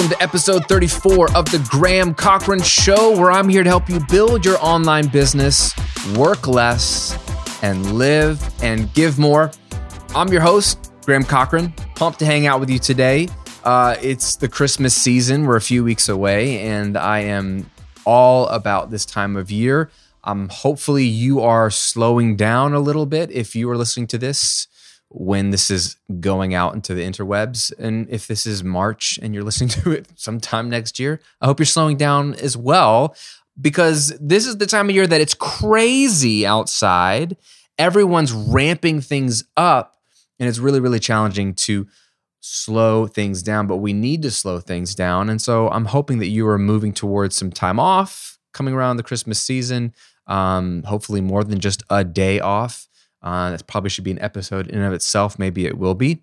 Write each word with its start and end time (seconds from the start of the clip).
welcome 0.00 0.16
to 0.16 0.22
episode 0.22 0.66
34 0.66 1.36
of 1.36 1.44
the 1.50 1.58
Graham 1.70 2.14
Cochran 2.14 2.62
Show, 2.62 3.14
where 3.18 3.30
I'm 3.30 3.50
here 3.50 3.62
to 3.62 3.68
help 3.68 3.90
you 3.90 4.00
build 4.08 4.46
your 4.46 4.56
online 4.64 5.08
business, 5.08 5.74
work 6.16 6.46
less, 6.48 7.18
and 7.62 7.98
live 7.98 8.42
and 8.62 8.90
give 8.94 9.18
more. 9.18 9.50
I'm 10.14 10.28
your 10.28 10.40
host, 10.40 10.90
Graham 11.04 11.22
Cochran. 11.22 11.74
Pumped 11.96 12.18
to 12.20 12.24
hang 12.24 12.46
out 12.46 12.60
with 12.60 12.70
you 12.70 12.78
today. 12.78 13.28
Uh, 13.62 13.94
it's 14.00 14.36
the 14.36 14.48
Christmas 14.48 14.94
season. 14.94 15.44
We're 15.44 15.56
a 15.56 15.60
few 15.60 15.84
weeks 15.84 16.08
away, 16.08 16.60
and 16.60 16.96
I 16.96 17.18
am 17.18 17.70
all 18.06 18.46
about 18.46 18.90
this 18.90 19.04
time 19.04 19.36
of 19.36 19.50
year. 19.50 19.90
Um, 20.24 20.48
hopefully, 20.48 21.04
you 21.04 21.40
are 21.40 21.70
slowing 21.70 22.36
down 22.36 22.72
a 22.72 22.80
little 22.80 23.04
bit 23.04 23.30
if 23.32 23.54
you 23.54 23.68
are 23.68 23.76
listening 23.76 24.06
to 24.06 24.18
this 24.18 24.66
when 25.10 25.50
this 25.50 25.70
is 25.70 25.96
going 26.20 26.54
out 26.54 26.74
into 26.74 26.94
the 26.94 27.02
interwebs. 27.02 27.72
And 27.78 28.08
if 28.08 28.26
this 28.26 28.46
is 28.46 28.62
March 28.62 29.18
and 29.20 29.34
you're 29.34 29.44
listening 29.44 29.68
to 29.82 29.90
it 29.92 30.08
sometime 30.14 30.70
next 30.70 30.98
year, 30.98 31.20
I 31.40 31.46
hope 31.46 31.58
you're 31.58 31.66
slowing 31.66 31.96
down 31.96 32.34
as 32.34 32.56
well 32.56 33.14
because 33.60 34.16
this 34.20 34.46
is 34.46 34.58
the 34.58 34.66
time 34.66 34.88
of 34.88 34.94
year 34.94 35.06
that 35.06 35.20
it's 35.20 35.34
crazy 35.34 36.46
outside. 36.46 37.36
Everyone's 37.78 38.32
ramping 38.32 39.00
things 39.00 39.44
up, 39.56 39.96
and 40.38 40.48
it's 40.48 40.58
really, 40.58 40.80
really 40.80 41.00
challenging 41.00 41.54
to 41.54 41.88
slow 42.40 43.06
things 43.06 43.42
down, 43.42 43.66
but 43.66 43.78
we 43.78 43.92
need 43.92 44.22
to 44.22 44.30
slow 44.30 44.60
things 44.60 44.94
down. 44.94 45.28
And 45.28 45.40
so 45.40 45.68
I'm 45.68 45.86
hoping 45.86 46.18
that 46.18 46.28
you 46.28 46.46
are 46.48 46.58
moving 46.58 46.92
towards 46.92 47.36
some 47.36 47.50
time 47.50 47.78
off 47.78 48.38
coming 48.52 48.74
around 48.74 48.96
the 48.96 49.02
Christmas 49.02 49.40
season. 49.40 49.94
Um, 50.26 50.82
hopefully, 50.84 51.20
more 51.20 51.44
than 51.44 51.58
just 51.58 51.82
a 51.90 52.04
day 52.04 52.40
off. 52.40 52.86
Uh, 53.22 53.50
that 53.50 53.66
probably 53.66 53.90
should 53.90 54.04
be 54.04 54.10
an 54.10 54.20
episode 54.20 54.66
in 54.68 54.76
and 54.76 54.86
of 54.86 54.92
itself. 54.92 55.38
Maybe 55.38 55.66
it 55.66 55.76
will 55.76 55.94
be. 55.94 56.22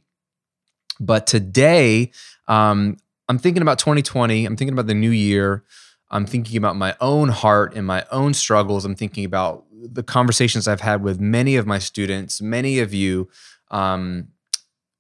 But 1.00 1.28
today, 1.28 2.12
um, 2.48 2.98
I'm 3.30 3.38
thinking 3.38 3.62
about 3.62 3.80
2020. 3.80 4.46
I'm 4.46 4.56
thinking 4.56 4.74
about 4.74 4.88
the 4.88 4.96
new 4.96 5.12
year. 5.12 5.64
I'm 6.10 6.26
thinking 6.26 6.58
about 6.58 6.76
my 6.76 6.96
own 7.02 7.30
heart 7.30 7.76
and 7.76 7.86
my 7.86 8.06
own 8.12 8.34
struggles. 8.34 8.86
I'm 8.86 8.96
thinking 8.96 9.26
about 9.26 9.66
the 9.72 10.04
conversations 10.04 10.68
I've 10.68 10.82
had 10.82 11.04
with 11.04 11.20
many 11.20 11.56
of 11.56 11.68
my 11.68 11.80
students, 11.80 12.42
many 12.42 12.80
of 12.80 12.94
you, 12.94 13.30
um, 13.70 14.30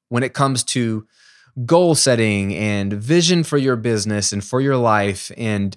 when 0.09 0.23
it 0.23 0.33
comes 0.33 0.63
to 0.65 1.07
goal 1.65 1.95
setting 1.95 2.53
and 2.53 2.93
vision 2.93 3.43
for 3.43 3.57
your 3.57 3.75
business 3.75 4.31
and 4.31 4.43
for 4.43 4.61
your 4.61 4.77
life 4.77 5.31
and 5.37 5.75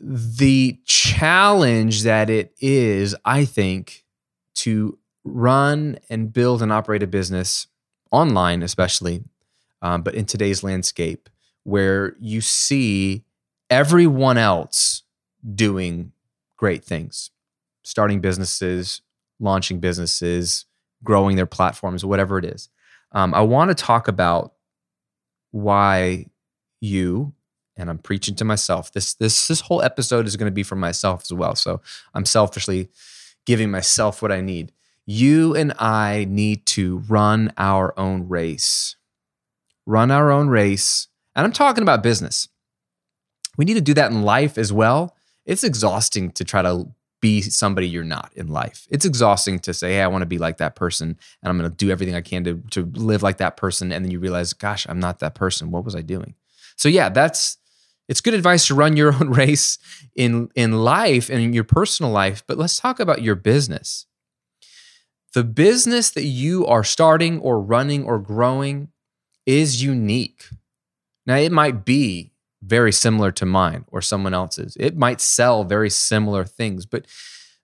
the 0.00 0.78
challenge 0.84 2.02
that 2.02 2.30
it 2.30 2.54
is, 2.60 3.14
I 3.24 3.44
think, 3.44 4.04
to 4.56 4.98
run 5.24 5.98
and 6.08 6.32
build 6.32 6.62
and 6.62 6.72
operate 6.72 7.02
a 7.02 7.06
business 7.06 7.66
online, 8.10 8.62
especially, 8.62 9.22
um, 9.82 10.02
but 10.02 10.14
in 10.14 10.24
today's 10.24 10.62
landscape 10.62 11.28
where 11.64 12.16
you 12.18 12.40
see 12.40 13.24
everyone 13.68 14.38
else 14.38 15.02
doing 15.54 16.12
great 16.56 16.84
things, 16.84 17.30
starting 17.82 18.20
businesses, 18.20 19.02
launching 19.38 19.78
businesses, 19.78 20.66
growing 21.02 21.36
their 21.36 21.46
platforms, 21.46 22.04
whatever 22.04 22.38
it 22.38 22.44
is. 22.44 22.68
Um, 23.12 23.34
I 23.34 23.40
want 23.40 23.70
to 23.70 23.74
talk 23.74 24.08
about 24.08 24.54
why 25.50 26.26
you 26.80 27.32
and 27.76 27.88
I'm 27.88 27.98
preaching 27.98 28.34
to 28.36 28.44
myself. 28.44 28.92
This 28.92 29.14
this 29.14 29.48
this 29.48 29.60
whole 29.62 29.82
episode 29.82 30.26
is 30.26 30.36
going 30.36 30.50
to 30.50 30.54
be 30.54 30.62
for 30.62 30.76
myself 30.76 31.22
as 31.22 31.32
well. 31.32 31.54
So 31.54 31.80
I'm 32.14 32.26
selfishly 32.26 32.90
giving 33.46 33.70
myself 33.70 34.20
what 34.20 34.30
I 34.30 34.40
need 34.40 34.72
you 35.10 35.56
and 35.56 35.72
I 35.78 36.26
need 36.28 36.66
to 36.66 36.98
run 37.08 37.52
our 37.58 37.98
own 37.98 38.28
race. 38.28 38.94
Run 39.84 40.10
our 40.12 40.30
own 40.30 40.48
race. 40.48 41.08
And 41.34 41.44
I'm 41.44 41.52
talking 41.52 41.82
about 41.82 42.02
business. 42.02 42.48
We 43.58 43.64
need 43.64 43.74
to 43.74 43.80
do 43.80 43.94
that 43.94 44.12
in 44.12 44.22
life 44.22 44.56
as 44.56 44.72
well. 44.72 45.16
It's 45.44 45.64
exhausting 45.64 46.30
to 46.32 46.44
try 46.44 46.62
to 46.62 46.86
be 47.20 47.42
somebody 47.42 47.88
you're 47.88 48.04
not 48.04 48.32
in 48.36 48.48
life. 48.48 48.86
It's 48.88 49.04
exhausting 49.04 49.58
to 49.60 49.74
say, 49.74 49.94
hey, 49.94 50.02
I 50.02 50.06
want 50.06 50.22
to 50.22 50.26
be 50.26 50.38
like 50.38 50.58
that 50.58 50.76
person 50.76 51.18
and 51.42 51.50
I'm 51.50 51.58
going 51.58 51.68
to 51.68 51.76
do 51.76 51.90
everything 51.90 52.14
I 52.14 52.22
can 52.22 52.44
to, 52.44 52.62
to 52.70 52.84
live 52.94 53.22
like 53.22 53.38
that 53.38 53.56
person. 53.56 53.90
And 53.90 54.04
then 54.04 54.12
you 54.12 54.20
realize, 54.20 54.52
gosh, 54.52 54.86
I'm 54.88 55.00
not 55.00 55.18
that 55.18 55.34
person. 55.34 55.72
What 55.72 55.84
was 55.84 55.96
I 55.96 56.02
doing? 56.02 56.34
So, 56.76 56.88
yeah, 56.88 57.08
that's 57.08 57.58
it's 58.08 58.20
good 58.20 58.34
advice 58.34 58.66
to 58.66 58.74
run 58.74 58.96
your 58.96 59.12
own 59.20 59.30
race 59.30 59.78
in 60.14 60.50
in 60.54 60.72
life 60.72 61.28
and 61.28 61.40
in 61.40 61.52
your 61.52 61.64
personal 61.64 62.10
life 62.10 62.42
but 62.48 62.58
let's 62.58 62.78
talk 62.78 62.98
about 62.98 63.22
your 63.22 63.36
business 63.36 64.06
the 65.34 65.44
business 65.44 66.10
that 66.10 66.24
you 66.24 66.66
are 66.66 66.84
starting 66.84 67.38
or 67.40 67.60
running 67.60 68.04
or 68.04 68.18
growing 68.18 68.88
is 69.46 69.82
unique. 69.82 70.48
Now, 71.26 71.36
it 71.36 71.52
might 71.52 71.84
be 71.84 72.32
very 72.62 72.92
similar 72.92 73.30
to 73.32 73.46
mine 73.46 73.84
or 73.88 74.02
someone 74.02 74.34
else's. 74.34 74.76
It 74.78 74.96
might 74.96 75.20
sell 75.20 75.64
very 75.64 75.90
similar 75.90 76.44
things, 76.44 76.84
but 76.84 77.06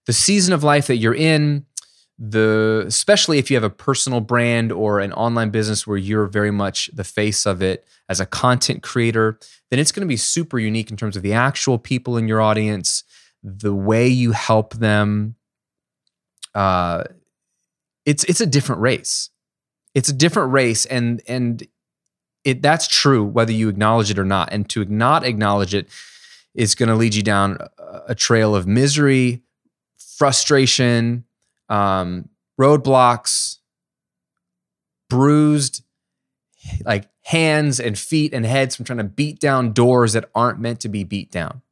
the 0.07 0.13
season 0.13 0.55
of 0.55 0.63
life 0.63 0.87
that 0.87 0.97
you're 0.97 1.15
in, 1.15 1.67
the 2.19 2.85
especially 2.87 3.39
if 3.39 3.51
you 3.51 3.57
have 3.57 3.65
a 3.65 3.71
personal 3.71 4.21
brand 4.21 4.73
or 4.73 5.01
an 5.01 5.13
online 5.13 5.51
business 5.51 5.87
where 5.87 5.99
you're 5.99 6.27
very 6.27 6.51
much 6.51 6.89
the 6.95 7.05
face 7.05 7.45
of 7.45 7.63
it 7.63 7.87
as 8.09 8.21
a 8.21 8.27
content 8.27 8.83
creator, 8.83 9.39
then 9.71 9.79
it's 9.79 9.93
going 9.93 10.07
to 10.07 10.09
be 10.09 10.17
super 10.17 10.59
unique 10.59 10.91
in 10.91 10.97
terms 10.97 11.17
of 11.17 11.23
the 11.23 11.35
actual 11.35 11.79
people 11.79 12.17
in 12.17 12.27
your 12.27 12.41
audience, 12.41 13.05
the 13.43 13.75
way 13.75 14.09
you 14.09 14.33
help 14.33 14.75
them, 14.75 15.35
uh, 16.55 17.05
it's 18.07 18.25
it's 18.25 18.41
a 18.41 18.47
different 18.47 18.81
race. 18.81 19.29
It's 19.95 20.09
a 20.09 20.15
different 20.15 20.53
race, 20.53 20.87
and 20.87 21.21
and 21.29 21.67
it 22.45 22.63
that's 22.63 22.87
true 22.87 23.25
whether 23.25 23.53
you 23.53 23.69
acknowledge 23.69 24.11
it 24.11 24.19
or 24.19 24.25
not. 24.25 24.53
And 24.53 24.69
to 24.71 24.85
not 24.87 25.25
acknowledge 25.25 25.75
it 25.75 25.89
is 26.55 26.75
going 26.75 26.89
to 26.89 26.95
lead 26.95 27.15
you 27.15 27.23
down 27.23 27.59
a 28.07 28.15
trail 28.15 28.55
of 28.55 28.67
misery, 28.67 29.43
frustration, 29.99 31.25
um, 31.69 32.29
roadblocks, 32.59 33.59
bruised 35.11 35.83
like 36.85 37.09
hands 37.23 37.79
and 37.79 37.99
feet 37.99 38.33
and 38.33 38.47
heads 38.47 38.77
from 38.77 38.85
trying 38.85 38.99
to 38.99 39.05
beat 39.05 39.39
down 39.39 39.73
doors 39.73 40.15
that 40.15 40.31
aren't 40.35 40.59
meant 40.59 40.81
to 40.81 40.89
be 40.89 41.05
beat 41.05 41.31
down, 41.31 41.63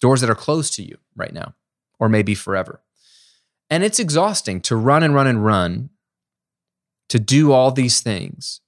doors 0.00 0.20
that 0.20 0.30
are 0.30 0.34
closed 0.34 0.74
to 0.74 0.82
you 0.82 0.98
right 1.14 1.32
now, 1.32 1.54
or 1.98 2.08
maybe 2.08 2.34
forever. 2.34 2.82
And 3.68 3.82
it's 3.82 3.98
exhausting 3.98 4.60
to 4.62 4.76
run 4.76 5.02
and 5.02 5.14
run 5.14 5.26
and 5.26 5.44
run, 5.44 5.90
to 7.08 7.18
do 7.18 7.52
all 7.52 7.70
these 7.70 8.00
things 8.00 8.60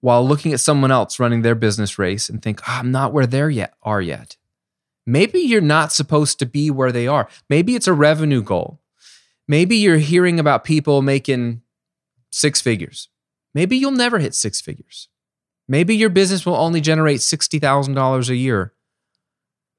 while 0.00 0.26
looking 0.26 0.52
at 0.52 0.60
someone 0.60 0.90
else 0.90 1.18
running 1.18 1.40
their 1.40 1.54
business 1.54 1.98
race 1.98 2.28
and 2.28 2.42
think, 2.42 2.60
oh, 2.68 2.76
I'm 2.78 2.90
not 2.90 3.14
where 3.14 3.26
they 3.26 3.48
yet 3.48 3.72
are 3.82 4.02
yet. 4.02 4.36
Maybe 5.06 5.40
you're 5.40 5.62
not 5.62 5.92
supposed 5.92 6.38
to 6.38 6.46
be 6.46 6.70
where 6.70 6.92
they 6.92 7.06
are. 7.06 7.26
Maybe 7.48 7.74
it's 7.74 7.86
a 7.86 7.94
revenue 7.94 8.42
goal. 8.42 8.80
Maybe 9.48 9.76
you're 9.76 9.96
hearing 9.96 10.38
about 10.38 10.64
people 10.64 11.00
making 11.00 11.62
six 12.30 12.60
figures. 12.60 13.08
Maybe 13.54 13.78
you'll 13.78 13.92
never 13.92 14.18
hit 14.18 14.34
six 14.34 14.60
figures. 14.60 15.08
Maybe 15.68 15.96
your 15.96 16.10
business 16.10 16.44
will 16.44 16.56
only 16.56 16.82
generate 16.82 17.20
$60,000 17.20 18.28
a 18.28 18.36
year. 18.36 18.74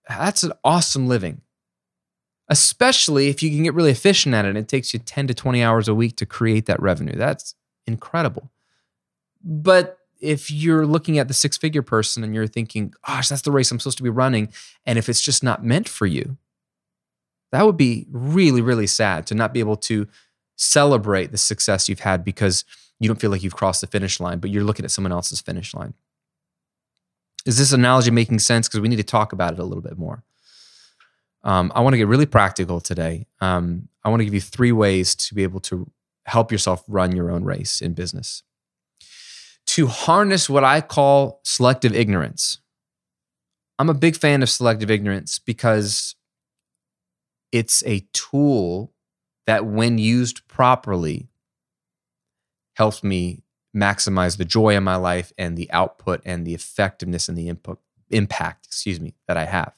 That's 0.10 0.42
an 0.42 0.54
awesome 0.64 1.08
living 1.08 1.42
especially 2.50 3.28
if 3.28 3.42
you 3.42 3.50
can 3.50 3.64
get 3.64 3.74
really 3.74 3.92
efficient 3.92 4.36
at 4.36 4.46
it. 4.46 4.56
It 4.56 4.68
takes 4.68 4.94
you 4.94 5.00
10 5.00 5.28
to 5.28 5.34
20 5.34 5.64
hours 5.64 5.88
a 5.88 5.96
week 5.96 6.16
to 6.18 6.26
create 6.26 6.66
that 6.68 6.82
revenue. 6.82 7.16
That's 7.16 7.56
incredible. 7.88 8.52
But 9.44 10.00
if 10.20 10.50
you're 10.50 10.86
looking 10.86 11.20
at 11.20 11.28
the 11.28 11.34
six 11.34 11.58
figure 11.58 11.82
person 11.82 12.24
and 12.24 12.34
you're 12.34 12.48
thinking, 12.48 12.94
gosh, 13.06 13.30
that's 13.30 13.42
the 13.42 13.52
race 13.52 13.72
I'm 13.72 13.80
supposed 13.80 13.98
to 13.98 14.04
be 14.04 14.10
running. 14.10 14.50
And 14.86 14.98
if 14.98 15.10
it's 15.10 15.22
just 15.22 15.44
not 15.44 15.64
meant 15.64 15.90
for 15.90 16.06
you, 16.06 16.38
that 17.52 17.66
would 17.66 17.78
be 17.78 18.06
really, 18.12 18.62
really 18.62 18.88
sad 18.88 19.28
to 19.28 19.36
not 19.36 19.54
be 19.54 19.60
able 19.60 19.78
to 19.78 20.08
celebrate 20.56 21.32
the 21.32 21.38
success 21.38 21.90
you've 21.90 22.00
had 22.00 22.24
because 22.24 22.66
you 23.00 23.08
don't 23.08 23.20
feel 23.20 23.32
like 23.32 23.44
you've 23.44 23.56
crossed 23.56 23.82
the 23.82 23.88
finish 23.88 24.20
line, 24.20 24.40
but 24.40 24.50
you're 24.50 24.64
looking 24.64 24.86
at 24.86 24.92
someone 24.92 25.12
else's 25.12 25.42
finish 25.42 25.74
line. 25.74 25.94
Is 27.46 27.58
this 27.58 27.74
analogy 27.74 28.10
making 28.10 28.40
sense? 28.40 28.68
Because 28.68 28.80
we 28.80 28.88
need 28.88 28.96
to 28.96 29.04
talk 29.04 29.34
about 29.34 29.54
it 29.54 29.60
a 29.60 29.64
little 29.64 29.84
bit 29.84 29.98
more. 29.98 30.24
Um, 31.46 31.72
I 31.76 31.82
want 31.82 31.94
to 31.94 31.98
get 31.98 32.08
really 32.08 32.26
practical 32.26 32.82
today. 32.82 33.28
Um, 33.40 33.88
I 34.04 34.10
want 34.10 34.20
to 34.22 34.26
give 34.26 34.34
you 34.34 34.42
three 34.42 34.72
ways 34.72 35.16
to 35.16 35.36
be 35.36 35.44
able 35.44 35.60
to 35.62 35.90
help 36.26 36.52
yourself 36.52 36.84
run 36.88 37.16
your 37.16 37.30
own 37.30 37.44
race 37.44 37.82
in 37.82 37.94
business. 37.94 38.42
To 39.68 39.88
harness 39.88 40.50
what 40.50 40.64
I 40.64 40.82
call 40.82 41.42
selective 41.44 41.96
ignorance. 41.96 42.60
I'm 43.78 43.90
a 43.90 43.94
big 43.94 44.16
fan 44.16 44.42
of 44.42 44.50
selective 44.50 44.90
ignorance 44.90 45.38
because 45.38 46.16
it's 47.52 47.84
a 47.86 48.08
tool 48.12 48.94
that, 49.46 49.66
when 49.66 49.98
used 49.98 50.48
properly, 50.48 51.30
helps 52.76 53.04
me 53.04 53.44
maximize 53.76 54.38
the 54.38 54.46
joy 54.46 54.76
in 54.76 54.84
my 54.84 54.96
life 54.96 55.32
and 55.38 55.58
the 55.58 55.70
output 55.72 56.22
and 56.26 56.46
the 56.46 56.56
effectiveness 56.56 57.30
and 57.30 57.38
the 57.38 57.50
input 57.50 57.80
impact, 58.10 58.66
excuse 58.66 59.00
me, 59.00 59.16
that 59.28 59.38
I 59.38 59.46
have. 59.46 59.74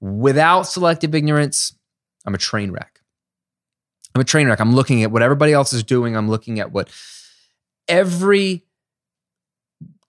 Without 0.00 0.62
selective 0.62 1.14
ignorance, 1.14 1.74
I'm 2.24 2.34
a 2.34 2.38
train 2.38 2.70
wreck. 2.70 3.00
I'm 4.14 4.20
a 4.20 4.24
train 4.24 4.48
wreck. 4.48 4.60
I'm 4.60 4.74
looking 4.74 5.02
at 5.02 5.10
what 5.10 5.22
everybody 5.22 5.52
else 5.52 5.72
is 5.72 5.82
doing. 5.82 6.16
I'm 6.16 6.28
looking 6.28 6.58
at 6.60 6.72
what 6.72 6.88
every 7.88 8.64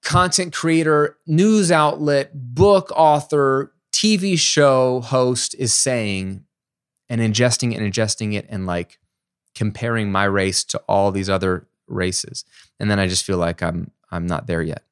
content 0.02 0.54
creator, 0.54 1.18
news 1.28 1.72
outlet, 1.72 2.31
book 2.34 2.92
author, 2.96 3.74
TV 3.92 4.38
show 4.38 5.02
host 5.02 5.56
is 5.58 5.74
saying 5.74 6.46
and 7.10 7.22
ingesting 7.22 7.74
it 7.74 7.81
and 7.81 7.92
ingesting 7.92 8.34
it 8.34 8.46
and 8.50 8.66
like 8.66 9.00
comparing 9.56 10.12
my 10.12 10.24
race 10.24 10.64
to 10.64 10.78
all 10.88 11.12
these 11.12 11.30
other 11.30 11.68
races. 11.88 12.46
And 12.80 12.92
then 12.92 13.00
I 13.00 13.08
just 13.08 13.25
feel 13.25 13.38
like 13.38 13.62
I'm 13.64 13.92
I'm 14.12 14.28
not 14.28 14.48
there 14.48 14.62
yet. 14.62 14.84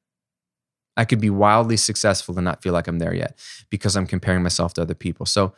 I 0.96 1.04
could 1.04 1.20
be 1.20 1.30
wildly 1.30 1.76
successful 1.76 2.36
and 2.36 2.44
not 2.44 2.62
feel 2.62 2.72
like 2.72 2.88
I'm 2.88 2.98
there 2.98 3.14
yet 3.14 3.38
because 3.70 3.96
I'm 3.96 4.06
comparing 4.06 4.42
myself 4.42 4.74
to 4.74 4.82
other 4.82 4.94
people. 4.94 5.26
So 5.26 5.52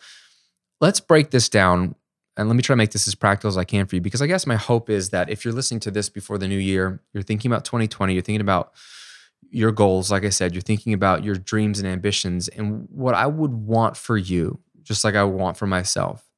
let's 0.81 1.01
break 1.01 1.31
this 1.31 1.49
down 1.49 1.95
and 2.37 2.49
let 2.49 2.57
me 2.57 2.63
try 2.63 2.75
to 2.75 2.79
make 2.79 2.93
this 2.93 3.09
as 3.09 3.15
practical 3.15 3.49
as 3.49 3.57
I 3.57 3.65
can 3.65 3.87
for 3.87 3.97
you 3.97 4.01
because 4.01 4.23
I 4.23 4.27
guess 4.27 4.47
my 4.47 4.57
hope 4.57 4.89
is 4.91 5.11
that 5.11 5.29
if 5.29 5.45
you're 5.45 5.55
listening 5.55 5.81
to 5.81 5.91
this 5.91 6.09
before 6.09 6.39
the 6.39 6.49
new 6.49 6.59
year, 6.59 7.01
you're 7.13 7.23
thinking 7.23 7.51
about 7.51 7.65
2020, 7.65 8.13
you're 8.13 8.23
thinking 8.23 8.41
about 8.41 8.73
your 9.51 9.73
goals, 9.73 10.11
like 10.11 10.25
I 10.25 10.29
said, 10.29 10.55
you're 10.55 10.63
thinking 10.63 10.93
about 10.93 11.25
your 11.25 11.35
dreams 11.35 11.79
and 11.79 11.89
ambitions. 11.89 12.49
And 12.49 12.87
what 12.91 13.15
I 13.15 13.27
would 13.27 13.53
want 13.53 13.97
for 13.97 14.17
you, 14.17 14.61
just 14.83 15.05
like 15.05 15.15
I 15.15 15.25
want 15.25 15.57
for 15.57 15.67
myself, 15.67 16.29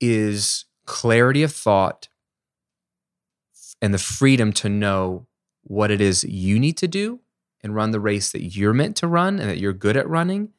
is 0.00 0.64
clarity 0.86 1.42
of 1.42 1.52
thought 1.52 2.08
and 3.82 3.92
the 3.92 3.98
freedom 3.98 4.52
to 4.52 4.68
know 4.68 5.26
what 5.62 5.90
it 5.90 6.00
is 6.00 6.24
you 6.24 6.58
need 6.58 6.76
to 6.78 6.88
do 6.88 7.20
and 7.66 7.74
run 7.74 7.90
the 7.90 8.00
race 8.00 8.30
that 8.30 8.42
you're 8.42 8.72
meant 8.72 8.96
to 8.96 9.08
run 9.08 9.40
and 9.40 9.50
that 9.50 9.58
you're 9.58 9.72
good 9.72 9.96
at 9.96 10.08
running 10.08 10.50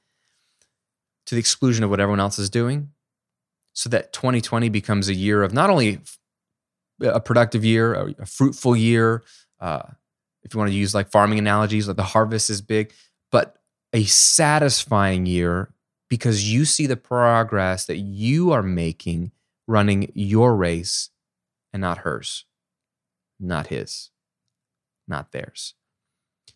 to 1.25 1.35
the 1.35 1.39
exclusion 1.39 1.85
of 1.85 1.89
what 1.89 2.01
everyone 2.01 2.19
else 2.19 2.37
is 2.37 2.49
doing. 2.49 2.89
So 3.71 3.89
that 3.89 4.11
2020 4.11 4.67
becomes 4.67 5.07
a 5.07 5.13
year 5.13 5.41
of 5.41 5.53
not 5.53 5.69
only 5.69 6.01
a 7.01 7.21
productive 7.21 7.63
year, 7.63 8.13
a, 8.19 8.25
fruitful 8.25 8.75
year, 8.75 9.23
uh, 9.61 9.83
if 10.43 10.53
you 10.53 10.57
want 10.57 10.69
to 10.69 10.77
use 10.77 10.93
like 10.93 11.09
farming 11.09 11.39
analogies, 11.39 11.87
like 11.87 11.95
the 11.95 12.03
harvest 12.03 12.49
is 12.49 12.61
big, 12.61 12.91
but 13.31 13.55
a 13.93 14.03
satisfying 14.03 15.25
year 15.25 15.71
because 16.09 16.51
you 16.51 16.65
see 16.65 16.87
the 16.87 16.97
progress 16.97 17.85
that 17.85 17.97
you 17.97 18.51
are 18.51 18.63
making 18.63 19.31
running 19.65 20.11
your 20.13 20.55
race 20.55 21.09
and 21.71 21.81
not 21.81 21.99
hers, 21.99 22.45
not 23.39 23.67
his, 23.67 24.09
not 25.07 25.31
theirs. 25.31 25.73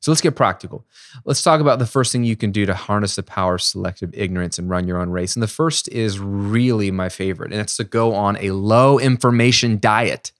So 0.01 0.11
let's 0.11 0.21
get 0.21 0.35
practical. 0.35 0.85
Let's 1.25 1.43
talk 1.43 1.61
about 1.61 1.77
the 1.77 1.85
first 1.85 2.11
thing 2.11 2.23
you 2.23 2.35
can 2.35 2.51
do 2.51 2.65
to 2.65 2.73
harness 2.73 3.15
the 3.15 3.23
power 3.23 3.55
of 3.55 3.61
selective 3.61 4.09
ignorance 4.13 4.57
and 4.57 4.69
run 4.69 4.87
your 4.87 4.99
own 4.99 5.11
race. 5.11 5.35
And 5.35 5.43
the 5.43 5.47
first 5.47 5.87
is 5.89 6.17
really 6.19 6.89
my 6.89 7.07
favorite, 7.07 7.51
and 7.51 7.61
it's 7.61 7.77
to 7.77 7.83
go 7.83 8.15
on 8.15 8.35
a 8.37 8.49
low 8.51 8.97
information 8.97 9.79
diet. 9.79 10.31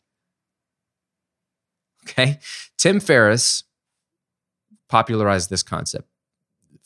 Okay. 2.04 2.40
Tim 2.78 3.00
Ferriss 3.00 3.64
popularized 4.90 5.52
this 5.52 5.64
concept. 5.64 6.08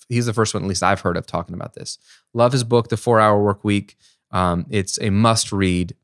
He's 0.10 0.26
the 0.26 0.34
first 0.34 0.54
one, 0.54 0.64
at 0.64 0.70
least 0.70 0.84
I've 0.84 1.00
heard 1.00 1.18
of, 1.18 1.26
talking 1.26 1.56
about 1.56 1.74
this. 1.74 1.98
Love 2.34 2.52
his 2.52 2.66
book, 2.66 2.90
The 2.90 2.98
Four 2.98 3.22
Hour 3.22 3.42
Work 3.42 3.64
Week. 3.64 3.96
Um, 4.32 4.66
it's 4.70 5.00
a 5.02 5.10
must 5.10 5.52
read. 5.54 5.96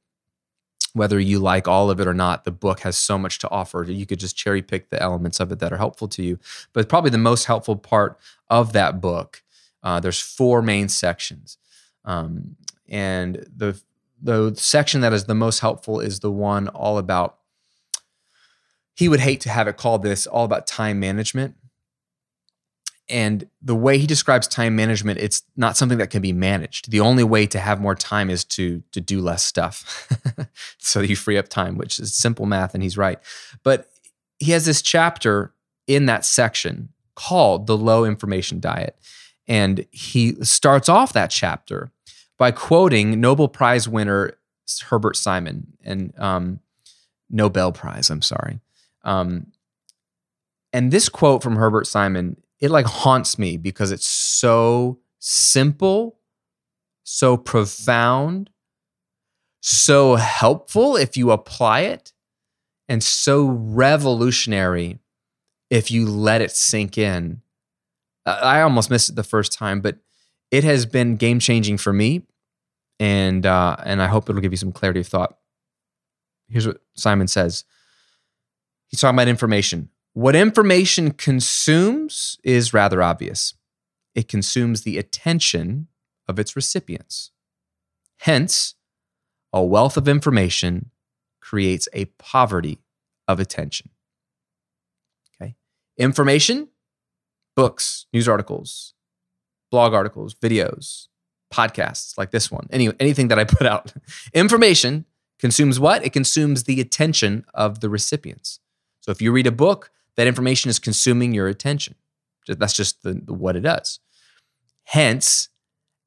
Whether 0.94 1.20
you 1.20 1.40
like 1.40 1.68
all 1.68 1.90
of 1.90 2.00
it 2.00 2.08
or 2.08 2.14
not, 2.14 2.44
the 2.44 2.52
book 2.52 2.82
has 2.82 2.98
so 2.98 3.18
much 3.18 3.40
to 3.40 3.50
offer. 3.50 3.84
You 3.84 4.06
could 4.06 4.20
just 4.20 4.36
cherry 4.36 4.62
pick 4.62 4.90
the 4.90 5.02
elements 5.02 5.40
of 5.40 5.52
it 5.52 5.60
that 5.60 5.72
are 5.72 5.78
helpful 5.78 6.08
to 6.10 6.24
you. 6.24 6.38
But 6.74 6.90
probably 6.90 7.12
the 7.12 7.18
most 7.18 7.46
helpful 7.46 7.76
part 7.76 8.20
of 8.50 8.74
that 8.74 9.00
book, 9.00 9.42
uh, 9.84 10.00
there's 10.00 10.20
four 10.20 10.62
main 10.62 10.90
sections. 10.90 11.58
Um, 12.04 12.58
and 12.90 13.46
the 13.56 13.82
the 14.22 14.54
section 14.56 15.02
that 15.02 15.14
is 15.14 15.26
the 15.26 15.34
most 15.34 15.60
helpful 15.60 16.00
is 16.00 16.20
the 16.20 16.32
one 16.32 16.68
all 16.68 16.98
about 16.98 17.38
he 18.94 19.10
would 19.10 19.22
hate 19.22 19.42
to 19.42 19.50
have 19.50 19.68
it 19.68 19.78
called 19.78 20.04
this 20.04 20.28
all 20.28 20.46
about 20.46 20.68
time 20.68 21.00
management. 21.00 21.56
And 23.12 23.48
the 23.62 23.76
way 23.76 23.98
he 23.98 24.08
describes 24.08 24.48
time 24.48 24.76
management, 24.76 25.20
it's 25.20 25.44
not 25.58 25.76
something 25.76 25.98
that 25.98 26.10
can 26.10 26.22
be 26.22 26.32
managed. 26.32 26.90
The 26.90 27.02
only 27.02 27.24
way 27.24 27.46
to 27.48 27.60
have 27.60 27.82
more 27.82 27.96
time 27.96 28.30
is 28.30 28.44
to 28.46 28.82
to 28.94 29.02
do 29.02 29.20
less 29.20 29.44
stuff, 29.44 30.10
so 30.78 31.02
you 31.02 31.16
free 31.16 31.38
up 31.38 31.50
time, 31.50 31.78
which 31.78 32.00
is 32.00 32.16
simple 32.16 32.46
math, 32.46 32.74
and 32.74 32.82
he's 32.82 32.98
right. 32.98 33.20
But 33.64 33.92
he 34.40 34.52
has 34.54 34.66
this 34.66 34.82
chapter 34.82 35.54
in 35.88 36.06
that 36.06 36.26
section 36.26 36.90
called 37.16 37.68
the 37.68 37.78
low 37.78 38.06
information 38.06 38.60
diet, 38.60 38.98
and 39.48 39.86
he 39.92 40.36
starts 40.44 40.88
off 40.88 41.12
that 41.14 41.32
chapter 41.32 41.92
by 42.38 42.52
quoting 42.52 43.20
Nobel 43.20 43.50
Prize 43.50 43.88
winner 43.88 44.38
Herbert 44.90 45.18
Simon 45.18 45.68
and 45.84 46.14
um, 46.18 46.60
Nobel 47.30 47.72
Prize. 47.72 48.10
I'm 48.10 48.22
sorry. 48.22 48.62
Um, 49.04 49.48
and 50.74 50.92
this 50.92 51.10
quote 51.10 51.44
from 51.44 51.58
Herbert 51.58 51.88
Simon, 51.88 52.38
it 52.62 52.70
like 52.70 52.86
haunts 52.86 53.38
me 53.40 53.58
because 53.58 53.92
it's 53.92 54.06
so 54.06 55.00
simple, 55.20 56.20
so 57.04 57.36
profound, 57.36 58.52
so 59.62 60.16
helpful 60.16 60.96
if 60.96 61.18
you 61.18 61.32
apply 61.32 61.82
it, 61.82 62.14
and 62.88 63.04
so 63.04 63.48
revolutionary 63.48 65.00
if 65.70 65.90
you 65.90 66.06
let 66.06 66.42
it 66.42 66.52
sink 66.52 66.98
in. 66.98 67.42
I 68.26 68.62
almost 68.62 68.92
missed 68.92 69.10
it 69.10 69.16
the 69.16 69.24
first 69.24 69.52
time, 69.52 69.82
but 69.82 69.98
it 70.52 70.64
has 70.64 70.86
been 70.86 71.16
game 71.16 71.40
changing 71.40 71.78
for 71.78 71.92
me, 71.92 72.22
and 73.00 73.46
uh, 73.46 73.78
and 73.84 74.02
I 74.02 74.08
hope 74.08 74.30
it'll 74.30 74.42
give 74.42 74.54
you 74.54 74.58
some 74.58 74.72
clarity 74.72 75.00
of 75.00 75.08
thought. 75.08 75.36
Here's 76.48 76.68
what 76.68 76.82
Simon 76.96 77.28
says. 77.28 77.64
He's 78.90 79.00
talking 79.00 79.16
about 79.16 79.30
information. 79.30 79.90
What 80.14 80.36
information 80.36 81.12
consumes 81.12 82.38
is 82.44 82.74
rather 82.74 83.02
obvious. 83.02 83.54
It 84.14 84.28
consumes 84.28 84.82
the 84.82 84.98
attention 84.98 85.88
of 86.28 86.38
its 86.38 86.56
recipients. 86.56 87.32
Hence, 88.20 88.76
a 89.54 89.64
wealth 89.64 89.98
of 89.98 90.08
information 90.08 90.92
creates 91.40 91.88
a 91.94 92.06
poverty 92.06 92.80
of 93.28 93.40
attention. 93.40 93.90
Okay. 95.42 95.56
Information, 95.98 96.68
books, 97.56 98.06
news 98.12 98.28
articles, 98.28 98.94
blog 99.72 99.94
articles, 99.94 100.36
videos, 100.36 101.08
podcasts 101.54 102.18
like 102.18 102.32
this 102.32 102.52
one, 102.52 102.68
any, 102.72 102.90
anything 103.00 103.30
that 103.30 103.40
I 103.40 103.46
put 103.46 103.66
out. 103.66 103.94
information 104.34 105.06
consumes 105.40 105.80
what? 105.80 106.06
It 106.06 106.12
consumes 106.12 106.64
the 106.64 106.82
attention 106.82 107.46
of 107.54 107.80
the 107.80 107.90
recipients. 107.90 108.60
So 109.00 109.12
if 109.12 109.22
you 109.22 109.32
read 109.32 109.48
a 109.48 109.52
book, 109.52 109.90
that 110.18 110.28
information 110.28 110.70
is 110.70 110.80
consuming 110.80 111.34
your 111.34 111.48
attention. 111.48 111.96
That's 112.48 112.74
just 112.74 113.04
the, 113.04 113.14
what 113.28 113.56
it 113.56 113.62
does. 113.62 114.00
Hence, 114.84 115.50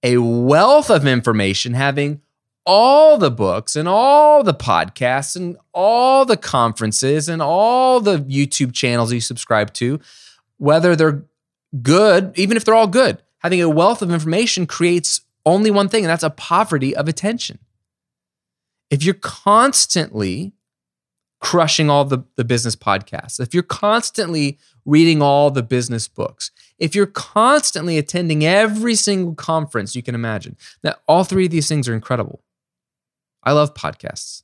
a 0.03 0.19
wealth 0.19 0.91
of 0.91 1.07
information 1.07 1.75
having 1.75 2.21
all 2.67 3.19
the 3.19 3.31
books 3.31 3.77
and 3.77 3.89
all 3.89 4.43
the 4.43 4.55
podcasts 4.55 5.37
and 5.37 5.57
all 5.73 6.25
the 6.25 6.37
conferences 6.37 7.29
and 7.29 7.43
all 7.43 8.01
the 8.01 8.19
YouTube 8.21 8.73
channels 8.73 9.13
you 9.13 9.21
subscribe 9.21 9.73
to, 9.75 10.01
whether 10.59 10.97
they're 10.97 11.25
good, 11.83 12.33
even 12.39 12.57
if 12.57 12.65
they're 12.65 12.75
all 12.75 12.87
good, 12.87 13.23
having 13.39 13.61
a 13.61 13.69
wealth 13.69 14.03
of 14.03 14.11
information 14.11 14.67
creates 14.67 15.21
only 15.47 15.71
one 15.71 15.89
thing, 15.89 16.05
and 16.05 16.11
that's 16.11 16.23
a 16.23 16.31
poverty 16.31 16.97
of 16.97 17.09
attention. 17.09 17.59
If 18.91 19.05
you're 19.05 19.15
constantly 19.15 20.53
crushing 21.45 21.91
all 21.91 22.07
the, 22.07 22.25
the 22.37 22.45
business 22.45 22.75
podcasts, 22.75 23.39
if 23.39 23.53
you're 23.53 23.63
constantly 23.63 24.59
reading 24.87 25.21
all 25.21 25.51
the 25.51 25.63
business 25.63 26.09
books, 26.09 26.51
if 26.79 26.95
you're 26.95 27.05
constantly 27.05 27.99
attending 27.99 28.47
every 28.47 28.95
single 28.95 29.35
conference 29.35 29.95
you 29.95 30.03
can 30.03 30.15
imagine, 30.15 30.57
that 30.83 31.01
all 31.07 31.23
three 31.23 31.45
of 31.45 31.51
these 31.51 31.69
things 31.69 31.87
are 31.87 31.95
incredible. 31.95 32.43
I 33.43 33.53
love 33.53 33.75
podcasts. 33.75 34.43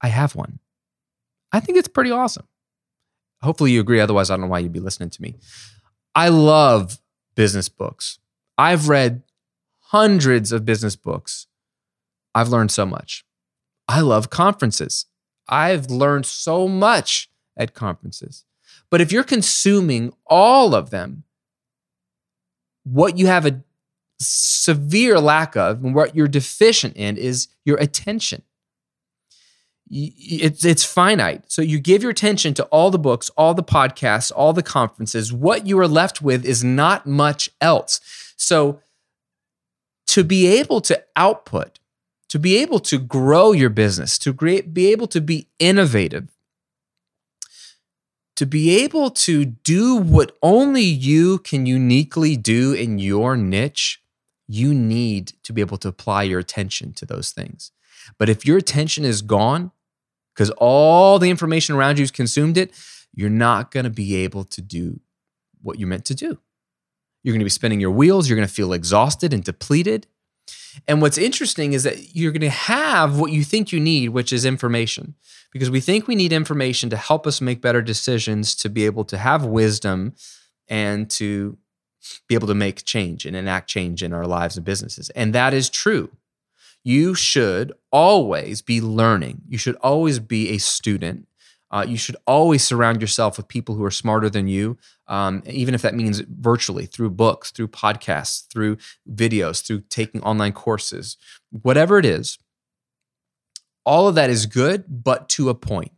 I 0.00 0.06
have 0.06 0.36
one. 0.36 0.60
I 1.50 1.58
think 1.58 1.76
it's 1.76 1.88
pretty 1.88 2.12
awesome. 2.12 2.46
Hopefully 3.42 3.72
you 3.72 3.80
agree. 3.80 3.98
Otherwise, 3.98 4.30
I 4.30 4.34
don't 4.34 4.42
know 4.42 4.46
why 4.52 4.60
you'd 4.60 4.72
be 4.72 4.78
listening 4.78 5.10
to 5.10 5.20
me. 5.20 5.34
I 6.14 6.28
love 6.28 7.00
business 7.34 7.68
books. 7.68 8.20
I've 8.56 8.88
read 8.88 9.24
hundreds 9.78 10.52
of 10.52 10.64
business 10.64 10.94
books. 10.94 11.48
I've 12.36 12.50
learned 12.50 12.70
so 12.70 12.86
much. 12.86 13.24
I 13.88 14.00
love 14.00 14.30
conferences. 14.30 15.06
I've 15.48 15.90
learned 15.90 16.26
so 16.26 16.68
much 16.68 17.30
at 17.56 17.74
conferences. 17.74 18.44
But 18.90 19.00
if 19.00 19.12
you're 19.12 19.24
consuming 19.24 20.12
all 20.26 20.74
of 20.74 20.90
them, 20.90 21.24
what 22.84 23.18
you 23.18 23.26
have 23.26 23.46
a 23.46 23.62
severe 24.20 25.20
lack 25.20 25.56
of 25.56 25.84
and 25.84 25.94
what 25.94 26.14
you're 26.14 26.28
deficient 26.28 26.96
in 26.96 27.16
is 27.16 27.48
your 27.64 27.76
attention. 27.78 28.42
It's, 29.90 30.64
it's 30.64 30.84
finite. 30.84 31.50
So 31.50 31.62
you 31.62 31.78
give 31.78 32.02
your 32.02 32.10
attention 32.10 32.52
to 32.54 32.64
all 32.64 32.90
the 32.90 32.98
books, 32.98 33.30
all 33.36 33.54
the 33.54 33.62
podcasts, 33.62 34.30
all 34.34 34.52
the 34.52 34.62
conferences. 34.62 35.32
What 35.32 35.66
you 35.66 35.78
are 35.78 35.88
left 35.88 36.20
with 36.20 36.44
is 36.44 36.62
not 36.62 37.06
much 37.06 37.50
else. 37.60 38.00
So 38.36 38.80
to 40.08 40.24
be 40.24 40.46
able 40.46 40.80
to 40.82 41.02
output 41.16 41.78
to 42.28 42.38
be 42.38 42.58
able 42.58 42.80
to 42.80 42.98
grow 42.98 43.52
your 43.52 43.70
business, 43.70 44.18
to 44.18 44.32
be 44.32 44.86
able 44.92 45.06
to 45.08 45.20
be 45.20 45.48
innovative, 45.58 46.28
to 48.36 48.46
be 48.46 48.84
able 48.84 49.10
to 49.10 49.44
do 49.44 49.96
what 49.96 50.36
only 50.42 50.82
you 50.82 51.38
can 51.38 51.66
uniquely 51.66 52.36
do 52.36 52.72
in 52.72 52.98
your 52.98 53.36
niche, 53.36 54.02
you 54.46 54.72
need 54.72 55.32
to 55.42 55.52
be 55.52 55.60
able 55.60 55.76
to 55.78 55.88
apply 55.88 56.22
your 56.22 56.38
attention 56.38 56.92
to 56.92 57.04
those 57.04 57.32
things. 57.32 57.72
But 58.18 58.28
if 58.28 58.46
your 58.46 58.56
attention 58.56 59.04
is 59.04 59.22
gone 59.22 59.72
because 60.34 60.50
all 60.50 61.18
the 61.18 61.30
information 61.30 61.74
around 61.74 61.98
you 61.98 62.02
has 62.02 62.10
consumed 62.10 62.56
it, 62.56 62.72
you're 63.12 63.28
not 63.28 63.70
going 63.70 63.84
to 63.84 63.90
be 63.90 64.14
able 64.16 64.44
to 64.44 64.62
do 64.62 65.00
what 65.60 65.78
you're 65.78 65.88
meant 65.88 66.04
to 66.04 66.14
do. 66.14 66.38
You're 67.22 67.32
going 67.32 67.40
to 67.40 67.44
be 67.44 67.50
spinning 67.50 67.80
your 67.80 67.90
wheels. 67.90 68.28
You're 68.28 68.36
going 68.36 68.46
to 68.46 68.54
feel 68.54 68.72
exhausted 68.72 69.32
and 69.32 69.42
depleted. 69.42 70.06
And 70.86 71.02
what's 71.02 71.18
interesting 71.18 71.72
is 71.72 71.82
that 71.82 72.14
you're 72.14 72.32
going 72.32 72.40
to 72.40 72.50
have 72.50 73.18
what 73.18 73.32
you 73.32 73.44
think 73.44 73.72
you 73.72 73.80
need, 73.80 74.10
which 74.10 74.32
is 74.32 74.44
information, 74.44 75.14
because 75.52 75.70
we 75.70 75.80
think 75.80 76.06
we 76.06 76.14
need 76.14 76.32
information 76.32 76.90
to 76.90 76.96
help 76.96 77.26
us 77.26 77.40
make 77.40 77.60
better 77.60 77.82
decisions, 77.82 78.54
to 78.56 78.68
be 78.68 78.86
able 78.86 79.04
to 79.06 79.18
have 79.18 79.44
wisdom, 79.44 80.14
and 80.68 81.10
to 81.10 81.58
be 82.28 82.34
able 82.34 82.48
to 82.48 82.54
make 82.54 82.84
change 82.84 83.26
and 83.26 83.36
enact 83.36 83.68
change 83.68 84.02
in 84.02 84.12
our 84.12 84.26
lives 84.26 84.56
and 84.56 84.64
businesses. 84.64 85.10
And 85.10 85.34
that 85.34 85.54
is 85.54 85.68
true. 85.68 86.10
You 86.84 87.14
should 87.14 87.72
always 87.92 88.62
be 88.62 88.80
learning, 88.80 89.42
you 89.48 89.58
should 89.58 89.76
always 89.76 90.18
be 90.18 90.50
a 90.50 90.58
student. 90.58 91.27
Uh, 91.70 91.84
you 91.86 91.96
should 91.98 92.16
always 92.26 92.64
surround 92.64 93.00
yourself 93.00 93.36
with 93.36 93.48
people 93.48 93.74
who 93.74 93.84
are 93.84 93.90
smarter 93.90 94.30
than 94.30 94.48
you, 94.48 94.78
um, 95.06 95.42
even 95.46 95.74
if 95.74 95.82
that 95.82 95.94
means 95.94 96.20
virtually 96.20 96.86
through 96.86 97.10
books, 97.10 97.50
through 97.50 97.68
podcasts, 97.68 98.46
through 98.48 98.76
videos, 99.10 99.64
through 99.64 99.80
taking 99.90 100.22
online 100.22 100.52
courses, 100.52 101.16
whatever 101.50 101.98
it 101.98 102.06
is. 102.06 102.38
All 103.84 104.08
of 104.08 104.14
that 104.14 104.30
is 104.30 104.46
good, 104.46 104.84
but 104.88 105.28
to 105.30 105.48
a 105.48 105.54
point. 105.54 105.92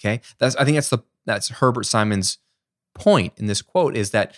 Okay, 0.00 0.20
that's 0.38 0.56
I 0.56 0.64
think 0.64 0.76
that's 0.76 0.90
the 0.90 0.98
that's 1.26 1.48
Herbert 1.48 1.84
Simon's 1.84 2.38
point 2.94 3.32
in 3.36 3.46
this 3.46 3.62
quote 3.62 3.96
is 3.96 4.10
that 4.10 4.36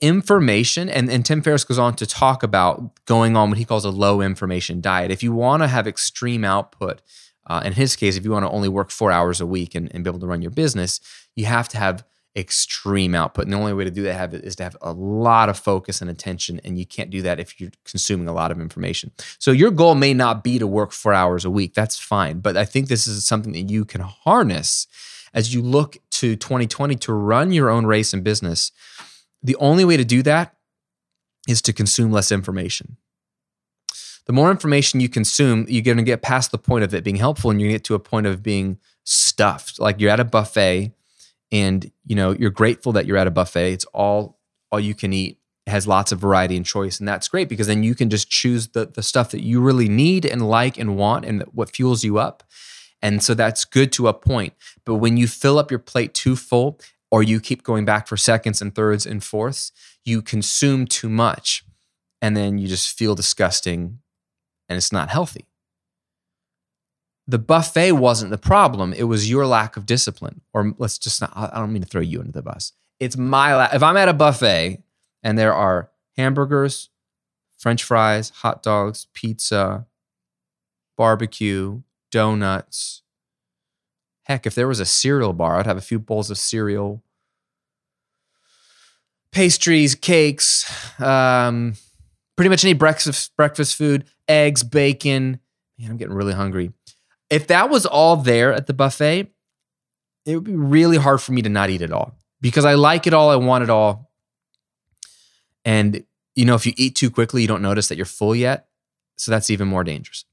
information 0.00 0.88
and, 0.88 1.08
and 1.08 1.24
tim 1.24 1.40
ferriss 1.40 1.64
goes 1.64 1.78
on 1.78 1.94
to 1.94 2.04
talk 2.04 2.42
about 2.42 3.04
going 3.06 3.36
on 3.36 3.48
what 3.48 3.58
he 3.58 3.64
calls 3.64 3.84
a 3.84 3.90
low 3.90 4.20
information 4.20 4.80
diet 4.80 5.10
if 5.10 5.22
you 5.22 5.32
want 5.32 5.62
to 5.62 5.68
have 5.68 5.86
extreme 5.86 6.44
output 6.44 7.00
uh, 7.46 7.62
in 7.64 7.72
his 7.72 7.96
case, 7.96 8.16
if 8.16 8.24
you 8.24 8.30
want 8.30 8.44
to 8.44 8.50
only 8.50 8.68
work 8.68 8.90
four 8.90 9.12
hours 9.12 9.40
a 9.40 9.46
week 9.46 9.74
and, 9.74 9.90
and 9.94 10.04
be 10.04 10.10
able 10.10 10.20
to 10.20 10.26
run 10.26 10.42
your 10.42 10.50
business, 10.50 11.00
you 11.36 11.44
have 11.46 11.68
to 11.70 11.78
have 11.78 12.04
extreme 12.36 13.14
output. 13.14 13.44
And 13.44 13.52
the 13.52 13.58
only 13.58 13.74
way 13.74 13.84
to 13.84 13.90
do 13.90 14.02
that 14.02 14.34
is 14.34 14.56
to 14.56 14.64
have 14.64 14.76
a 14.82 14.92
lot 14.92 15.48
of 15.48 15.58
focus 15.58 16.00
and 16.00 16.10
attention. 16.10 16.60
And 16.64 16.78
you 16.78 16.86
can't 16.86 17.10
do 17.10 17.22
that 17.22 17.38
if 17.38 17.60
you're 17.60 17.70
consuming 17.84 18.26
a 18.26 18.32
lot 18.32 18.50
of 18.50 18.60
information. 18.60 19.12
So 19.38 19.52
your 19.52 19.70
goal 19.70 19.94
may 19.94 20.14
not 20.14 20.42
be 20.42 20.58
to 20.58 20.66
work 20.66 20.92
four 20.92 21.14
hours 21.14 21.44
a 21.44 21.50
week. 21.50 21.74
That's 21.74 21.98
fine. 21.98 22.40
But 22.40 22.56
I 22.56 22.64
think 22.64 22.88
this 22.88 23.06
is 23.06 23.24
something 23.24 23.52
that 23.52 23.70
you 23.70 23.84
can 23.84 24.00
harness 24.00 24.86
as 25.32 25.54
you 25.54 25.62
look 25.62 25.96
to 26.10 26.36
2020 26.36 26.96
to 26.96 27.12
run 27.12 27.52
your 27.52 27.70
own 27.70 27.86
race 27.86 28.12
and 28.12 28.24
business. 28.24 28.72
The 29.42 29.56
only 29.56 29.84
way 29.84 29.96
to 29.96 30.04
do 30.04 30.22
that 30.22 30.56
is 31.46 31.60
to 31.62 31.72
consume 31.72 32.10
less 32.10 32.32
information 32.32 32.96
the 34.26 34.32
more 34.32 34.50
information 34.50 35.00
you 35.00 35.08
consume, 35.08 35.66
you're 35.68 35.82
going 35.82 35.98
to 35.98 36.02
get 36.02 36.22
past 36.22 36.50
the 36.50 36.58
point 36.58 36.84
of 36.84 36.94
it 36.94 37.04
being 37.04 37.16
helpful 37.16 37.50
and 37.50 37.60
you 37.60 37.68
get 37.68 37.84
to 37.84 37.94
a 37.94 37.98
point 37.98 38.26
of 38.26 38.42
being 38.42 38.78
stuffed. 39.04 39.78
Like 39.78 40.00
you're 40.00 40.10
at 40.10 40.20
a 40.20 40.24
buffet 40.24 40.92
and 41.52 41.90
you 42.06 42.16
know, 42.16 42.32
you're 42.32 42.50
grateful 42.50 42.92
that 42.92 43.06
you're 43.06 43.16
at 43.16 43.26
a 43.26 43.30
buffet. 43.30 43.72
It's 43.72 43.84
all 43.86 44.38
all 44.72 44.80
you 44.80 44.94
can 44.94 45.12
eat. 45.12 45.38
It 45.66 45.70
has 45.70 45.86
lots 45.86 46.12
of 46.12 46.18
variety 46.18 46.56
and 46.56 46.64
choice 46.64 46.98
and 46.98 47.08
that's 47.08 47.28
great 47.28 47.48
because 47.48 47.66
then 47.66 47.82
you 47.82 47.94
can 47.94 48.08
just 48.08 48.30
choose 48.30 48.68
the 48.68 48.86
the 48.86 49.02
stuff 49.02 49.30
that 49.32 49.42
you 49.42 49.60
really 49.60 49.88
need 49.88 50.24
and 50.24 50.48
like 50.48 50.78
and 50.78 50.96
want 50.96 51.24
and 51.24 51.42
what 51.52 51.74
fuels 51.74 52.02
you 52.02 52.18
up. 52.18 52.42
And 53.02 53.22
so 53.22 53.34
that's 53.34 53.66
good 53.66 53.92
to 53.92 54.08
a 54.08 54.14
point. 54.14 54.54
But 54.86 54.94
when 54.94 55.18
you 55.18 55.28
fill 55.28 55.58
up 55.58 55.70
your 55.70 55.80
plate 55.80 56.14
too 56.14 56.36
full 56.36 56.80
or 57.10 57.22
you 57.22 57.38
keep 57.38 57.62
going 57.62 57.84
back 57.84 58.08
for 58.08 58.16
seconds 58.16 58.62
and 58.62 58.74
thirds 58.74 59.04
and 59.04 59.22
fourths, 59.22 59.72
you 60.06 60.22
consume 60.22 60.86
too 60.86 61.10
much 61.10 61.64
and 62.22 62.34
then 62.34 62.56
you 62.56 62.66
just 62.66 62.96
feel 62.96 63.14
disgusting 63.14 63.98
and 64.68 64.76
it's 64.76 64.92
not 64.92 65.10
healthy. 65.10 65.46
The 67.26 67.38
buffet 67.38 67.92
wasn't 67.92 68.30
the 68.30 68.38
problem. 68.38 68.92
It 68.92 69.04
was 69.04 69.30
your 69.30 69.46
lack 69.46 69.76
of 69.76 69.86
discipline. 69.86 70.42
Or 70.52 70.74
let's 70.78 70.98
just 70.98 71.20
not, 71.20 71.32
I 71.34 71.58
don't 71.58 71.72
mean 71.72 71.82
to 71.82 71.88
throw 71.88 72.02
you 72.02 72.20
under 72.20 72.32
the 72.32 72.42
bus. 72.42 72.72
It's 73.00 73.16
my, 73.16 73.54
la- 73.54 73.70
if 73.72 73.82
I'm 73.82 73.96
at 73.96 74.08
a 74.08 74.14
buffet 74.14 74.82
and 75.22 75.38
there 75.38 75.54
are 75.54 75.90
hamburgers, 76.16 76.90
french 77.56 77.82
fries, 77.82 78.30
hot 78.30 78.62
dogs, 78.62 79.06
pizza, 79.14 79.86
barbecue, 80.96 81.80
donuts. 82.10 83.02
Heck, 84.24 84.46
if 84.46 84.54
there 84.54 84.68
was 84.68 84.80
a 84.80 84.86
cereal 84.86 85.32
bar, 85.32 85.56
I'd 85.56 85.66
have 85.66 85.76
a 85.76 85.82
few 85.82 85.98
bowls 85.98 86.30
of 86.30 86.38
cereal, 86.38 87.02
pastries, 89.32 89.94
cakes, 89.94 90.70
um, 91.00 91.74
pretty 92.36 92.48
much 92.48 92.64
any 92.64 92.74
breakfast 92.74 93.36
breakfast 93.36 93.76
food, 93.76 94.04
eggs, 94.28 94.62
bacon. 94.62 95.40
Man, 95.78 95.90
I'm 95.90 95.96
getting 95.96 96.14
really 96.14 96.32
hungry. 96.32 96.72
If 97.30 97.46
that 97.48 97.70
was 97.70 97.86
all 97.86 98.16
there 98.16 98.52
at 98.52 98.66
the 98.66 98.74
buffet, 98.74 99.32
it 100.26 100.34
would 100.34 100.44
be 100.44 100.54
really 100.54 100.96
hard 100.96 101.20
for 101.20 101.32
me 101.32 101.42
to 101.42 101.48
not 101.48 101.70
eat 101.70 101.82
it 101.82 101.92
all 101.92 102.16
because 102.40 102.64
I 102.64 102.74
like 102.74 103.06
it 103.06 103.14
all, 103.14 103.30
I 103.30 103.36
want 103.36 103.64
it 103.64 103.70
all. 103.70 104.10
And 105.64 106.04
you 106.34 106.44
know, 106.44 106.54
if 106.54 106.66
you 106.66 106.72
eat 106.76 106.96
too 106.96 107.10
quickly, 107.10 107.42
you 107.42 107.48
don't 107.48 107.62
notice 107.62 107.88
that 107.88 107.96
you're 107.96 108.06
full 108.06 108.34
yet. 108.34 108.66
So 109.16 109.30
that's 109.30 109.50
even 109.50 109.68
more 109.68 109.84
dangerous. 109.84 110.24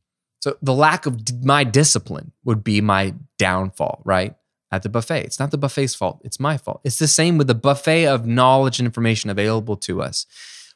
So 0.41 0.57
the 0.61 0.73
lack 0.73 1.05
of 1.05 1.43
my 1.43 1.63
discipline 1.63 2.31
would 2.43 2.63
be 2.63 2.81
my 2.81 3.13
downfall, 3.37 4.01
right? 4.03 4.33
At 4.71 4.81
the 4.81 4.89
buffet. 4.89 5.25
It's 5.25 5.39
not 5.39 5.51
the 5.51 5.57
buffet's 5.57 5.93
fault, 5.93 6.21
it's 6.23 6.39
my 6.39 6.57
fault. 6.57 6.81
It's 6.83 6.97
the 6.97 7.07
same 7.07 7.37
with 7.37 7.47
the 7.47 7.55
buffet 7.55 8.07
of 8.07 8.25
knowledge 8.25 8.79
and 8.79 8.85
information 8.85 9.29
available 9.29 9.77
to 9.77 10.01
us 10.01 10.25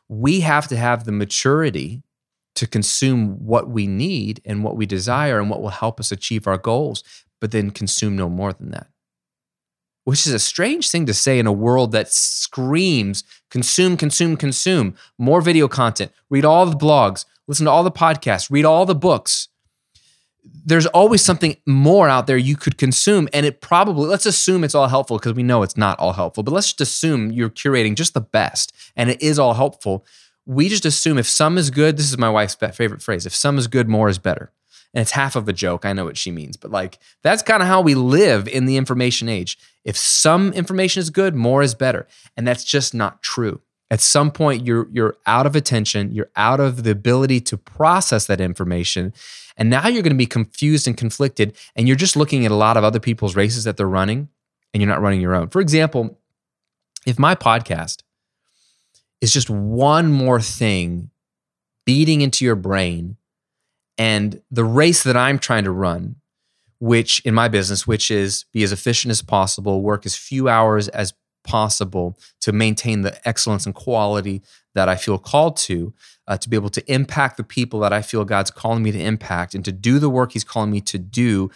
we 0.10 0.42
have 0.42 0.68
to 0.68 0.78
have 0.78 1.04
the 1.04 1.12
maturity 1.12 2.04
to 2.56 2.68
consume 2.68 3.46
what 3.46 3.70
we 3.70 3.86
need 3.86 4.42
and 4.46 4.64
what 4.64 4.78
we 4.78 4.86
desire 4.86 5.40
and 5.40 5.50
what 5.50 5.62
will 5.62 5.70
help 5.70 6.00
us 6.00 6.12
achieve 6.12 6.48
our 6.48 6.58
goals, 6.58 7.04
but 7.42 7.52
then 7.52 7.70
consume 7.72 8.16
no 8.16 8.30
more 8.30 8.54
than 8.54 8.72
that. 8.72 8.88
Which 10.06 10.26
is 10.26 10.34
a 10.34 10.40
strange 10.40 10.90
thing 10.90 11.06
to 11.08 11.14
say 11.14 11.40
in 11.40 11.48
a 11.48 11.52
world 11.52 11.92
that 11.92 12.12
screams 12.12 13.24
consume, 13.50 13.98
consume, 13.98 14.38
consume, 14.38 14.96
more 15.18 15.42
video 15.42 15.68
content, 15.68 16.12
read 16.30 16.46
all 16.46 16.66
the 16.66 16.78
blogs, 16.78 17.26
listen 17.48 17.66
to 17.66 17.72
all 17.72 17.84
the 17.84 17.92
podcasts, 17.92 18.52
read 18.52 18.66
all 18.66 18.86
the 18.86 18.96
books 18.96 19.50
there's 20.66 20.88
always 20.88 21.22
something 21.22 21.58
more 21.66 22.10
out 22.10 22.28
there 22.28 22.38
you 22.38 22.56
could 22.56 22.78
consume. 22.78 23.30
And 23.34 23.46
it 23.46 23.62
probably, 23.62 24.08
let's 24.08 24.26
assume 24.26 24.64
it's 24.64 24.76
all 24.76 24.88
helpful 24.88 25.18
because 25.18 25.34
we 25.34 25.44
know 25.44 25.64
it's 25.64 25.78
not 25.78 26.00
all 26.00 26.14
helpful, 26.14 26.44
but 26.44 26.54
let's 26.54 26.68
just 26.68 26.82
assume 26.82 27.32
you're 27.32 27.50
curating 27.50 27.96
just 27.96 28.14
the 28.14 28.22
best 28.22 28.74
and 28.96 29.10
it 29.10 29.22
is 29.22 29.38
all 29.38 29.54
helpful. 29.54 30.06
We 30.46 30.70
just 30.70 30.86
assume 30.86 31.18
if 31.18 31.28
some 31.28 31.58
is 31.58 31.70
good, 31.70 31.98
this 31.98 32.10
is 32.10 32.18
my 32.18 32.30
wife's 32.30 32.56
favorite 32.56 33.02
phrase 33.02 33.26
if 33.26 33.36
some 33.36 33.58
is 33.58 33.68
good, 33.68 33.88
more 33.88 34.10
is 34.10 34.20
better. 34.20 34.52
And 34.94 35.02
it's 35.02 35.12
half 35.12 35.36
of 35.36 35.50
a 35.50 35.54
joke. 35.54 35.86
I 35.86 35.92
know 35.92 36.06
what 36.06 36.18
she 36.18 36.32
means, 36.32 36.56
but 36.56 36.72
like 36.72 37.00
that's 37.22 37.44
kind 37.44 37.62
of 37.62 37.68
how 37.68 37.82
we 37.82 37.96
live 37.96 38.48
in 38.48 38.66
the 38.66 38.78
information 38.78 39.28
age. 39.28 39.58
If 39.84 39.98
some 39.98 40.54
information 40.54 41.02
is 41.02 41.10
good, 41.10 41.36
more 41.36 41.62
is 41.62 41.76
better. 41.76 42.08
And 42.38 42.48
that's 42.48 42.64
just 42.64 42.94
not 42.94 43.22
true. 43.22 43.62
At 43.92 44.02
some 44.02 44.32
point, 44.32 44.66
you're, 44.66 44.88
you're 44.92 45.16
out 45.26 45.46
of 45.46 45.56
attention, 45.56 46.12
you're 46.12 46.32
out 46.36 46.60
of 46.60 46.84
the 46.84 46.92
ability 46.92 47.40
to 47.42 47.58
process 47.58 48.26
that 48.26 48.42
information 48.42 49.14
and 49.58 49.70
now 49.70 49.88
you're 49.88 50.04
going 50.04 50.14
to 50.14 50.18
be 50.18 50.26
confused 50.26 50.88
and 50.88 50.98
conflicted, 50.98 51.56
and 51.76 51.88
you're 51.88 51.96
just 51.96 52.16
looking 52.16 52.46
at 52.46 52.52
a 52.52 52.56
lot 52.56 52.78
of 52.78 52.84
other 52.84 53.00
people's 53.00 53.36
races 53.36 53.64
that 53.64 53.78
they're 53.78 53.88
running, 53.88 54.30
and 54.74 54.82
you're 54.82 54.92
not 54.92 55.02
running 55.02 55.22
your 55.22 55.36
own. 55.36 55.50
For 55.50 55.62
example, 55.62 56.20
if 57.06 57.18
my 57.18 57.36
podcast 57.36 58.04
is 59.22 59.32
just 59.32 59.50
one 59.50 60.12
more 60.12 60.42
thing 60.42 61.10
beating 61.86 62.22
into 62.22 62.44
your 62.44 62.56
brain, 62.56 63.18
and 63.98 64.42
the 64.52 64.66
race 64.66 65.04
that 65.04 65.16
I'm 65.16 65.40
trying 65.40 65.64
to 65.64 65.72
run, 65.72 66.18
which 66.80 67.22
in 67.22 67.34
my 67.34 67.48
business, 67.48 67.88
which 67.88 68.12
is 68.12 68.46
be 68.52 68.64
as 68.64 68.74
efficient 68.74 69.12
as 69.12 69.22
possible, 69.22 69.82
work 69.82 70.06
as 70.06 70.18
few 70.18 70.50
hours 70.50 70.90
as 70.90 71.14
possible 71.46 72.18
to 72.42 72.52
maintain 72.52 73.02
the 73.02 73.28
excellence 73.28 73.66
and 73.66 73.74
quality 73.74 74.42
that 74.74 74.90
I 74.90 74.96
feel 74.96 75.18
called 75.18 75.58
to, 75.58 75.94
uh, 76.28 76.38
to 76.38 76.50
be 76.50 76.56
able 76.56 76.70
to 76.70 76.94
impact 76.94 77.38
the 77.38 77.44
people 77.44 77.80
that 77.80 77.94
I 77.94 78.02
feel 78.02 78.26
God's 78.26 78.52
calling 78.52 78.84
me 78.84 78.92
to 78.92 79.00
impact 79.00 79.56
and 79.56 79.64
to 79.66 79.72
do 79.72 80.00
the 80.00 80.10
work 80.10 80.34
He's 80.34 80.44
calling 80.44 80.72
me 80.72 80.82
to 80.82 80.98
do 80.98 81.50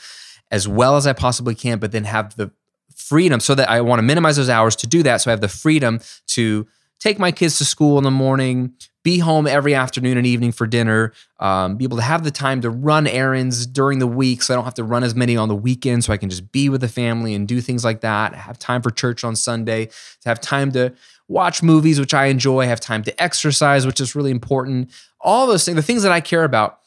as 0.51 0.67
well 0.67 0.95
as 0.95 1.05
I 1.05 1.13
possibly 1.13 1.55
can, 1.55 1.79
but 1.79 1.91
then 1.91 2.05
have 2.05 2.35
the 2.35 2.51
freedom 2.95 3.39
so 3.39 3.55
that 3.55 3.69
I 3.69 3.81
want 3.81 3.99
to 3.99 4.03
minimize 4.03 4.37
those 4.37 4.49
hours 4.49 4.75
to 4.77 4.87
do 4.87 5.03
that. 5.03 5.17
So 5.17 5.29
I 5.29 5.33
have 5.33 5.41
the 5.41 5.47
freedom 5.47 5.99
to 6.27 6.67
take 6.99 7.19
my 7.19 7.31
kids 7.31 7.57
to 7.57 7.65
school 7.65 7.97
in 7.97 8.03
the 8.03 8.11
morning, 8.11 8.73
be 9.03 9.19
home 9.19 9.47
every 9.47 9.73
afternoon 9.73 10.17
and 10.17 10.27
evening 10.27 10.51
for 10.51 10.67
dinner, 10.67 11.13
um, 11.39 11.77
be 11.77 11.85
able 11.85 11.97
to 11.97 12.03
have 12.03 12.23
the 12.23 12.31
time 12.31 12.61
to 12.61 12.69
run 12.69 13.07
errands 13.07 13.65
during 13.65 13.99
the 13.99 14.07
week 14.07 14.41
so 14.41 14.53
I 14.53 14.55
don't 14.55 14.65
have 14.65 14.73
to 14.75 14.83
run 14.83 15.03
as 15.03 15.15
many 15.15 15.37
on 15.37 15.47
the 15.47 15.55
weekend 15.55 16.03
so 16.03 16.11
I 16.11 16.17
can 16.17 16.29
just 16.29 16.51
be 16.51 16.67
with 16.67 16.81
the 16.81 16.89
family 16.89 17.33
and 17.33 17.47
do 17.47 17.61
things 17.61 17.85
like 17.85 18.01
that, 18.01 18.35
have 18.35 18.59
time 18.59 18.81
for 18.81 18.91
church 18.91 19.23
on 19.23 19.35
Sunday, 19.35 19.85
to 19.85 20.29
have 20.29 20.41
time 20.41 20.71
to 20.73 20.93
watch 21.29 21.63
movies, 21.63 21.99
which 21.99 22.13
I 22.13 22.25
enjoy, 22.25 22.65
have 22.65 22.81
time 22.81 23.03
to 23.03 23.21
exercise, 23.23 23.85
which 23.85 24.01
is 24.01 24.15
really 24.15 24.31
important. 24.31 24.91
All 25.21 25.47
those 25.47 25.63
things, 25.63 25.75
the 25.75 25.81
things 25.81 26.03
that 26.03 26.11
I 26.11 26.19
care 26.19 26.43
about. 26.43 26.79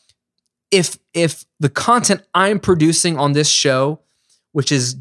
If 0.70 0.98
if 1.12 1.44
the 1.60 1.68
content 1.68 2.22
I'm 2.34 2.58
producing 2.58 3.18
on 3.18 3.32
this 3.32 3.48
show, 3.48 4.00
which 4.52 4.72
is 4.72 4.96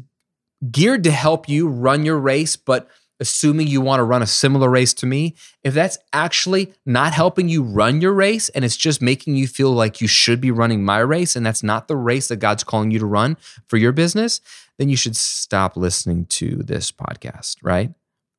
geared 0.70 1.02
to 1.04 1.10
help 1.10 1.48
you 1.48 1.66
run 1.66 2.04
your 2.04 2.18
race, 2.18 2.56
but 2.56 2.88
assuming 3.22 3.68
you 3.68 3.80
want 3.80 4.00
to 4.00 4.04
run 4.04 4.20
a 4.20 4.26
similar 4.26 4.68
race 4.68 4.92
to 4.92 5.06
me, 5.06 5.34
if 5.62 5.72
that's 5.72 5.96
actually 6.12 6.74
not 6.84 7.12
helping 7.12 7.48
you 7.48 7.62
run 7.62 8.00
your 8.00 8.12
race 8.12 8.48
and 8.50 8.64
it's 8.64 8.76
just 8.76 9.00
making 9.00 9.36
you 9.36 9.46
feel 9.46 9.70
like 9.70 10.00
you 10.00 10.08
should 10.08 10.40
be 10.40 10.50
running 10.50 10.84
my 10.84 10.98
race 10.98 11.36
and 11.36 11.46
that's 11.46 11.62
not 11.62 11.86
the 11.86 11.96
race 11.96 12.28
that 12.28 12.36
God's 12.36 12.64
calling 12.64 12.90
you 12.90 12.98
to 12.98 13.06
run 13.06 13.36
for 13.68 13.76
your 13.76 13.92
business, 13.92 14.40
then 14.76 14.88
you 14.88 14.96
should 14.96 15.16
stop 15.16 15.76
listening 15.76 16.26
to 16.26 16.56
this 16.56 16.90
podcast, 16.90 17.56
right? 17.62 17.94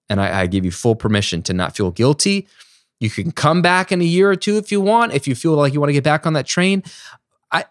And 0.10 0.20
I, 0.20 0.42
I 0.42 0.48
give 0.48 0.66
you 0.66 0.72
full 0.72 0.96
permission 0.96 1.42
to 1.44 1.54
not 1.54 1.76
feel 1.76 1.90
guilty. 1.90 2.48
You 3.00 3.10
can 3.10 3.32
come 3.32 3.62
back 3.62 3.92
in 3.92 4.02
a 4.02 4.06
year 4.06 4.30
or 4.30 4.36
two 4.36 4.58
if 4.58 4.70
you 4.70 4.82
want, 4.82 5.14
if 5.14 5.28
you 5.30 5.34
feel 5.34 5.54
like 5.54 5.74
you 5.74 5.80
want 5.80 5.90
to 5.90 5.94
get 5.94 6.04
back 6.04 6.28
on 6.28 6.34
that 6.34 6.46
train. 6.46 6.84
I 7.52 7.66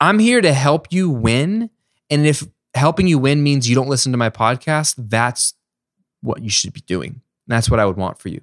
I'm 0.00 0.18
here 0.18 0.40
to 0.40 0.54
help 0.54 0.88
you 0.90 1.10
win. 1.10 1.68
And 2.08 2.26
if 2.26 2.46
helping 2.74 3.06
you 3.06 3.18
win 3.18 3.42
means 3.42 3.68
you 3.68 3.74
don't 3.74 3.88
listen 3.88 4.12
to 4.12 4.18
my 4.18 4.30
podcast, 4.30 4.94
that's 4.96 5.52
what 6.26 6.42
you 6.42 6.50
should 6.50 6.72
be 6.72 6.82
doing. 6.82 7.22
That's 7.46 7.70
what 7.70 7.80
I 7.80 7.86
would 7.86 7.96
want 7.96 8.18
for 8.18 8.28
you. 8.28 8.40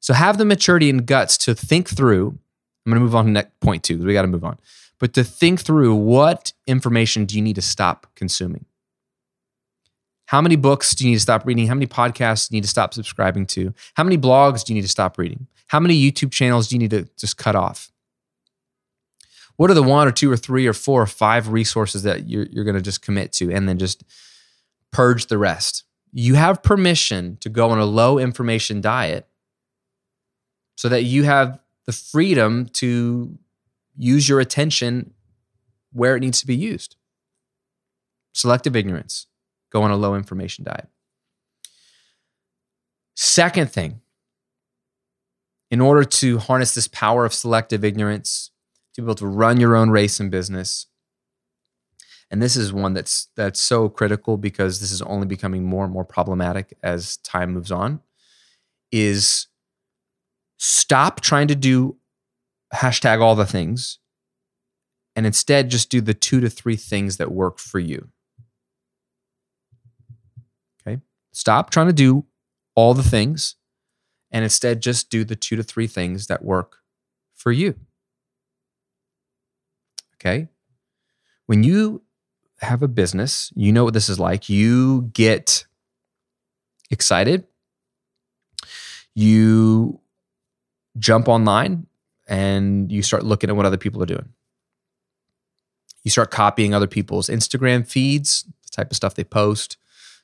So 0.00 0.14
have 0.14 0.38
the 0.38 0.44
maturity 0.44 0.90
and 0.90 1.06
guts 1.06 1.36
to 1.38 1.54
think 1.54 1.88
through. 1.88 2.38
I'm 2.84 2.92
going 2.92 3.00
to 3.00 3.04
move 3.04 3.16
on 3.16 3.24
to 3.24 3.30
next 3.30 3.58
point 3.60 3.82
two 3.82 3.94
because 3.94 4.06
we 4.06 4.12
got 4.12 4.22
to 4.22 4.28
move 4.28 4.44
on. 4.44 4.58
But 4.98 5.12
to 5.14 5.24
think 5.24 5.60
through 5.60 5.94
what 5.94 6.52
information 6.66 7.24
do 7.24 7.36
you 7.36 7.42
need 7.42 7.56
to 7.56 7.62
stop 7.62 8.06
consuming? 8.14 8.66
How 10.26 10.40
many 10.40 10.56
books 10.56 10.94
do 10.94 11.04
you 11.04 11.10
need 11.10 11.16
to 11.16 11.20
stop 11.20 11.46
reading? 11.46 11.66
How 11.66 11.74
many 11.74 11.86
podcasts 11.86 12.48
do 12.48 12.54
you 12.54 12.58
need 12.58 12.64
to 12.64 12.70
stop 12.70 12.94
subscribing 12.94 13.46
to? 13.46 13.72
How 13.94 14.04
many 14.04 14.18
blogs 14.18 14.64
do 14.64 14.72
you 14.72 14.74
need 14.74 14.82
to 14.82 14.88
stop 14.88 15.18
reading? 15.18 15.46
How 15.68 15.80
many 15.80 16.00
YouTube 16.00 16.32
channels 16.32 16.68
do 16.68 16.76
you 16.76 16.78
need 16.78 16.90
to 16.90 17.08
just 17.16 17.36
cut 17.36 17.54
off? 17.54 17.90
What 19.56 19.70
are 19.70 19.74
the 19.74 19.82
one 19.82 20.06
or 20.06 20.12
two 20.12 20.30
or 20.30 20.36
three 20.36 20.66
or 20.66 20.72
four 20.72 21.00
or 21.00 21.06
five 21.06 21.48
resources 21.48 22.02
that 22.02 22.28
you're, 22.28 22.46
you're 22.46 22.64
going 22.64 22.76
to 22.76 22.82
just 22.82 23.02
commit 23.02 23.32
to 23.34 23.50
and 23.52 23.68
then 23.68 23.78
just 23.78 24.04
purge 24.92 25.26
the 25.26 25.38
rest? 25.38 25.84
You 26.18 26.32
have 26.32 26.62
permission 26.62 27.36
to 27.42 27.50
go 27.50 27.68
on 27.68 27.78
a 27.78 27.84
low 27.84 28.18
information 28.18 28.80
diet 28.80 29.28
so 30.74 30.88
that 30.88 31.02
you 31.02 31.24
have 31.24 31.60
the 31.84 31.92
freedom 31.92 32.70
to 32.72 33.38
use 33.98 34.26
your 34.26 34.40
attention 34.40 35.12
where 35.92 36.16
it 36.16 36.20
needs 36.20 36.40
to 36.40 36.46
be 36.46 36.56
used. 36.56 36.96
Selective 38.32 38.74
ignorance 38.74 39.26
go 39.70 39.82
on 39.82 39.90
a 39.90 39.96
low 39.96 40.14
information 40.14 40.64
diet. 40.64 40.88
Second 43.14 43.70
thing, 43.70 44.00
in 45.70 45.82
order 45.82 46.02
to 46.02 46.38
harness 46.38 46.74
this 46.74 46.88
power 46.88 47.26
of 47.26 47.34
selective 47.34 47.84
ignorance, 47.84 48.52
to 48.94 49.02
be 49.02 49.04
able 49.04 49.16
to 49.16 49.26
run 49.26 49.60
your 49.60 49.76
own 49.76 49.90
race 49.90 50.18
in 50.18 50.30
business, 50.30 50.86
and 52.30 52.42
this 52.42 52.56
is 52.56 52.72
one 52.72 52.94
that's 52.94 53.28
that's 53.36 53.60
so 53.60 53.88
critical 53.88 54.36
because 54.36 54.80
this 54.80 54.90
is 54.90 55.02
only 55.02 55.26
becoming 55.26 55.64
more 55.64 55.84
and 55.84 55.92
more 55.92 56.04
problematic 56.04 56.76
as 56.82 57.18
time 57.18 57.52
moves 57.52 57.70
on, 57.70 58.00
is 58.90 59.46
stop 60.58 61.20
trying 61.20 61.48
to 61.48 61.54
do 61.54 61.96
hashtag 62.74 63.20
all 63.20 63.34
the 63.34 63.46
things 63.46 63.98
and 65.14 65.24
instead 65.24 65.70
just 65.70 65.88
do 65.88 66.00
the 66.00 66.14
two 66.14 66.40
to 66.40 66.50
three 66.50 66.76
things 66.76 67.16
that 67.16 67.30
work 67.30 67.58
for 67.58 67.78
you. 67.78 68.08
Okay. 70.80 71.00
Stop 71.32 71.70
trying 71.70 71.86
to 71.86 71.92
do 71.92 72.26
all 72.74 72.92
the 72.92 73.02
things 73.02 73.56
and 74.30 74.44
instead 74.44 74.82
just 74.82 75.08
do 75.10 75.24
the 75.24 75.36
two 75.36 75.56
to 75.56 75.62
three 75.62 75.86
things 75.86 76.26
that 76.26 76.44
work 76.44 76.78
for 77.34 77.52
you. 77.52 77.74
Okay. 80.16 80.48
When 81.46 81.62
you 81.62 82.02
have 82.60 82.82
a 82.82 82.88
business, 82.88 83.52
you 83.54 83.72
know 83.72 83.84
what 83.84 83.94
this 83.94 84.08
is 84.08 84.18
like. 84.18 84.48
You 84.48 85.10
get 85.12 85.66
excited, 86.90 87.44
you 89.14 90.00
jump 90.98 91.28
online, 91.28 91.86
and 92.28 92.90
you 92.90 93.02
start 93.02 93.24
looking 93.24 93.50
at 93.50 93.56
what 93.56 93.66
other 93.66 93.76
people 93.76 94.02
are 94.02 94.06
doing. 94.06 94.28
You 96.02 96.10
start 96.10 96.30
copying 96.30 96.74
other 96.74 96.86
people's 96.86 97.28
Instagram 97.28 97.86
feeds, 97.86 98.44
the 98.62 98.70
type 98.70 98.90
of 98.90 98.96
stuff 98.96 99.14
they 99.14 99.24
post. 99.24 99.76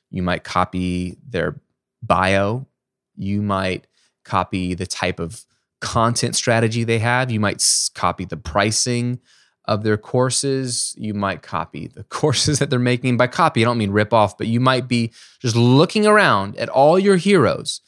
You 0.09 0.23
might 0.23 0.43
copy 0.43 1.17
their 1.27 1.59
bio. 2.01 2.67
You 3.15 3.41
might 3.41 3.87
copy 4.23 4.73
the 4.73 4.85
type 4.85 5.19
of 5.19 5.45
content 5.81 6.35
strategy 6.35 6.83
they 6.83 6.99
have. 6.99 7.29
You 7.29 7.39
might 7.39 7.63
copy 7.93 8.25
the 8.25 8.37
pricing 8.37 9.19
of 9.65 9.83
their 9.83 9.97
courses. 9.97 10.95
You 10.97 11.13
might 11.13 11.41
copy 11.41 11.87
the 11.87 12.03
courses 12.19 12.59
that 12.59 12.69
they're 12.69 12.79
making. 12.79 13.17
By 13.17 13.27
copy, 13.27 13.63
I 13.63 13.65
don't 13.65 13.77
mean 13.77 13.91
rip 13.91 14.13
off, 14.13 14.37
but 14.37 14.47
you 14.47 14.59
might 14.59 14.87
be 14.87 15.11
just 15.39 15.55
looking 15.55 16.05
around 16.05 16.57
at 16.57 16.69
all 16.69 16.99
your 16.99 17.17
heroes, 17.17 17.81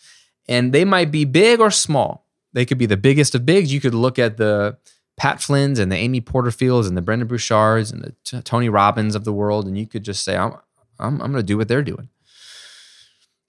and 0.47 0.73
they 0.73 0.85
might 0.85 1.11
be 1.11 1.25
big 1.25 1.59
or 1.59 1.71
small. 1.71 2.25
They 2.53 2.65
could 2.65 2.77
be 2.77 2.85
the 2.85 2.97
biggest 2.97 3.35
of 3.35 3.45
bigs. 3.45 3.73
You 3.73 3.81
could 3.81 3.93
look 3.93 4.17
at 4.17 4.38
the 4.38 4.77
Pat 5.17 5.41
Flynn's 5.41 5.79
and 5.79 5.91
the 5.91 5.97
Amy 5.97 6.21
Porterfields 6.21 6.88
and 6.88 6.95
the 6.95 7.01
Brendon 7.01 7.27
Burchards 7.27 7.91
and 7.91 8.01
the 8.01 8.15
T- 8.23 8.41
Tony 8.41 8.69
Robbins 8.69 9.15
of 9.15 9.23
the 9.23 9.33
world, 9.33 9.65
and 9.65 9.77
you 9.77 9.88
could 9.88 10.03
just 10.03 10.23
say, 10.23 10.35
I'm, 10.35 10.53
I'm, 10.99 11.21
I'm 11.21 11.31
going 11.31 11.43
to 11.43 11.43
do 11.43 11.57
what 11.57 11.67
they're 11.67 11.83
doing. 11.83 12.09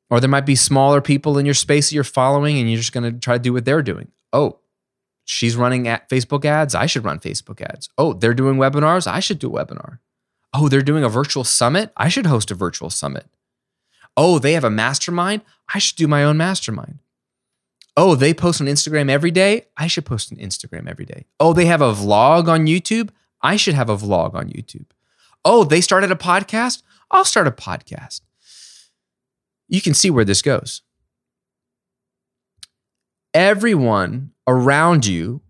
Or 0.08 0.20
there 0.20 0.30
might 0.30 0.46
be 0.46 0.54
smaller 0.54 1.00
people 1.00 1.36
in 1.38 1.46
your 1.46 1.54
space 1.54 1.88
that 1.88 1.94
you're 1.94 2.04
following 2.04 2.58
and 2.58 2.70
you're 2.70 2.78
just 2.78 2.92
going 2.92 3.12
to 3.12 3.18
try 3.18 3.36
to 3.36 3.42
do 3.42 3.52
what 3.52 3.64
they're 3.64 3.82
doing. 3.82 4.08
Oh, 4.32 4.60
she's 5.26 5.56
running 5.56 5.86
at 5.86 6.08
Facebook 6.08 6.46
ads. 6.46 6.74
I 6.74 6.86
should 6.86 7.04
run 7.04 7.18
Facebook 7.18 7.60
ads. 7.60 7.90
Oh, 7.98 8.14
they're 8.14 8.32
doing 8.32 8.56
webinars. 8.56 9.06
I 9.06 9.20
should 9.20 9.38
do 9.38 9.54
a 9.54 9.64
webinar. 9.64 9.98
Oh, 10.54 10.70
they're 10.70 10.80
doing 10.80 11.04
a 11.04 11.10
virtual 11.10 11.44
summit. 11.44 11.92
I 11.98 12.08
should 12.08 12.24
host 12.24 12.50
a 12.50 12.54
virtual 12.54 12.88
summit. 12.88 13.26
Oh, 14.16 14.38
they 14.38 14.54
have 14.54 14.64
a 14.64 14.70
mastermind. 14.70 15.42
I 15.74 15.78
should 15.78 15.96
do 15.96 16.08
my 16.08 16.24
own 16.24 16.38
mastermind. 16.38 17.00
Oh, 17.98 18.14
they 18.14 18.32
post 18.32 18.62
on 18.62 18.66
Instagram 18.66 19.10
every 19.10 19.30
day. 19.30 19.66
I 19.76 19.86
should 19.86 20.06
post 20.06 20.32
on 20.32 20.38
Instagram 20.38 20.88
every 20.88 21.04
day. 21.04 21.26
Oh, 21.38 21.52
they 21.52 21.66
have 21.66 21.82
a 21.82 21.92
vlog 21.92 22.48
on 22.48 22.66
YouTube. 22.66 23.10
I 23.42 23.56
should 23.56 23.74
have 23.74 23.90
a 23.90 23.96
vlog 23.96 24.34
on 24.34 24.48
YouTube. 24.48 24.86
Oh, 25.44 25.64
they 25.64 25.82
started 25.82 26.10
a 26.10 26.16
podcast. 26.16 26.82
I'll 27.10 27.26
start 27.26 27.46
a 27.46 27.50
podcast 27.50 28.22
you 29.68 29.80
can 29.80 29.94
see 29.94 30.10
where 30.10 30.24
this 30.24 30.42
goes. 30.42 30.82
Everyone 33.34 34.32
around 34.46 35.06
you 35.06 35.40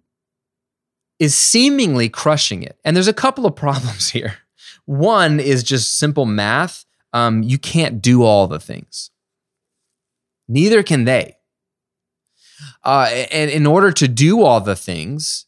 is 1.19 1.35
seemingly 1.35 2.09
crushing 2.09 2.63
it. 2.63 2.79
And 2.85 2.97
there's 2.97 3.09
a 3.09 3.15
couple 3.15 3.47
of 3.47 3.57
problems 3.65 4.11
here. 4.11 4.39
One 4.85 5.41
is 5.41 5.63
just 5.63 5.99
simple 5.99 6.27
math. 6.27 6.85
Um, 7.13 7.43
you 7.43 7.59
can't 7.59 8.03
do 8.03 8.23
all 8.23 8.47
the 8.47 8.61
things, 8.61 9.11
neither 10.49 10.83
can 10.83 11.05
they. 11.05 11.37
Uh, 12.83 13.09
and 13.31 13.51
in 13.51 13.67
order 13.67 13.91
to 13.93 14.09
do 14.09 14.43
all 14.43 14.61
the 14.61 14.77
things, 14.77 15.47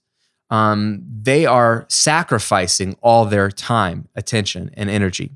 um, 0.51 1.03
they 1.23 1.47
are 1.47 1.85
sacrificing 1.89 2.97
all 3.03 3.25
their 3.25 3.51
time, 3.51 4.09
attention, 4.15 4.71
and 4.75 4.89
energy. 4.89 5.33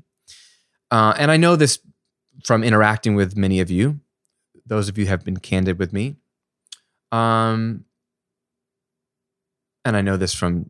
Uh, 0.91 1.13
and 1.17 1.31
I 1.31 1.37
know 1.37 1.55
this 1.55 1.79
from 2.43 2.63
interacting 2.63 3.15
with 3.15 3.37
many 3.37 3.59
of 3.59 3.69
you, 3.69 3.99
those 4.65 4.89
of 4.89 4.97
you 4.97 5.05
have 5.05 5.23
been 5.23 5.37
candid 5.37 5.79
with 5.79 5.93
me. 5.93 6.15
Um, 7.11 7.85
and 9.85 9.95
I 9.95 10.01
know 10.01 10.17
this 10.17 10.33
from 10.33 10.69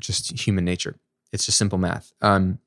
just 0.00 0.46
human 0.46 0.64
nature. 0.64 0.96
It's 1.32 1.46
just 1.46 1.58
simple 1.58 1.78
math. 1.78 2.12
Um, 2.20 2.58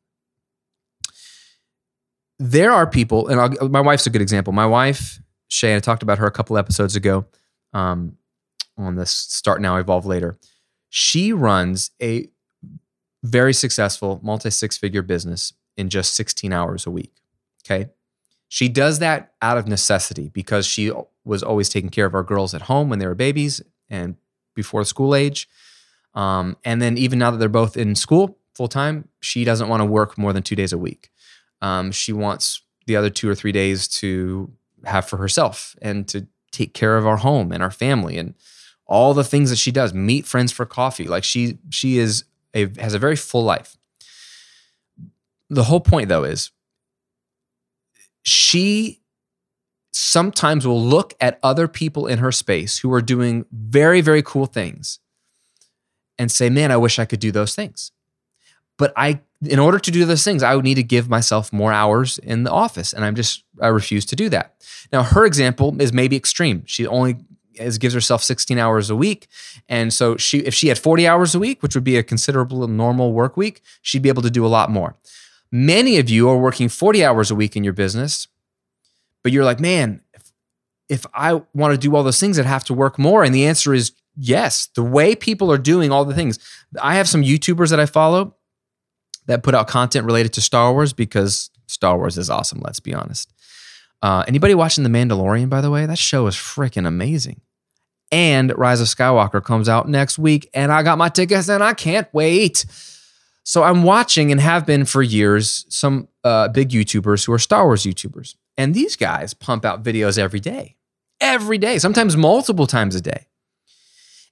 there 2.39 2.71
are 2.71 2.87
people, 2.87 3.27
and 3.27 3.39
I'll, 3.39 3.69
my 3.69 3.81
wife's 3.81 4.07
a 4.07 4.09
good 4.09 4.21
example. 4.21 4.53
My 4.53 4.65
wife, 4.65 5.21
Shay, 5.47 5.75
I 5.75 5.79
talked 5.79 6.03
about 6.03 6.17
her 6.17 6.25
a 6.25 6.31
couple 6.31 6.57
episodes 6.57 6.95
ago 6.95 7.25
um, 7.73 8.17
on 8.77 8.95
this 8.95 9.11
Start 9.11 9.61
Now, 9.61 9.77
Evolve 9.77 10.05
Later. 10.05 10.35
She 10.89 11.31
runs 11.33 11.91
a 12.01 12.27
very 13.23 13.53
successful 13.53 14.19
multi 14.23 14.49
six 14.49 14.77
figure 14.77 15.01
business 15.01 15.53
in 15.77 15.89
just 15.89 16.13
16 16.15 16.53
hours 16.53 16.85
a 16.85 16.91
week. 16.91 17.13
Okay. 17.65 17.89
She 18.47 18.69
does 18.69 18.99
that 18.99 19.33
out 19.41 19.57
of 19.57 19.67
necessity 19.67 20.29
because 20.29 20.65
she 20.65 20.91
was 21.23 21.41
always 21.41 21.67
taking 21.67 21.89
care 21.89 22.05
of 22.05 22.13
our 22.13 22.23
girls 22.23 22.53
at 22.53 22.63
home 22.63 22.89
when 22.89 22.99
they 22.99 23.07
were 23.07 23.15
babies 23.15 23.61
and 23.89 24.15
before 24.55 24.83
school 24.83 25.13
age. 25.13 25.47
Um, 26.13 26.57
and 26.63 26.81
then 26.81 26.97
even 26.97 27.19
now 27.19 27.31
that 27.31 27.37
they're 27.37 27.49
both 27.49 27.77
in 27.77 27.93
school 27.95 28.37
full 28.55 28.67
time, 28.67 29.09
she 29.19 29.43
doesn't 29.43 29.67
want 29.67 29.81
to 29.81 29.85
work 29.85 30.17
more 30.17 30.33
than 30.33 30.43
two 30.43 30.55
days 30.55 30.73
a 30.73 30.77
week. 30.77 31.11
Um, 31.61 31.91
she 31.91 32.13
wants 32.13 32.61
the 32.87 32.95
other 32.95 33.09
two 33.09 33.29
or 33.29 33.35
three 33.35 33.51
days 33.51 33.87
to 33.87 34.51
have 34.85 35.07
for 35.07 35.17
herself 35.17 35.75
and 35.81 36.07
to 36.07 36.27
take 36.51 36.73
care 36.73 36.97
of 36.97 37.05
our 37.05 37.17
home 37.17 37.51
and 37.51 37.61
our 37.61 37.71
family 37.71 38.17
and 38.17 38.33
all 38.87 39.13
the 39.13 39.23
things 39.23 39.49
that 39.49 39.57
she 39.57 39.71
does. 39.71 39.93
Meet 39.93 40.25
friends 40.25 40.51
for 40.51 40.65
coffee. 40.65 41.05
Like 41.05 41.23
she 41.23 41.57
she 41.69 41.97
is 41.97 42.23
a 42.53 42.67
has 42.79 42.93
a 42.93 42.99
very 42.99 43.15
full 43.15 43.43
life. 43.43 43.77
The 45.49 45.63
whole 45.63 45.81
point 45.81 46.09
though 46.09 46.23
is 46.23 46.51
she 48.23 49.01
sometimes 49.95 50.67
will 50.67 50.81
look 50.81 51.13
at 51.21 51.39
other 51.41 51.67
people 51.67 52.05
in 52.05 52.19
her 52.19 52.31
space 52.31 52.79
who 52.79 52.91
are 52.91 53.01
doing 53.01 53.45
very, 53.51 54.01
very 54.01 54.21
cool 54.21 54.45
things 54.45 54.99
and 56.19 56.29
say, 56.29 56.49
man, 56.49 56.69
I 56.69 56.77
wish 56.77 56.99
I 56.99 57.05
could 57.05 57.21
do 57.21 57.31
those 57.31 57.55
things. 57.55 57.91
But 58.77 58.91
I 58.97 59.21
in 59.47 59.59
order 59.59 59.79
to 59.79 59.91
do 59.91 60.05
those 60.05 60.23
things, 60.23 60.43
I 60.43 60.55
would 60.55 60.65
need 60.65 60.75
to 60.75 60.83
give 60.83 61.09
myself 61.09 61.53
more 61.53 61.71
hours 61.71 62.17
in 62.17 62.43
the 62.43 62.51
office. 62.51 62.93
And 62.93 63.05
I'm 63.05 63.15
just, 63.15 63.43
I 63.61 63.67
refuse 63.67 64.05
to 64.07 64.15
do 64.15 64.29
that. 64.29 64.55
Now, 64.91 65.03
her 65.03 65.25
example 65.25 65.79
is 65.81 65.93
maybe 65.93 66.15
extreme. 66.15 66.63
She 66.65 66.87
only 66.87 67.17
is, 67.55 67.77
gives 67.77 67.93
herself 67.93 68.23
16 68.23 68.57
hours 68.57 68.89
a 68.89 68.95
week. 68.95 69.27
And 69.69 69.93
so 69.93 70.17
she, 70.17 70.39
if 70.39 70.53
she 70.53 70.69
had 70.69 70.79
40 70.79 71.07
hours 71.07 71.35
a 71.35 71.39
week, 71.39 71.61
which 71.61 71.75
would 71.75 71.83
be 71.83 71.97
a 71.97 72.03
considerable 72.03 72.67
normal 72.67 73.13
work 73.13 73.37
week, 73.37 73.61
she'd 73.81 74.01
be 74.01 74.09
able 74.09 74.23
to 74.23 74.31
do 74.31 74.45
a 74.45 74.47
lot 74.47 74.69
more. 74.69 74.95
Many 75.51 75.99
of 75.99 76.09
you 76.09 76.29
are 76.29 76.37
working 76.37 76.69
40 76.69 77.03
hours 77.05 77.29
a 77.29 77.35
week 77.35 77.55
in 77.55 77.63
your 77.63 77.73
business, 77.73 78.27
but 79.25 79.31
you're 79.31 79.43
like, 79.43 79.59
man, 79.59 80.01
if, 80.13 80.31
if 80.87 81.05
I 81.11 81.41
want 81.55 81.73
to 81.73 81.79
do 81.79 81.95
all 81.95 82.03
those 82.03 82.19
things, 82.19 82.37
I'd 82.37 82.45
have 82.45 82.63
to 82.65 82.75
work 82.75 82.99
more. 82.99 83.23
And 83.23 83.33
the 83.33 83.47
answer 83.47 83.73
is 83.73 83.91
yes. 84.15 84.67
The 84.75 84.83
way 84.83 85.15
people 85.15 85.51
are 85.51 85.57
doing 85.57 85.91
all 85.91 86.05
the 86.05 86.13
things. 86.13 86.37
I 86.79 86.97
have 86.97 87.09
some 87.09 87.23
YouTubers 87.23 87.71
that 87.71 87.79
I 87.79 87.87
follow 87.87 88.35
that 89.25 89.41
put 89.41 89.55
out 89.55 89.67
content 89.67 90.05
related 90.05 90.31
to 90.33 90.41
Star 90.41 90.71
Wars 90.73 90.93
because 90.93 91.49
Star 91.65 91.97
Wars 91.97 92.19
is 92.19 92.29
awesome, 92.29 92.61
let's 92.63 92.79
be 92.79 92.93
honest. 92.93 93.33
Uh, 94.03 94.23
anybody 94.27 94.53
watching 94.53 94.83
The 94.83 94.91
Mandalorian, 94.91 95.49
by 95.49 95.61
the 95.61 95.71
way, 95.71 95.87
that 95.87 95.97
show 95.97 96.27
is 96.27 96.35
freaking 96.35 96.85
amazing. 96.85 97.41
And 98.11 98.55
Rise 98.55 98.79
of 98.79 98.85
Skywalker 98.85 99.43
comes 99.43 99.67
out 99.67 99.89
next 99.89 100.19
week, 100.19 100.51
and 100.53 100.71
I 100.71 100.83
got 100.83 100.99
my 100.99 101.09
tickets 101.09 101.49
and 101.49 101.63
I 101.63 101.73
can't 101.73 102.07
wait. 102.13 102.63
So 103.43 103.63
I'm 103.63 103.81
watching 103.81 104.31
and 104.31 104.39
have 104.39 104.67
been 104.67 104.85
for 104.85 105.01
years 105.01 105.65
some 105.69 106.09
uh, 106.23 106.49
big 106.49 106.69
YouTubers 106.69 107.25
who 107.25 107.33
are 107.33 107.39
Star 107.39 107.65
Wars 107.65 107.85
YouTubers. 107.85 108.35
And 108.57 108.73
these 108.73 108.95
guys 108.95 109.33
pump 109.33 109.65
out 109.65 109.83
videos 109.83 110.17
every 110.17 110.39
day, 110.39 110.77
every 111.19 111.57
day, 111.57 111.77
sometimes 111.77 112.15
multiple 112.15 112.67
times 112.67 112.95
a 112.95 113.01
day. 113.01 113.27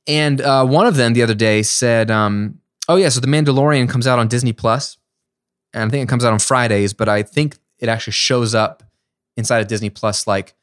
And 0.07 0.41
uh, 0.41 0.65
one 0.65 0.85
of 0.85 0.95
them 0.95 1.13
the 1.13 1.23
other 1.23 1.35
day 1.35 1.63
said, 1.63 2.11
um, 2.11 2.59
Oh, 2.89 2.97
yeah, 2.97 3.09
so 3.09 3.21
The 3.21 3.27
Mandalorian 3.27 3.89
comes 3.89 4.07
out 4.07 4.19
on 4.19 4.27
Disney 4.27 4.51
Plus, 4.51 4.97
and 5.73 5.83
I 5.83 5.89
think 5.89 6.03
it 6.03 6.09
comes 6.09 6.25
out 6.25 6.33
on 6.33 6.39
Fridays, 6.39 6.93
but 6.93 7.07
I 7.07 7.23
think 7.23 7.57
it 7.79 7.87
actually 7.87 8.13
shows 8.13 8.53
up 8.53 8.83
inside 9.37 9.59
of 9.59 9.67
Disney 9.67 9.89
Plus 9.89 10.27
like 10.27 10.53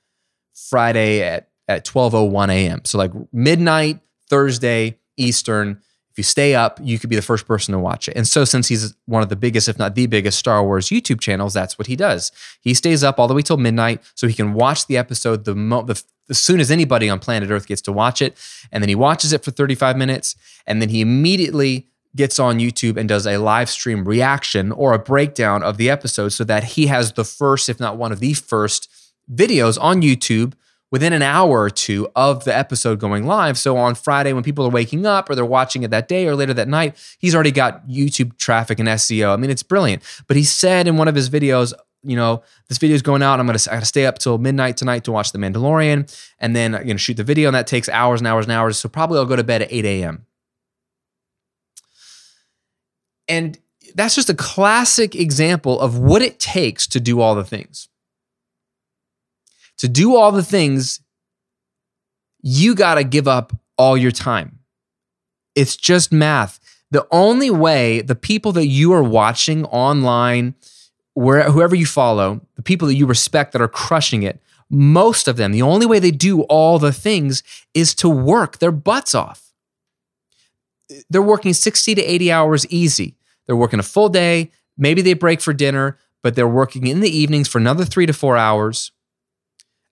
Friday 0.54 1.22
at, 1.22 1.48
at 1.66 1.86
12.01 1.86 2.50
a.m. 2.50 2.80
So 2.84 2.98
like 2.98 3.12
midnight, 3.32 4.00
Thursday, 4.28 4.98
Eastern. 5.16 5.80
You 6.20 6.24
stay 6.24 6.54
up, 6.54 6.78
you 6.82 6.98
could 6.98 7.08
be 7.08 7.16
the 7.16 7.22
first 7.22 7.46
person 7.46 7.72
to 7.72 7.78
watch 7.78 8.06
it. 8.06 8.14
And 8.14 8.28
so, 8.28 8.44
since 8.44 8.68
he's 8.68 8.94
one 9.06 9.22
of 9.22 9.30
the 9.30 9.36
biggest, 9.36 9.70
if 9.70 9.78
not 9.78 9.94
the 9.94 10.06
biggest, 10.06 10.38
Star 10.38 10.62
Wars 10.62 10.90
YouTube 10.90 11.18
channels, 11.18 11.54
that's 11.54 11.78
what 11.78 11.86
he 11.86 11.96
does. 11.96 12.30
He 12.60 12.74
stays 12.74 13.02
up 13.02 13.18
all 13.18 13.26
the 13.26 13.32
way 13.32 13.40
till 13.40 13.56
midnight 13.56 14.02
so 14.14 14.28
he 14.28 14.34
can 14.34 14.52
watch 14.52 14.86
the 14.86 14.98
episode 14.98 15.46
the, 15.46 15.54
mo- 15.54 15.80
the 15.80 16.02
as 16.28 16.38
soon 16.38 16.60
as 16.60 16.70
anybody 16.70 17.08
on 17.08 17.20
planet 17.20 17.48
Earth 17.48 17.66
gets 17.66 17.80
to 17.82 17.92
watch 17.92 18.20
it. 18.20 18.36
And 18.70 18.82
then 18.82 18.90
he 18.90 18.94
watches 18.94 19.32
it 19.32 19.42
for 19.42 19.50
35 19.50 19.96
minutes. 19.96 20.36
And 20.66 20.82
then 20.82 20.90
he 20.90 21.00
immediately 21.00 21.88
gets 22.14 22.38
on 22.38 22.58
YouTube 22.58 22.98
and 22.98 23.08
does 23.08 23.26
a 23.26 23.38
live 23.38 23.70
stream 23.70 24.04
reaction 24.04 24.72
or 24.72 24.92
a 24.92 24.98
breakdown 24.98 25.62
of 25.62 25.78
the 25.78 25.88
episode 25.88 26.34
so 26.34 26.44
that 26.44 26.64
he 26.64 26.88
has 26.88 27.14
the 27.14 27.24
first, 27.24 27.70
if 27.70 27.80
not 27.80 27.96
one 27.96 28.12
of 28.12 28.20
the 28.20 28.34
first, 28.34 28.90
videos 29.32 29.78
on 29.80 30.02
YouTube 30.02 30.52
within 30.90 31.12
an 31.12 31.22
hour 31.22 31.62
or 31.62 31.70
two 31.70 32.08
of 32.16 32.44
the 32.44 32.56
episode 32.56 32.98
going 32.98 33.26
live. 33.26 33.58
So 33.58 33.76
on 33.76 33.94
Friday, 33.94 34.32
when 34.32 34.42
people 34.42 34.66
are 34.66 34.70
waking 34.70 35.06
up 35.06 35.30
or 35.30 35.34
they're 35.34 35.44
watching 35.44 35.82
it 35.82 35.90
that 35.90 36.08
day 36.08 36.26
or 36.26 36.34
later 36.34 36.54
that 36.54 36.68
night, 36.68 36.96
he's 37.18 37.34
already 37.34 37.52
got 37.52 37.86
YouTube 37.88 38.36
traffic 38.38 38.78
and 38.78 38.88
SEO. 38.88 39.32
I 39.32 39.36
mean, 39.36 39.50
it's 39.50 39.62
brilliant. 39.62 40.02
But 40.26 40.36
he 40.36 40.44
said 40.44 40.88
in 40.88 40.96
one 40.96 41.08
of 41.08 41.14
his 41.14 41.30
videos, 41.30 41.72
you 42.02 42.16
know, 42.16 42.42
this 42.68 42.78
video 42.78 42.94
is 42.94 43.02
going 43.02 43.22
out. 43.22 43.40
I'm 43.40 43.46
gonna 43.46 43.58
I 43.70 43.74
gotta 43.74 43.86
stay 43.86 44.06
up 44.06 44.18
till 44.18 44.38
midnight 44.38 44.76
tonight 44.76 45.04
to 45.04 45.12
watch 45.12 45.32
The 45.32 45.38
Mandalorian, 45.38 46.10
and 46.38 46.56
then 46.56 46.74
I'm 46.74 46.86
gonna 46.86 46.98
shoot 46.98 47.18
the 47.18 47.24
video, 47.24 47.48
and 47.48 47.54
that 47.54 47.66
takes 47.66 47.90
hours 47.90 48.20
and 48.20 48.26
hours 48.26 48.46
and 48.46 48.52
hours. 48.52 48.78
So 48.78 48.88
probably 48.88 49.18
I'll 49.18 49.26
go 49.26 49.36
to 49.36 49.44
bed 49.44 49.62
at 49.62 49.70
8 49.70 49.84
a.m. 49.84 50.26
And 53.28 53.58
that's 53.94 54.14
just 54.14 54.30
a 54.30 54.34
classic 54.34 55.14
example 55.14 55.78
of 55.78 55.98
what 55.98 56.22
it 56.22 56.40
takes 56.40 56.86
to 56.88 57.00
do 57.00 57.20
all 57.20 57.34
the 57.34 57.44
things. 57.44 57.89
To 59.80 59.88
do 59.88 60.14
all 60.14 60.30
the 60.30 60.42
things, 60.42 61.00
you 62.42 62.74
got 62.74 62.96
to 62.96 63.04
give 63.04 63.26
up 63.26 63.56
all 63.78 63.96
your 63.96 64.10
time. 64.10 64.58
It's 65.54 65.74
just 65.74 66.12
math. 66.12 66.60
The 66.90 67.06
only 67.10 67.50
way 67.50 68.02
the 68.02 68.14
people 68.14 68.52
that 68.52 68.66
you 68.66 68.92
are 68.92 69.02
watching 69.02 69.64
online, 69.64 70.54
where 71.14 71.50
whoever 71.50 71.74
you 71.74 71.86
follow, 71.86 72.42
the 72.56 72.62
people 72.62 72.88
that 72.88 72.94
you 72.94 73.06
respect 73.06 73.52
that 73.52 73.62
are 73.62 73.68
crushing 73.68 74.22
it, 74.22 74.38
most 74.68 75.26
of 75.28 75.38
them, 75.38 75.50
the 75.50 75.62
only 75.62 75.86
way 75.86 75.98
they 75.98 76.10
do 76.10 76.42
all 76.42 76.78
the 76.78 76.92
things 76.92 77.42
is 77.72 77.94
to 77.96 78.08
work 78.08 78.58
their 78.58 78.72
butts 78.72 79.14
off. 79.14 79.54
They're 81.08 81.22
working 81.22 81.54
60 81.54 81.94
to 81.94 82.02
80 82.02 82.30
hours 82.30 82.66
easy. 82.66 83.16
They're 83.46 83.56
working 83.56 83.80
a 83.80 83.84
full 83.84 84.10
day. 84.10 84.50
Maybe 84.76 85.00
they 85.00 85.14
break 85.14 85.40
for 85.40 85.54
dinner, 85.54 85.96
but 86.22 86.34
they're 86.34 86.46
working 86.46 86.86
in 86.86 87.00
the 87.00 87.10
evenings 87.10 87.48
for 87.48 87.56
another 87.56 87.86
three 87.86 88.04
to 88.04 88.12
four 88.12 88.36
hours. 88.36 88.92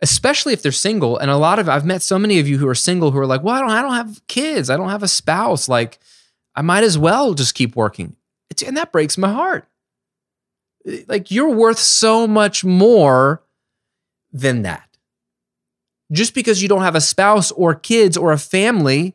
Especially 0.00 0.52
if 0.52 0.62
they're 0.62 0.70
single, 0.70 1.18
and 1.18 1.30
a 1.30 1.36
lot 1.36 1.58
of 1.58 1.68
I've 1.68 1.84
met 1.84 2.02
so 2.02 2.18
many 2.18 2.38
of 2.38 2.48
you 2.48 2.58
who 2.58 2.68
are 2.68 2.74
single 2.74 3.10
who 3.10 3.18
are 3.18 3.26
like, 3.26 3.42
"Well, 3.42 3.56
I 3.56 3.60
don't, 3.60 3.70
I 3.70 3.82
don't 3.82 3.94
have 3.94 4.26
kids. 4.28 4.70
I 4.70 4.76
don't 4.76 4.90
have 4.90 5.02
a 5.02 5.08
spouse. 5.08 5.68
Like, 5.68 5.98
I 6.54 6.62
might 6.62 6.84
as 6.84 6.96
well 6.96 7.34
just 7.34 7.54
keep 7.54 7.74
working." 7.74 8.14
It's, 8.48 8.62
and 8.62 8.76
that 8.76 8.92
breaks 8.92 9.18
my 9.18 9.32
heart. 9.32 9.66
Like, 11.08 11.30
you're 11.30 11.50
worth 11.50 11.78
so 11.78 12.26
much 12.28 12.64
more 12.64 13.42
than 14.32 14.62
that. 14.62 14.88
Just 16.12 16.32
because 16.32 16.62
you 16.62 16.68
don't 16.68 16.82
have 16.82 16.94
a 16.94 17.00
spouse 17.00 17.50
or 17.50 17.74
kids 17.74 18.16
or 18.16 18.32
a 18.32 18.38
family 18.38 19.14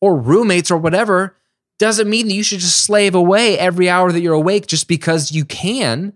or 0.00 0.16
roommates 0.16 0.70
or 0.70 0.78
whatever 0.78 1.36
doesn't 1.78 2.08
mean 2.08 2.28
that 2.28 2.34
you 2.34 2.42
should 2.42 2.60
just 2.60 2.84
slave 2.84 3.14
away 3.14 3.58
every 3.58 3.90
hour 3.90 4.12
that 4.12 4.20
you're 4.20 4.32
awake 4.34 4.66
just 4.66 4.88
because 4.88 5.32
you 5.32 5.44
can. 5.44 6.12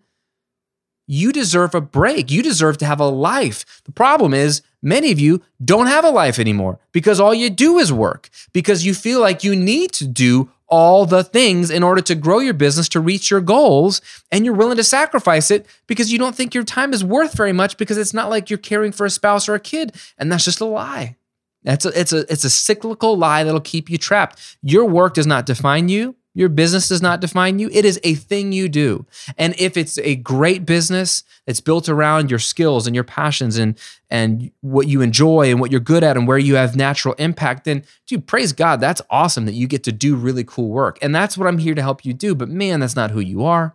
You 1.06 1.32
deserve 1.32 1.74
a 1.74 1.80
break. 1.80 2.30
You 2.30 2.42
deserve 2.42 2.78
to 2.78 2.86
have 2.86 3.00
a 3.00 3.06
life. 3.06 3.82
The 3.84 3.92
problem 3.92 4.34
is, 4.34 4.62
many 4.82 5.12
of 5.12 5.20
you 5.20 5.42
don't 5.64 5.86
have 5.86 6.04
a 6.04 6.10
life 6.10 6.38
anymore 6.38 6.78
because 6.92 7.20
all 7.20 7.34
you 7.34 7.50
do 7.50 7.78
is 7.78 7.92
work, 7.92 8.28
because 8.52 8.84
you 8.84 8.94
feel 8.94 9.20
like 9.20 9.44
you 9.44 9.54
need 9.54 9.92
to 9.92 10.06
do 10.06 10.50
all 10.68 11.06
the 11.06 11.22
things 11.22 11.70
in 11.70 11.82
order 11.82 12.00
to 12.00 12.14
grow 12.14 12.40
your 12.40 12.54
business 12.54 12.88
to 12.88 13.00
reach 13.00 13.30
your 13.30 13.40
goals. 13.40 14.00
And 14.32 14.44
you're 14.44 14.54
willing 14.54 14.76
to 14.78 14.84
sacrifice 14.84 15.50
it 15.50 15.66
because 15.86 16.12
you 16.12 16.18
don't 16.18 16.34
think 16.34 16.54
your 16.54 16.64
time 16.64 16.92
is 16.92 17.04
worth 17.04 17.36
very 17.36 17.52
much 17.52 17.76
because 17.76 17.98
it's 17.98 18.14
not 18.14 18.30
like 18.30 18.50
you're 18.50 18.58
caring 18.58 18.92
for 18.92 19.06
a 19.06 19.10
spouse 19.10 19.48
or 19.48 19.54
a 19.54 19.60
kid. 19.60 19.94
And 20.18 20.30
that's 20.30 20.44
just 20.44 20.60
a 20.60 20.64
lie. 20.64 21.16
That's 21.62 21.84
a, 21.84 21.98
it's 21.98 22.12
a 22.12 22.32
it's 22.32 22.44
a 22.44 22.50
cyclical 22.50 23.16
lie 23.16 23.42
that'll 23.42 23.60
keep 23.60 23.90
you 23.90 23.98
trapped. 23.98 24.56
Your 24.62 24.84
work 24.84 25.14
does 25.14 25.26
not 25.26 25.46
define 25.46 25.88
you. 25.88 26.14
Your 26.36 26.50
business 26.50 26.90
does 26.90 27.00
not 27.00 27.22
define 27.22 27.58
you. 27.58 27.70
It 27.72 27.86
is 27.86 27.98
a 28.04 28.14
thing 28.14 28.52
you 28.52 28.68
do. 28.68 29.06
And 29.38 29.58
if 29.58 29.78
it's 29.78 29.96
a 29.96 30.16
great 30.16 30.66
business 30.66 31.24
that's 31.46 31.62
built 31.62 31.88
around 31.88 32.28
your 32.28 32.38
skills 32.38 32.86
and 32.86 32.94
your 32.94 33.04
passions 33.04 33.56
and 33.56 33.78
and 34.10 34.50
what 34.60 34.86
you 34.86 35.00
enjoy 35.00 35.50
and 35.50 35.60
what 35.60 35.70
you're 35.70 35.80
good 35.80 36.04
at 36.04 36.14
and 36.14 36.28
where 36.28 36.36
you 36.36 36.56
have 36.56 36.76
natural 36.76 37.14
impact, 37.14 37.64
then 37.64 37.84
dude, 38.06 38.26
praise 38.26 38.52
God, 38.52 38.80
that's 38.80 39.00
awesome 39.08 39.46
that 39.46 39.54
you 39.54 39.66
get 39.66 39.82
to 39.84 39.92
do 39.92 40.14
really 40.14 40.44
cool 40.44 40.68
work. 40.68 40.98
And 41.00 41.14
that's 41.14 41.38
what 41.38 41.48
I'm 41.48 41.56
here 41.56 41.74
to 41.74 41.80
help 41.80 42.04
you 42.04 42.12
do. 42.12 42.34
But 42.34 42.50
man, 42.50 42.80
that's 42.80 42.96
not 42.96 43.12
who 43.12 43.20
you 43.20 43.42
are. 43.42 43.74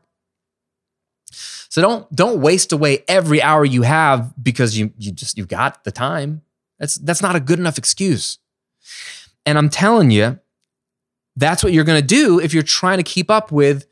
So 1.32 1.82
don't 1.82 2.16
don't 2.16 2.42
waste 2.42 2.72
away 2.72 3.04
every 3.08 3.42
hour 3.42 3.66
you 3.66 3.82
have 3.82 4.36
because 4.42 4.78
you 4.78 4.94
you 5.00 5.12
just 5.12 5.36
you 5.36 5.48
got 5.48 5.84
the 5.84 5.92
time. 5.92 6.44
That's 6.78 6.94
that's 6.94 7.24
not 7.24 7.36
a 7.36 7.40
good 7.40 7.58
enough 7.58 7.80
excuse. 7.80 8.38
And 9.48 9.58
I'm 9.58 9.70
telling 9.70 10.12
you, 10.12 10.40
that's 11.36 11.64
what 11.64 11.74
you're 11.74 11.84
going 11.84 12.02
to 12.02 12.06
do 12.06 12.40
if 12.40 12.54
you're 12.54 12.64
trying 12.64 12.98
to 12.98 13.04
keep 13.04 13.32
up 13.32 13.52
with 13.52 13.88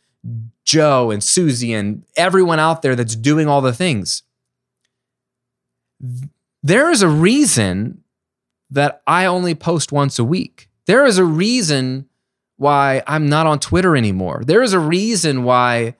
Joe 0.65 1.11
and 1.11 1.23
Susie 1.23 1.73
and 1.73 2.03
everyone 2.15 2.59
out 2.59 2.81
there 2.81 2.95
that's 2.95 3.15
doing 3.15 3.47
all 3.47 3.61
the 3.61 3.73
things. 3.73 4.23
There 6.61 6.91
is 6.91 7.01
a 7.01 7.07
reason 7.07 8.03
that 8.69 9.01
I 9.07 9.25
only 9.25 9.55
post 9.55 9.91
once 9.91 10.19
a 10.19 10.23
week. 10.23 10.69
There 10.85 11.05
is 11.05 11.17
a 11.17 11.25
reason 11.25 12.07
why 12.57 13.01
I'm 13.07 13.29
not 13.29 13.47
on 13.47 13.59
Twitter 13.59 13.95
anymore. 13.95 14.43
There 14.45 14.61
is 14.61 14.73
a 14.73 14.79
reason 14.79 15.43
why 15.43 15.95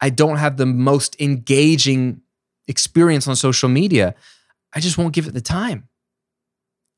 I 0.00 0.10
don't 0.10 0.38
have 0.38 0.56
the 0.56 0.66
most 0.66 1.20
engaging 1.20 2.22
experience 2.66 3.28
on 3.28 3.36
social 3.36 3.68
media. 3.68 4.14
I 4.74 4.80
just 4.80 4.96
won't 4.96 5.14
give 5.14 5.26
it 5.26 5.34
the 5.34 5.40
time 5.40 5.88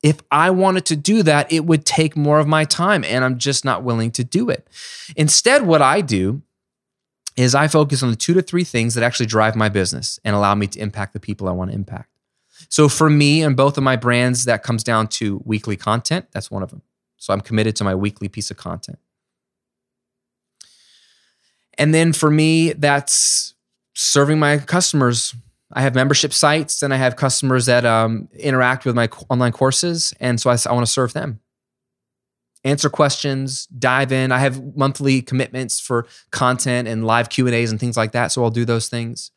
if 0.05 0.21
I 0.31 0.51
wanted 0.51 0.85
to 0.87 0.97
do 0.97 1.23
that, 1.23 1.51
it 1.51 1.65
would 1.65 1.87
take 1.87 2.15
more 2.15 2.39
of 2.39 2.47
my 2.47 2.67
time, 2.67 3.05
and 3.05 3.25
I'm 3.25 3.39
just 3.39 3.65
not 3.65 3.83
willing 3.83 4.11
to 4.13 4.23
do 4.23 4.51
it. 4.51 4.69
Instead, 5.17 5.63
what 5.63 5.81
I 5.81 6.03
do 6.03 6.43
is 7.37 7.55
I 7.55 7.69
focus 7.69 8.03
on 8.03 8.11
the 8.11 8.17
two 8.17 8.35
to 8.35 8.43
three 8.43 8.65
things 8.65 8.95
that 8.95 9.03
actually 9.03 9.25
drive 9.25 9.57
my 9.57 9.71
business 9.71 10.21
and 10.23 10.37
allow 10.37 10.55
me 10.55 10.67
to 10.67 10.79
impact 10.79 11.15
the 11.15 11.21
people 11.21 11.49
I 11.49 11.53
want 11.53 11.71
to 11.71 11.75
impact. 11.75 12.11
So 12.69 12.87
for 12.91 13.09
me 13.09 13.43
and 13.43 13.57
both 13.57 13.79
of 13.79 13.83
my 13.83 13.97
brands, 13.97 14.45
that 14.45 14.63
comes 14.63 14.85
down 14.85 15.09
to 15.09 15.43
weekly 15.47 15.77
content. 15.77 16.27
That's 16.33 16.51
one 16.51 16.63
of 16.63 16.69
them. 16.69 16.83
So 17.17 17.33
I'm 17.33 17.41
committed 17.41 17.75
to 17.77 17.85
my 17.85 17.95
weekly 17.95 18.29
piece 18.29 18.51
of 18.51 18.59
content. 18.59 18.99
And 21.79 21.95
then 21.95 22.13
for 22.13 22.31
me, 22.31 22.75
that's 22.75 23.55
serving 23.95 24.39
my 24.39 24.59
customers 24.59 25.35
I 25.75 25.83
have 25.83 25.95
membership 25.95 26.33
sites 26.33 26.83
and 26.83 26.95
I 26.95 26.97
have 26.97 27.17
customers 27.17 27.67
that 27.67 27.85
um, 27.85 28.29
interact 28.33 28.85
with 28.85 28.95
my 28.95 29.09
online 29.29 29.53
courses. 29.53 30.15
And 30.21 30.41
so 30.41 30.49
I, 30.49 30.57
I 30.67 30.73
want 30.73 30.87
to 30.87 30.93
serve 30.93 31.13
them. 31.13 31.41
answer 32.65 32.89
questions, 32.89 33.67
dive 33.67 34.13
in. 34.13 34.33
I 34.33 34.39
have 34.39 34.77
monthly 34.77 35.21
commitments 35.21 35.81
for 35.81 36.07
content 36.31 36.89
and 36.89 37.05
live 37.05 37.29
Q&As 37.29 37.71
and 37.71 37.79
things 37.79 37.97
like 37.97 38.13
that, 38.13 38.33
so 38.33 38.43
I'll 38.43 38.51
do 38.51 38.65
those 38.65 38.89
things. 38.89 39.31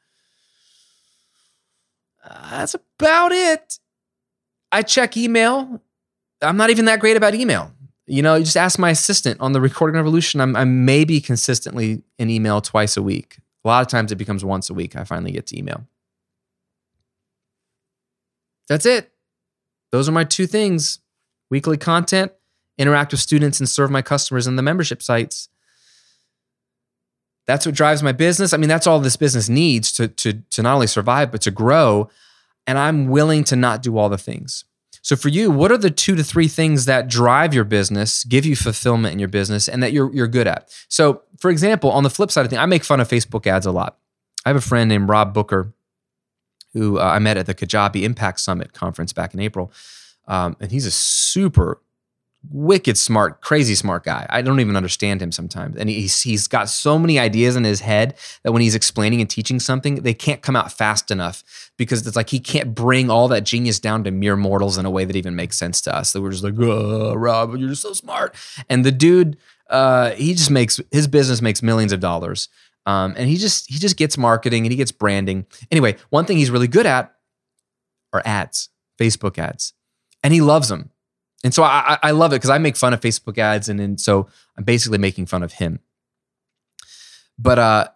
Uh, 2.24 2.52
that's 2.52 2.76
about 2.76 3.32
it. 3.32 3.80
I 4.72 4.82
check 4.82 5.18
email. 5.18 5.82
I'm 6.42 6.58
not 6.58 6.70
even 6.70 6.86
that 6.86 7.00
great 7.00 7.18
about 7.18 7.36
email. 7.36 7.72
You 8.06 8.22
know, 8.22 8.36
you 8.36 8.46
just 8.46 8.56
ask 8.58 8.80
my 8.80 8.92
assistant 8.92 9.42
on 9.42 9.52
the 9.52 9.60
Recording 9.60 9.96
Revolution. 9.96 10.40
I'm, 10.40 10.56
I'm 10.56 10.86
maybe 10.86 11.20
consistently 11.20 12.04
in 12.18 12.30
email 12.30 12.62
twice 12.62 12.96
a 12.96 13.02
week. 13.02 13.40
A 13.66 13.68
lot 13.68 13.82
of 13.82 13.88
times 13.90 14.12
it 14.14 14.16
becomes 14.16 14.46
once 14.46 14.70
a 14.70 14.74
week. 14.74 14.96
I 14.96 15.04
finally 15.04 15.32
get 15.32 15.48
to 15.48 15.58
email. 15.58 15.86
That's 18.68 18.86
it. 18.86 19.12
Those 19.92 20.10
are 20.10 20.14
my 20.14 20.24
two 20.24 20.48
things 20.48 21.00
weekly 21.50 21.78
content, 21.78 22.32
interact 22.78 23.12
with 23.12 23.22
students, 23.22 23.60
and 23.60 23.70
serve 23.70 23.90
my 23.90 24.02
customers 24.02 24.48
in 24.48 24.56
the 24.56 24.62
membership 24.62 25.02
sites. 25.02 25.50
That's 27.46 27.66
what 27.66 27.76
drives 27.76 28.04
my 28.04 28.12
business. 28.12 28.54
I 28.54 28.58
mean, 28.58 28.68
that's 28.68 28.86
all 28.86 29.00
this 29.00 29.16
business 29.16 29.48
needs 29.48 29.94
to, 29.94 30.10
to, 30.10 30.34
to 30.34 30.62
not 30.62 30.76
only 30.76 30.88
survive, 30.88 31.32
but 31.32 31.42
to 31.42 31.52
grow. 31.52 32.10
And 32.66 32.78
I'm 32.78 33.08
willing 33.08 33.46
to 33.46 33.56
not 33.56 33.82
do 33.82 33.98
all 33.98 34.10
the 34.10 34.18
things. 34.18 34.66
So 35.02 35.16
for 35.16 35.30
you, 35.30 35.50
what 35.50 35.72
are 35.72 35.78
the 35.78 35.90
two 35.90 36.18
to 36.18 36.24
three 36.24 36.50
things 36.50 36.84
that 36.84 37.08
drive 37.08 37.54
your 37.54 37.64
business, 37.64 38.26
give 38.26 38.46
you 38.46 38.58
fulfillment 38.58 39.14
in 39.14 39.20
your 39.20 39.30
business, 39.30 39.70
and 39.70 39.82
that 39.82 39.94
you're 39.94 40.14
you're 40.14 40.28
good 40.28 40.48
at? 40.48 40.70
So, 40.90 41.22
for 41.40 41.50
example, 41.50 41.92
on 41.92 42.04
the 42.04 42.10
flip 42.10 42.30
side 42.30 42.44
of 42.44 42.50
things, 42.50 42.60
I 42.60 42.66
make 42.66 42.84
fun 42.84 43.00
of 43.00 43.08
Facebook 43.08 43.48
ads 43.48 43.66
a 43.66 43.72
lot. 43.72 43.98
I 44.46 44.50
have 44.50 44.58
a 44.58 44.62
friend 44.62 44.90
named 44.90 45.08
Rob 45.08 45.34
Booker, 45.34 45.74
who 46.74 47.00
uh, 47.00 47.04
I 47.04 47.20
met 47.20 47.38
at 47.38 47.46
the 47.46 47.56
Kajabi 47.56 48.04
Impact 48.04 48.40
Summit 48.40 48.74
conference 48.74 49.14
back 49.14 49.34
in 49.34 49.40
April, 49.40 49.72
um, 50.28 50.56
and 50.60 50.72
he's 50.72 50.86
a 50.86 50.92
super 50.92 51.82
wicked 52.52 52.98
smart, 52.98 53.42
crazy 53.42 53.76
smart 53.76 54.04
guy. 54.04 54.26
I 54.30 54.42
don't 54.42 54.60
even 54.60 54.76
understand 54.76 55.22
him 55.22 55.32
sometimes. 55.32 55.76
And 55.76 55.90
he's 55.90 56.22
he's 56.22 56.48
got 56.48 56.70
so 56.70 56.98
many 56.98 57.20
ideas 57.20 57.56
in 57.56 57.64
his 57.64 57.82
head 57.82 58.16
that 58.44 58.52
when 58.52 58.62
he's 58.62 58.76
explaining 58.76 59.22
and 59.22 59.30
teaching 59.30 59.60
something, 59.60 59.96
they 60.04 60.14
can't 60.14 60.42
come 60.42 60.56
out 60.56 60.72
fast 60.72 61.12
enough 61.12 61.72
because 61.78 62.06
it's 62.06 62.16
like 62.16 62.30
he 62.30 62.40
can't 62.40 62.74
bring 62.74 63.10
all 63.10 63.28
that 63.30 63.44
genius 63.44 63.80
down 63.80 64.04
to 64.04 64.12
mere 64.12 64.36
mortals 64.36 64.78
in 64.78 64.86
a 64.86 64.92
way 64.92 65.06
that 65.06 65.16
even 65.16 65.36
makes 65.36 65.58
sense 65.58 65.82
to 65.82 65.96
us. 65.96 66.14
That 66.14 66.22
we're 66.22 66.32
just 66.32 66.44
like, 66.44 66.56
oh, 66.60 67.14
Rob, 67.16 67.56
you're 67.58 67.70
just 67.70 67.82
so 67.82 67.94
smart. 67.94 68.36
And 68.70 68.86
the 68.86 68.92
dude, 68.92 69.38
uh, 69.70 70.12
he 70.12 70.34
just 70.34 70.52
makes 70.52 70.80
his 70.92 71.08
business 71.08 71.42
makes 71.42 71.62
millions 71.62 71.92
of 71.92 72.00
dollars. 72.00 72.50
Um, 72.88 73.14
and 73.16 73.30
he 73.30 73.38
just 73.38 73.70
he 73.72 73.78
just 73.78 73.98
gets 73.98 74.18
marketing 74.18 74.66
and 74.66 74.72
he 74.72 74.78
gets 74.78 74.92
branding. 74.92 75.46
Anyway, 75.70 75.98
one 76.10 76.26
thing 76.26 76.38
he's 76.38 76.50
really 76.50 76.68
good 76.68 76.88
at 76.88 77.14
are 78.14 78.24
ads, 78.26 78.70
Facebook 79.00 79.38
ads, 79.38 79.74
and 80.24 80.34
he 80.34 80.42
loves 80.42 80.70
them 80.70 80.90
and 81.44 81.54
so 81.54 81.64
I, 81.64 81.98
I 82.02 82.12
love 82.12 82.34
it 82.34 82.38
because 82.38 82.50
I 82.50 82.58
make 82.58 82.76
fun 82.76 82.94
of 82.94 83.02
Facebook 83.02 83.38
ads, 83.38 83.70
and, 83.70 83.80
and 83.80 84.02
so 84.02 84.28
I'm 84.58 84.64
basically 84.64 84.98
making 84.98 85.28
fun 85.28 85.44
of 85.44 85.54
him. 85.54 85.80
But 87.38 87.60
uh, 87.60 87.88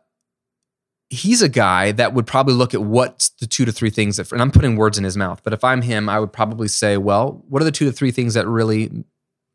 he's 1.09 1.41
a 1.41 1.49
guy 1.49 1.91
that 1.93 2.13
would 2.13 2.27
probably 2.27 2.53
look 2.53 2.73
at 2.73 2.81
what's 2.81 3.29
the 3.29 3.47
two 3.47 3.65
to 3.65 3.71
three 3.71 3.89
things 3.89 4.17
that, 4.17 4.31
and 4.31 4.41
I'm 4.41 4.51
putting 4.51 4.75
words 4.75 4.97
in 4.97 5.03
his 5.03 5.17
mouth, 5.17 5.41
but 5.43 5.53
if 5.53 5.63
I'm 5.63 5.81
him, 5.81 6.07
I 6.07 6.19
would 6.19 6.31
probably 6.31 6.67
say, 6.67 6.97
well, 6.97 7.43
what 7.49 7.61
are 7.61 7.65
the 7.65 7.71
two 7.71 7.85
to 7.85 7.91
three 7.91 8.11
things 8.11 8.35
that 8.35 8.47
really 8.47 9.05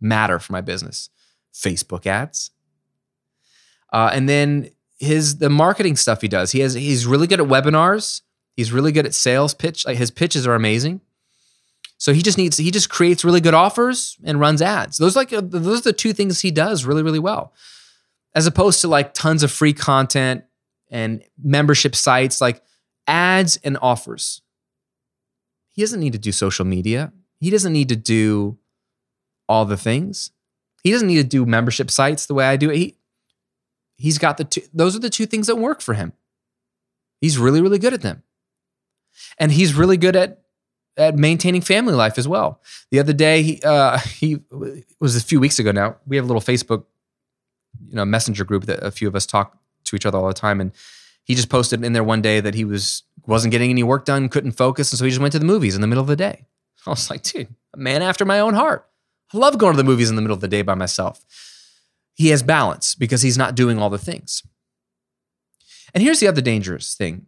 matter 0.01 0.41
for 0.41 0.53
my 0.53 0.61
business? 0.61 1.09
Facebook 1.55 2.07
ads. 2.07 2.51
Uh, 3.93 4.11
and 4.13 4.29
then 4.29 4.69
his 4.99 5.39
the 5.39 5.51
marketing 5.51 5.97
stuff 5.97 6.21
he 6.21 6.29
does. 6.29 6.53
He 6.53 6.61
has 6.61 6.75
he's 6.75 7.07
really 7.07 7.27
good 7.27 7.41
at 7.41 7.47
webinars. 7.47 8.23
He's 8.57 8.73
really 8.73 8.93
good 8.93 9.07
at 9.07 9.15
sales 9.15 9.55
pitch. 9.55 9.87
Like 9.87 9.99
his 9.99 10.11
pitches 10.11 10.47
are 10.47 10.55
amazing. 10.55 11.01
So 11.99 12.13
he 12.13 12.23
just 12.23 12.39
needs 12.39 12.57
he 12.57 12.71
just 12.71 12.91
creates 12.91 13.25
really 13.25 13.41
good 13.41 13.55
offers 13.55 14.17
and 14.25 14.41
runs 14.41 14.63
ads. 14.63 14.99
Those 14.99 15.17
like 15.17 15.31
those 15.31 15.81
are 15.81 15.83
the 15.83 15.93
two 15.93 16.13
things 16.13 16.41
he 16.41 16.51
does 16.51 16.85
really 16.85 17.03
really 17.03 17.19
well. 17.19 17.53
As 18.35 18.47
opposed 18.47 18.81
to 18.83 18.89
like 18.89 19.15
tons 19.15 19.43
of 19.43 19.51
free 19.51 19.73
content 19.73 20.45
and 20.91 21.23
membership 21.43 21.95
sites 21.95 22.41
like 22.41 22.63
ads 23.07 23.59
and 23.65 23.79
offers. 23.81 24.43
He 25.73 25.83
doesn't 25.83 26.01
need 26.01 26.13
to 26.13 26.19
do 26.19 26.33
social 26.33 26.65
media. 26.65 27.13
He 27.41 27.51
doesn't 27.51 27.73
need 27.73 27.89
to 27.91 27.97
do 27.97 28.59
all 29.49 29.65
the 29.65 29.77
things. 29.77 30.31
He 30.83 30.93
doesn't 30.93 31.09
need 31.09 31.17
to 31.17 31.25
do 31.25 31.45
membership 31.45 31.91
sites 31.91 32.27
the 32.27 32.35
way 32.35 32.47
I 32.47 32.57
do 32.57 32.71
it. 32.71 32.77
He 32.77 32.96
he's 33.97 34.19
got 34.19 34.37
the 34.37 34.45
two 34.45 34.63
those 34.73 34.95
are 34.97 35.01
the 35.01 35.11
two 35.11 35.27
things 35.27 35.47
that 35.47 35.57
work 35.57 35.81
for 35.81 35.95
him. 35.95 36.13
He's 37.21 37.39
really 37.39 37.61
really 37.61 37.79
good 37.79 37.95
at 37.95 38.03
them. 38.03 38.23
And 39.39 39.53
he's 39.53 39.75
really 39.75 39.97
good 39.97 40.17
at 40.17 40.43
at 40.97 41.17
maintaining 41.17 41.61
family 41.61 41.95
life 41.95 42.19
as 42.19 42.27
well. 42.27 42.61
The 42.91 42.99
other 42.99 43.13
day, 43.13 43.43
he, 43.43 43.61
uh, 43.63 43.99
he 43.99 44.39
was 45.01 45.17
a 45.17 45.21
few 45.21 45.41
weeks 45.41 45.59
ago 45.59 45.73
now. 45.73 45.97
We 46.07 46.17
have 46.17 46.25
a 46.25 46.29
little 46.29 46.43
Facebook, 46.43 46.85
you 47.87 47.97
know, 47.97 48.05
messenger 48.05 48.45
group 48.45 48.65
that 48.65 48.83
a 48.83 48.91
few 48.91 49.09
of 49.09 49.15
us 49.15 49.27
talk 49.27 49.59
to 49.85 49.97
each 49.97 50.07
other 50.07 50.19
all 50.19 50.29
the 50.29 50.35
time, 50.35 50.61
and 50.61 50.73
he 51.25 51.35
just 51.35 51.49
posted 51.49 51.85
in 51.85 51.93
there 51.93 52.05
one 52.05 52.23
day 52.23 52.41
that 52.41 52.55
he 52.55 52.65
was 52.65 53.03
wasn't 53.27 53.51
getting 53.53 53.71
any 53.71 53.83
work 53.83 54.05
done, 54.05 54.29
couldn't 54.29 54.53
focus, 54.53 54.93
and 54.93 54.99
so 54.99 55.05
he 55.05 55.11
just 55.11 55.21
went 55.21 55.33
to 55.33 55.39
the 55.39 55.45
movies 55.45 55.75
in 55.75 55.81
the 55.81 55.87
middle 55.87 56.03
of 56.03 56.09
the 56.09 56.17
day. 56.17 56.47
I 56.87 56.91
was 56.91 57.11
like, 57.11 57.23
dude, 57.23 57.49
a 57.75 57.79
man 57.79 58.03
after 58.03 58.25
my 58.25 58.41
own 58.41 58.55
heart. 58.55 58.89
I 59.35 59.39
love 59.39 59.59
going 59.59 59.73
to 59.73 59.77
the 59.77 59.85
movies 59.85 60.09
in 60.09 60.17
the 60.17 60.23
middle 60.23 60.37
of 60.37 60.41
the 60.41 60.49
day 60.49 60.63
by 60.63 60.75
myself. 60.75 61.25
He 62.17 62.29
has 62.29 62.43
balance 62.43 62.95
because 62.95 63.23
he's 63.23 63.39
not 63.39 63.55
doing 63.55 63.79
all 63.79 63.91
the 63.91 63.99
things. 63.99 64.43
And 65.95 66.03
here's 66.03 66.19
the 66.19 66.29
other 66.29 66.41
dangerous 66.41 66.95
thing 66.95 67.27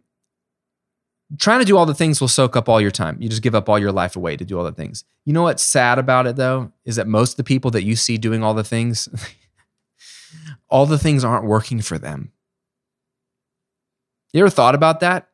trying 1.37 1.59
to 1.59 1.65
do 1.65 1.77
all 1.77 1.85
the 1.85 1.93
things 1.93 2.19
will 2.19 2.27
soak 2.27 2.55
up 2.55 2.67
all 2.67 2.81
your 2.81 2.91
time. 2.91 3.17
You 3.21 3.29
just 3.29 3.43
give 3.43 3.53
up 3.53 3.69
all 3.69 3.77
your 3.77 3.91
life 3.91 4.15
away 4.15 4.35
to 4.35 4.45
do 4.45 4.57
all 4.57 4.63
the 4.63 4.71
things. 4.71 5.03
You 5.25 5.33
know 5.33 5.43
what's 5.43 5.61
sad 5.61 5.99
about 5.99 6.25
it 6.25 6.35
though 6.35 6.71
is 6.85 6.95
that 6.95 7.07
most 7.07 7.33
of 7.33 7.37
the 7.37 7.43
people 7.43 7.71
that 7.71 7.83
you 7.83 7.95
see 7.95 8.17
doing 8.17 8.43
all 8.43 8.53
the 8.53 8.63
things, 8.63 9.07
all 10.69 10.85
the 10.85 10.97
things 10.97 11.23
aren't 11.23 11.45
working 11.45 11.81
for 11.81 11.99
them. 11.99 12.31
You 14.33 14.41
ever 14.41 14.49
thought 14.49 14.75
about 14.75 14.99
that? 15.01 15.29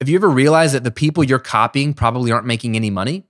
Have 0.00 0.08
you 0.08 0.16
ever 0.16 0.30
realized 0.30 0.74
that 0.74 0.84
the 0.84 0.90
people 0.90 1.24
you're 1.24 1.38
copying 1.38 1.92
probably 1.92 2.32
aren't 2.32 2.46
making 2.46 2.76
any 2.76 2.88
money? 2.88 3.26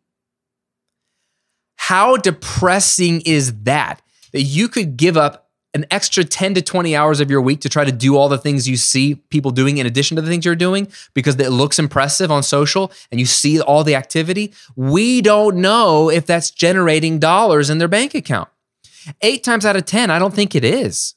How 1.91 2.17
depressing 2.17 3.21
is 3.23 3.63
that? 3.65 4.01
That 4.33 4.43
you 4.43 4.69
could 4.69 4.97
give 4.97 5.17
up 5.17 5.49
an 5.75 5.87
extra 5.91 6.23
10 6.23 6.55
to 6.55 6.63
20 6.63 6.95
hours 6.95 7.19
of 7.19 7.33
your 7.33 7.41
week 7.41 7.63
to 7.63 7.69
try 7.69 7.85
to 7.85 7.91
do 7.91 8.17
all 8.17 8.29
the 8.29 8.39
things 8.39 8.69
you 8.69 8.77
see 8.77 9.17
people 9.17 9.51
doing 9.51 9.79
in 9.79 9.89
addition 9.89 10.15
to 10.15 10.23
the 10.23 10.29
things 10.29 10.45
you're 10.45 10.55
doing 10.55 10.87
because 11.15 11.35
it 11.35 11.51
looks 11.51 11.81
impressive 11.81 12.31
on 12.31 12.45
social 12.45 12.93
and 13.11 13.19
you 13.19 13.27
see 13.27 13.61
all 13.61 13.83
the 13.83 13.97
activity, 13.97 14.55
we 14.77 15.21
don't 15.21 15.57
know 15.57 16.09
if 16.09 16.27
that's 16.27 16.53
generating 16.53 17.19
dollars 17.19 17.71
in 17.71 17.79
their 17.79 17.89
bank 17.89 18.15
account. 18.15 18.49
Eight 19.21 19.43
times 19.43 19.67
out 19.67 19.75
of 19.75 19.85
10, 19.85 20.11
I 20.11 20.21
don't 20.21 20.33
think 20.33 20.55
it 20.55 20.65
is. 20.65 21.17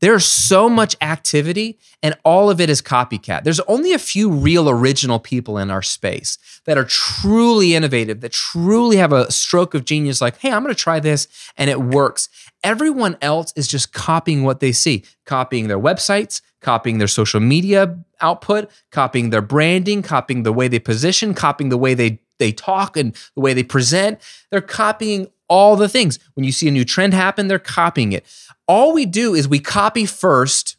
There's 0.00 0.24
so 0.24 0.68
much 0.68 0.96
activity, 1.00 1.78
and 2.02 2.16
all 2.24 2.50
of 2.50 2.60
it 2.60 2.70
is 2.70 2.82
copycat. 2.82 3.44
There's 3.44 3.60
only 3.60 3.92
a 3.92 3.98
few 3.98 4.30
real 4.30 4.68
original 4.68 5.18
people 5.18 5.58
in 5.58 5.70
our 5.70 5.82
space 5.82 6.38
that 6.64 6.78
are 6.78 6.84
truly 6.84 7.74
innovative, 7.74 8.20
that 8.20 8.32
truly 8.32 8.96
have 8.96 9.12
a 9.12 9.30
stroke 9.30 9.74
of 9.74 9.84
genius, 9.84 10.20
like, 10.20 10.38
hey, 10.38 10.52
I'm 10.52 10.62
gonna 10.62 10.74
try 10.74 11.00
this, 11.00 11.28
and 11.56 11.70
it 11.70 11.80
works. 11.80 12.28
Everyone 12.62 13.16
else 13.22 13.52
is 13.56 13.68
just 13.68 13.92
copying 13.92 14.44
what 14.44 14.60
they 14.60 14.72
see, 14.72 15.04
copying 15.24 15.68
their 15.68 15.78
websites, 15.78 16.40
copying 16.60 16.98
their 16.98 17.08
social 17.08 17.40
media 17.40 17.98
output, 18.20 18.70
copying 18.90 19.30
their 19.30 19.42
branding, 19.42 20.02
copying 20.02 20.42
the 20.42 20.52
way 20.52 20.68
they 20.68 20.78
position, 20.78 21.34
copying 21.34 21.68
the 21.68 21.78
way 21.78 21.94
they 21.94 22.20
they 22.38 22.52
talk 22.52 22.96
and 22.96 23.14
the 23.34 23.40
way 23.40 23.54
they 23.54 23.62
present. 23.62 24.20
They're 24.50 24.60
copying 24.60 25.28
all 25.48 25.76
the 25.76 25.88
things. 25.88 26.18
When 26.34 26.44
you 26.44 26.52
see 26.52 26.68
a 26.68 26.72
new 26.72 26.84
trend 26.84 27.14
happen, 27.14 27.48
they're 27.48 27.58
copying 27.58 28.12
it. 28.12 28.24
All 28.66 28.92
we 28.92 29.06
do 29.06 29.34
is 29.34 29.48
we 29.48 29.58
copy 29.58 30.06
first, 30.06 30.76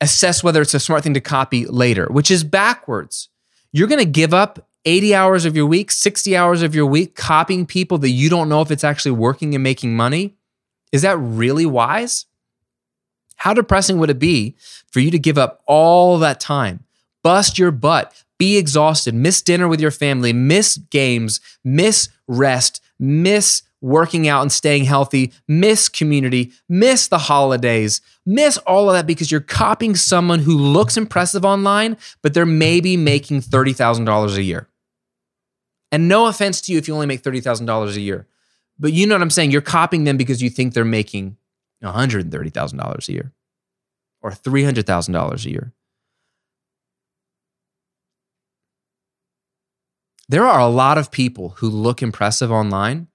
assess 0.00 0.42
whether 0.42 0.62
it's 0.62 0.74
a 0.74 0.80
smart 0.80 1.02
thing 1.02 1.14
to 1.14 1.20
copy 1.20 1.66
later, 1.66 2.06
which 2.06 2.30
is 2.30 2.44
backwards. 2.44 3.28
You're 3.72 3.88
going 3.88 4.04
to 4.04 4.10
give 4.10 4.32
up 4.32 4.68
80 4.84 5.14
hours 5.14 5.44
of 5.44 5.54
your 5.54 5.66
week, 5.66 5.90
60 5.90 6.36
hours 6.36 6.62
of 6.62 6.74
your 6.74 6.86
week 6.86 7.14
copying 7.14 7.66
people 7.66 7.98
that 7.98 8.10
you 8.10 8.30
don't 8.30 8.48
know 8.48 8.62
if 8.62 8.70
it's 8.70 8.84
actually 8.84 9.12
working 9.12 9.54
and 9.54 9.62
making 9.62 9.94
money. 9.94 10.36
Is 10.92 11.02
that 11.02 11.18
really 11.18 11.66
wise? 11.66 12.26
How 13.36 13.54
depressing 13.54 13.98
would 13.98 14.10
it 14.10 14.18
be 14.18 14.56
for 14.90 15.00
you 15.00 15.10
to 15.10 15.18
give 15.18 15.38
up 15.38 15.62
all 15.66 16.18
that 16.18 16.40
time, 16.40 16.84
bust 17.22 17.58
your 17.58 17.70
butt, 17.70 18.24
be 18.38 18.56
exhausted, 18.56 19.14
miss 19.14 19.42
dinner 19.42 19.68
with 19.68 19.80
your 19.80 19.90
family, 19.90 20.32
miss 20.32 20.76
games, 20.76 21.40
miss 21.64 22.08
rest, 22.26 22.80
miss 22.98 23.62
working 23.80 24.26
out 24.26 24.42
and 24.42 24.50
staying 24.50 24.84
healthy, 24.84 25.32
miss 25.46 25.88
community, 25.88 26.52
miss 26.68 27.08
the 27.08 27.18
holidays, 27.18 28.00
miss 28.26 28.56
all 28.58 28.90
of 28.90 28.94
that 28.94 29.06
because 29.06 29.30
you're 29.30 29.40
copying 29.40 29.94
someone 29.94 30.40
who 30.40 30.56
looks 30.56 30.96
impressive 30.96 31.44
online, 31.44 31.96
but 32.22 32.34
they're 32.34 32.46
maybe 32.46 32.96
making 32.96 33.40
$30,000 33.40 34.36
a 34.36 34.42
year. 34.42 34.68
And 35.92 36.08
no 36.08 36.26
offense 36.26 36.60
to 36.62 36.72
you 36.72 36.78
if 36.78 36.88
you 36.88 36.94
only 36.94 37.06
make 37.06 37.22
$30,000 37.22 37.96
a 37.96 38.00
year, 38.00 38.26
but 38.78 38.92
you 38.92 39.06
know 39.06 39.14
what 39.14 39.22
I'm 39.22 39.30
saying? 39.30 39.50
You're 39.50 39.60
copying 39.60 40.04
them 40.04 40.16
because 40.16 40.42
you 40.42 40.50
think 40.50 40.74
they're 40.74 40.84
making 40.84 41.36
$130,000 41.82 43.08
a 43.08 43.12
year 43.12 43.32
or 44.20 44.30
$300,000 44.30 45.46
a 45.46 45.50
year. 45.50 45.72
There 50.28 50.46
are 50.46 50.60
a 50.60 50.68
lot 50.68 50.98
of 50.98 51.10
people 51.10 51.50
who 51.58 51.70
look 51.70 52.02
impressive 52.02 52.52
online. 52.52 53.08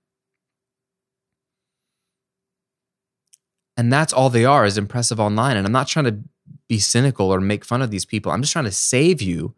And 3.77 3.91
that's 3.91 4.13
all 4.13 4.29
they 4.29 4.45
are 4.45 4.65
is 4.65 4.77
impressive 4.77 5.19
online. 5.19 5.57
And 5.57 5.65
I'm 5.65 5.71
not 5.71 5.87
trying 5.87 6.05
to 6.05 6.19
be 6.67 6.79
cynical 6.79 7.31
or 7.31 7.39
make 7.39 7.65
fun 7.65 7.81
of 7.81 7.91
these 7.91 8.05
people. 8.05 8.31
I'm 8.31 8.41
just 8.41 8.53
trying 8.53 8.65
to 8.65 8.71
save 8.71 9.21
you 9.21 9.55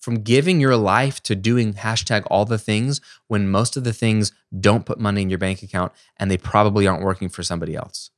from 0.00 0.22
giving 0.22 0.60
your 0.60 0.76
life 0.76 1.20
to 1.24 1.34
doing 1.34 1.74
hashtag 1.74 2.22
all 2.30 2.44
the 2.44 2.58
things 2.58 3.00
when 3.26 3.50
most 3.50 3.76
of 3.76 3.84
the 3.84 3.92
things 3.92 4.32
don't 4.58 4.86
put 4.86 5.00
money 5.00 5.22
in 5.22 5.30
your 5.30 5.38
bank 5.38 5.62
account 5.62 5.92
and 6.16 6.30
they 6.30 6.38
probably 6.38 6.86
aren't 6.86 7.02
working 7.02 7.28
for 7.28 7.42
somebody 7.42 7.74
else. 7.74 8.10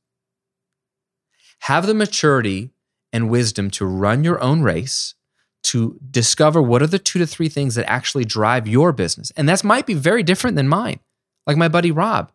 Have 1.61 1.87
the 1.87 1.93
maturity 1.93 2.69
and 3.11 3.29
wisdom 3.29 3.69
to 3.71 3.85
run 3.85 4.23
your 4.23 4.41
own 4.41 4.61
race 4.61 5.15
to 5.63 5.99
discover 6.09 6.61
what 6.61 6.81
are 6.81 6.87
the 6.87 6.99
two 6.99 7.19
to 7.19 7.27
three 7.27 7.49
things 7.49 7.75
that 7.75 7.89
actually 7.89 8.25
drive 8.25 8.67
your 8.67 8.91
business. 8.91 9.31
And 9.37 9.47
that 9.47 9.63
might 9.63 9.85
be 9.85 9.93
very 9.93 10.23
different 10.23 10.55
than 10.55 10.67
mine. 10.67 10.99
Like 11.45 11.57
my 11.57 11.67
buddy 11.67 11.91
Rob, 11.91 12.31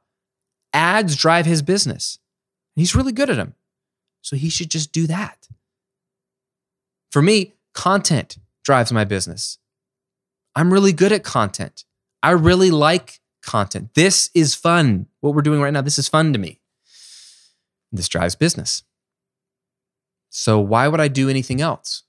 ads 0.73 1.17
drive 1.17 1.47
his 1.47 1.63
business. 1.63 2.19
He's 2.75 2.95
really 2.95 3.13
good 3.13 3.31
at 3.31 3.37
them. 3.37 3.55
So 4.23 4.37
he 4.37 4.49
should 4.49 4.71
just 4.71 4.93
do 4.93 5.07
that. 5.07 5.49
For 7.11 7.23
me, 7.23 7.55
content 7.73 8.39
drives 8.65 8.93
my 8.93 9.05
business. 9.05 9.59
I'm 10.55 10.73
really 10.73 10.93
good 10.93 11.13
at 11.13 11.23
content. 11.23 11.85
I 12.23 12.31
really 12.31 12.71
like 12.71 13.21
content. 13.43 13.95
This 13.95 14.31
is 14.35 14.55
fun. 14.55 15.07
What 15.21 15.35
we're 15.35 15.43
doing 15.43 15.61
right 15.61 15.73
now, 15.73 15.83
this 15.83 15.99
is 15.99 16.09
fun 16.09 16.33
to 16.33 16.39
me. 16.39 16.61
This 17.93 18.09
drives 18.09 18.35
business. 18.35 18.83
So 20.29 20.59
why 20.59 20.89
would 20.89 21.01
I 21.01 21.09
do 21.09 21.31
anything 21.31 21.61
else? 21.61 22.03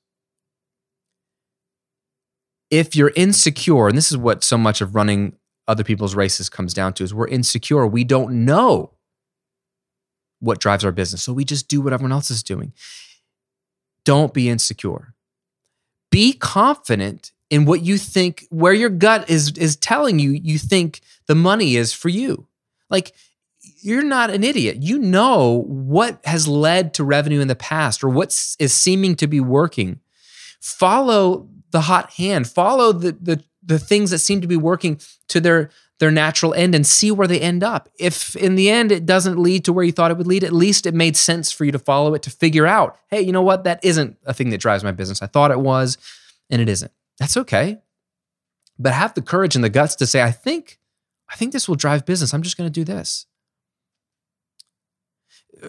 If 2.69 2.95
you're 2.95 3.13
insecure, 3.15 3.87
and 3.87 3.97
this 3.97 4.11
is 4.11 4.17
what 4.17 4.43
so 4.43 4.57
much 4.57 4.81
of 4.81 4.95
running 4.95 5.37
other 5.67 5.83
people's 5.83 6.15
races 6.15 6.49
comes 6.49 6.73
down 6.73 6.93
to 6.93 7.03
is 7.03 7.13
we're 7.13 7.27
insecure. 7.27 7.85
We 7.85 8.03
don't 8.03 8.45
know 8.45 8.93
what 10.39 10.59
drives 10.59 10.85
our 10.85 10.91
business. 10.91 11.23
So 11.23 11.33
we 11.33 11.45
just 11.45 11.67
do 11.67 11.81
what 11.81 11.93
everyone 11.93 12.11
else 12.11 12.31
is 12.31 12.43
doing. 12.43 12.73
Don't 14.05 14.33
be 14.33 14.49
insecure. 14.49 15.13
Be 16.09 16.33
confident 16.33 17.31
in 17.49 17.65
what 17.65 17.81
you 17.81 17.97
think 17.97 18.45
where 18.49 18.73
your 18.73 18.89
gut 18.89 19.29
is 19.29 19.57
is 19.57 19.75
telling 19.75 20.19
you 20.19 20.31
you 20.31 20.57
think 20.57 21.01
the 21.27 21.35
money 21.35 21.75
is 21.75 21.93
for 21.93 22.09
you. 22.09 22.47
Like 22.89 23.13
you're 23.81 24.03
not 24.03 24.29
an 24.29 24.43
idiot. 24.43 24.77
You 24.81 24.99
know 24.99 25.63
what 25.67 26.19
has 26.25 26.47
led 26.47 26.93
to 26.95 27.03
revenue 27.03 27.41
in 27.41 27.47
the 27.47 27.55
past 27.55 28.03
or 28.03 28.09
what 28.09 28.27
is 28.59 28.73
seeming 28.73 29.15
to 29.17 29.27
be 29.27 29.39
working. 29.39 29.99
Follow 30.61 31.49
the 31.71 31.81
hot 31.81 32.13
hand. 32.13 32.47
Follow 32.47 32.91
the 32.91 33.11
the 33.11 33.43
the 33.63 33.79
things 33.79 34.11
that 34.11 34.19
seem 34.19 34.41
to 34.41 34.47
be 34.47 34.57
working 34.57 34.99
to 35.27 35.39
their 35.39 35.69
their 35.99 36.11
natural 36.11 36.53
end 36.53 36.75
and 36.75 36.85
see 36.85 37.11
where 37.11 37.27
they 37.27 37.39
end 37.39 37.63
up. 37.63 37.89
If 37.99 38.35
in 38.35 38.55
the 38.55 38.69
end 38.69 38.91
it 38.91 39.05
doesn't 39.05 39.39
lead 39.39 39.65
to 39.65 39.73
where 39.73 39.83
you 39.83 39.91
thought 39.91 40.11
it 40.11 40.17
would 40.17 40.27
lead, 40.27 40.43
at 40.43 40.53
least 40.53 40.85
it 40.85 40.93
made 40.93 41.17
sense 41.17 41.51
for 41.51 41.65
you 41.65 41.71
to 41.71 41.79
follow 41.79 42.13
it 42.13 42.21
to 42.23 42.29
figure 42.29 42.67
out, 42.67 42.97
hey, 43.09 43.21
you 43.21 43.31
know 43.31 43.41
what? 43.41 43.63
That 43.63 43.83
isn't 43.83 44.17
a 44.25 44.33
thing 44.33 44.51
that 44.51 44.59
drives 44.59 44.83
my 44.83 44.91
business. 44.91 45.21
I 45.21 45.27
thought 45.27 45.51
it 45.51 45.59
was, 45.59 45.97
and 46.49 46.61
it 46.61 46.69
isn't. 46.69 46.91
That's 47.19 47.35
okay. 47.37 47.79
But 48.77 48.93
have 48.93 49.15
the 49.15 49.23
courage 49.23 49.55
and 49.55 49.63
the 49.63 49.69
guts 49.69 49.95
to 49.95 50.05
say, 50.05 50.21
I 50.21 50.31
think, 50.31 50.77
I 51.29 51.35
think 51.35 51.51
this 51.51 51.67
will 51.67 51.75
drive 51.75 52.05
business. 52.05 52.33
I'm 52.33 52.43
just 52.43 52.57
going 52.57 52.69
to 52.69 52.73
do 52.73 52.83
this. 52.83 53.25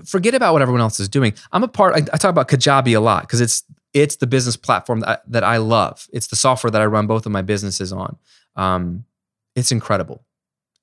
Forget 0.04 0.34
about 0.34 0.52
what 0.52 0.60
everyone 0.60 0.82
else 0.82 1.00
is 1.00 1.08
doing. 1.08 1.32
I'm 1.50 1.64
a 1.64 1.68
part, 1.68 1.94
I, 1.94 1.98
I 2.12 2.18
talk 2.18 2.28
about 2.30 2.48
Kajabi 2.48 2.94
a 2.94 3.00
lot 3.00 3.22
because 3.22 3.40
it's 3.40 3.64
it's 3.94 4.16
the 4.16 4.26
business 4.26 4.56
platform 4.56 5.00
that 5.00 5.08
I, 5.08 5.18
that 5.28 5.44
I 5.44 5.56
love. 5.58 6.06
It's 6.12 6.26
the 6.26 6.36
software 6.36 6.70
that 6.70 6.82
I 6.82 6.86
run 6.86 7.06
both 7.06 7.26
of 7.26 7.32
my 7.32 7.42
businesses 7.42 7.92
on. 7.92 8.16
Um, 8.56 9.04
it's 9.54 9.72
incredible. 9.72 10.24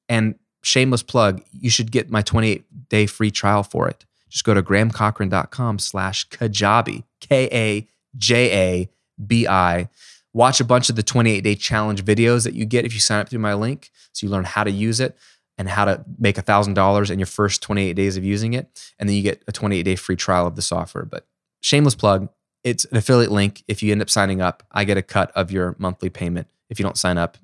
And 0.09 0.35
shameless 0.63 1.03
plug, 1.03 1.41
you 1.51 1.69
should 1.69 1.91
get 1.91 2.09
my 2.09 2.21
28 2.21 2.89
day 2.89 3.05
free 3.05 3.31
trial 3.31 3.63
for 3.63 3.87
it. 3.87 4.05
Just 4.29 4.43
go 4.43 4.53
to 4.53 4.63
grahamcochrane.com 4.63 5.79
slash 5.79 6.27
Kajabi, 6.29 7.03
K 7.21 7.49
A 7.51 7.87
J 8.17 8.51
A 8.51 8.89
B 9.25 9.47
I. 9.47 9.89
Watch 10.33 10.59
a 10.59 10.65
bunch 10.65 10.89
of 10.89 10.97
the 10.97 11.03
28 11.03 11.41
day 11.41 11.55
challenge 11.55 12.03
videos 12.03 12.43
that 12.43 12.53
you 12.53 12.65
get 12.65 12.85
if 12.85 12.93
you 12.93 12.99
sign 12.99 13.21
up 13.21 13.29
through 13.29 13.39
my 13.39 13.53
link. 13.53 13.91
So 14.11 14.25
you 14.25 14.31
learn 14.31 14.43
how 14.43 14.63
to 14.63 14.71
use 14.71 14.99
it 14.99 15.17
and 15.57 15.69
how 15.69 15.85
to 15.85 16.03
make 16.19 16.35
$1,000 16.35 17.11
in 17.11 17.19
your 17.19 17.25
first 17.25 17.61
28 17.61 17.93
days 17.93 18.17
of 18.17 18.25
using 18.25 18.53
it. 18.53 18.93
And 18.99 19.07
then 19.07 19.15
you 19.15 19.21
get 19.21 19.43
a 19.47 19.51
28 19.51 19.83
day 19.83 19.95
free 19.95 20.17
trial 20.17 20.47
of 20.47 20.55
the 20.55 20.61
software. 20.61 21.05
But 21.05 21.25
shameless 21.61 21.95
plug, 21.95 22.27
it's 22.65 22.83
an 22.85 22.97
affiliate 22.97 23.31
link. 23.31 23.63
If 23.67 23.83
you 23.83 23.91
end 23.91 24.01
up 24.01 24.09
signing 24.09 24.41
up, 24.41 24.63
I 24.71 24.83
get 24.83 24.97
a 24.97 25.03
cut 25.03 25.31
of 25.35 25.51
your 25.51 25.75
monthly 25.77 26.09
payment. 26.09 26.47
If 26.69 26.79
you 26.79 26.83
don't 26.83 26.97
sign 26.97 27.19
up, 27.19 27.37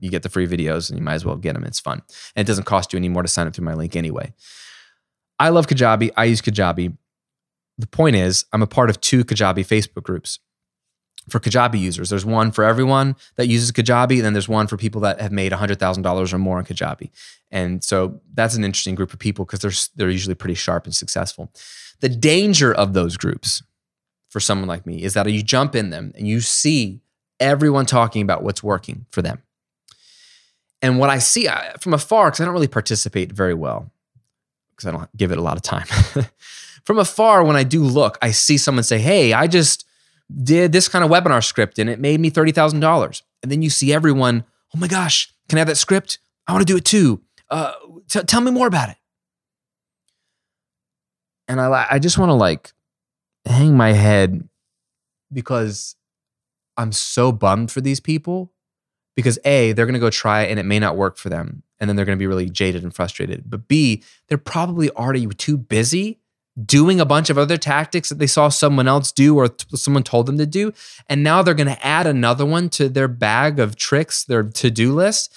you 0.00 0.10
get 0.10 0.22
the 0.22 0.30
free 0.30 0.48
videos 0.48 0.88
and 0.88 0.98
you 0.98 1.04
might 1.04 1.14
as 1.14 1.26
well 1.26 1.36
get 1.36 1.52
them. 1.52 1.64
It's 1.64 1.78
fun. 1.78 2.02
And 2.34 2.44
it 2.44 2.48
doesn't 2.48 2.64
cost 2.64 2.92
you 2.92 2.96
any 2.96 3.10
more 3.10 3.22
to 3.22 3.28
sign 3.28 3.46
up 3.46 3.54
through 3.54 3.66
my 3.66 3.74
link 3.74 3.94
anyway. 3.94 4.32
I 5.38 5.50
love 5.50 5.66
Kajabi. 5.66 6.10
I 6.16 6.24
use 6.24 6.40
Kajabi. 6.40 6.96
The 7.76 7.86
point 7.86 8.16
is, 8.16 8.46
I'm 8.54 8.62
a 8.62 8.66
part 8.66 8.88
of 8.88 8.98
two 9.02 9.22
Kajabi 9.26 9.58
Facebook 9.58 10.02
groups 10.02 10.38
for 11.28 11.38
Kajabi 11.38 11.78
users. 11.78 12.08
There's 12.08 12.24
one 12.24 12.50
for 12.50 12.64
everyone 12.64 13.14
that 13.34 13.48
uses 13.48 13.70
Kajabi, 13.72 14.16
and 14.16 14.24
then 14.24 14.32
there's 14.32 14.48
one 14.48 14.66
for 14.66 14.78
people 14.78 15.02
that 15.02 15.20
have 15.20 15.32
made 15.32 15.52
$100,000 15.52 16.32
or 16.32 16.38
more 16.38 16.56
on 16.56 16.64
Kajabi. 16.64 17.10
And 17.50 17.84
so 17.84 18.22
that's 18.32 18.54
an 18.54 18.64
interesting 18.64 18.94
group 18.94 19.12
of 19.12 19.18
people 19.18 19.44
because 19.44 19.60
they're, 19.60 19.96
they're 19.96 20.10
usually 20.10 20.34
pretty 20.34 20.54
sharp 20.54 20.86
and 20.86 20.94
successful. 20.94 21.52
The 22.00 22.08
danger 22.08 22.72
of 22.72 22.94
those 22.94 23.18
groups 23.18 23.62
for 24.28 24.40
someone 24.40 24.68
like 24.68 24.86
me 24.86 25.02
is 25.02 25.14
that 25.14 25.30
you 25.30 25.42
jump 25.42 25.74
in 25.74 25.90
them 25.90 26.12
and 26.16 26.26
you 26.26 26.40
see 26.40 27.00
everyone 27.40 27.86
talking 27.86 28.22
about 28.22 28.42
what's 28.42 28.62
working 28.62 29.06
for 29.10 29.22
them. 29.22 29.42
And 30.82 30.98
what 30.98 31.10
I 31.10 31.18
see 31.18 31.48
from 31.80 31.94
afar, 31.94 32.28
because 32.28 32.40
I 32.40 32.44
don't 32.44 32.54
really 32.54 32.68
participate 32.68 33.32
very 33.32 33.54
well, 33.54 33.90
because 34.70 34.88
I 34.88 34.90
don't 34.92 35.16
give 35.16 35.32
it 35.32 35.38
a 35.38 35.42
lot 35.42 35.56
of 35.56 35.62
time. 35.62 35.86
from 36.84 36.98
afar, 36.98 37.44
when 37.44 37.56
I 37.56 37.64
do 37.64 37.82
look, 37.82 38.18
I 38.20 38.30
see 38.30 38.58
someone 38.58 38.84
say, 38.84 38.98
Hey, 38.98 39.32
I 39.32 39.46
just 39.46 39.86
did 40.42 40.72
this 40.72 40.88
kind 40.88 41.04
of 41.04 41.10
webinar 41.10 41.42
script 41.42 41.78
and 41.78 41.88
it 41.88 41.98
made 41.98 42.20
me 42.20 42.30
$30,000. 42.30 43.22
And 43.42 43.52
then 43.52 43.62
you 43.62 43.70
see 43.70 43.92
everyone, 43.92 44.44
Oh 44.74 44.78
my 44.78 44.88
gosh, 44.88 45.32
can 45.48 45.58
I 45.58 45.60
have 45.60 45.68
that 45.68 45.76
script? 45.76 46.18
I 46.46 46.52
want 46.52 46.66
to 46.66 46.72
do 46.72 46.76
it 46.76 46.84
too. 46.84 47.22
Uh, 47.48 47.72
t- 48.08 48.22
tell 48.22 48.40
me 48.40 48.50
more 48.50 48.66
about 48.66 48.90
it. 48.90 48.96
And 51.48 51.60
I, 51.60 51.86
I 51.92 51.98
just 51.98 52.18
want 52.18 52.30
to 52.30 52.34
like 52.34 52.72
hang 53.46 53.76
my 53.76 53.92
head 53.92 54.48
because 55.32 55.96
I'm 56.76 56.92
so 56.92 57.32
bummed 57.32 57.70
for 57.70 57.80
these 57.80 58.00
people 58.00 58.52
because 59.14 59.38
A, 59.44 59.72
they're 59.72 59.86
going 59.86 59.94
to 59.94 60.00
go 60.00 60.10
try 60.10 60.42
it 60.42 60.50
and 60.50 60.60
it 60.60 60.64
may 60.64 60.78
not 60.78 60.96
work 60.96 61.16
for 61.16 61.28
them. 61.28 61.62
And 61.78 61.88
then 61.88 61.96
they're 61.96 62.06
going 62.06 62.16
to 62.16 62.22
be 62.22 62.26
really 62.26 62.48
jaded 62.48 62.82
and 62.82 62.94
frustrated. 62.94 63.44
But 63.50 63.68
B, 63.68 64.02
they're 64.28 64.38
probably 64.38 64.90
already 64.90 65.26
too 65.26 65.56
busy 65.56 66.20
doing 66.64 67.00
a 67.00 67.04
bunch 67.04 67.28
of 67.28 67.36
other 67.36 67.58
tactics 67.58 68.08
that 68.08 68.18
they 68.18 68.26
saw 68.26 68.48
someone 68.48 68.88
else 68.88 69.12
do 69.12 69.36
or 69.36 69.48
t- 69.48 69.76
someone 69.76 70.02
told 70.02 70.26
them 70.26 70.38
to 70.38 70.46
do. 70.46 70.72
And 71.08 71.22
now 71.22 71.42
they're 71.42 71.54
going 71.54 71.66
to 71.66 71.86
add 71.86 72.06
another 72.06 72.46
one 72.46 72.70
to 72.70 72.88
their 72.88 73.08
bag 73.08 73.58
of 73.58 73.76
tricks, 73.76 74.24
their 74.24 74.42
to 74.42 74.70
do 74.70 74.94
list. 74.94 75.34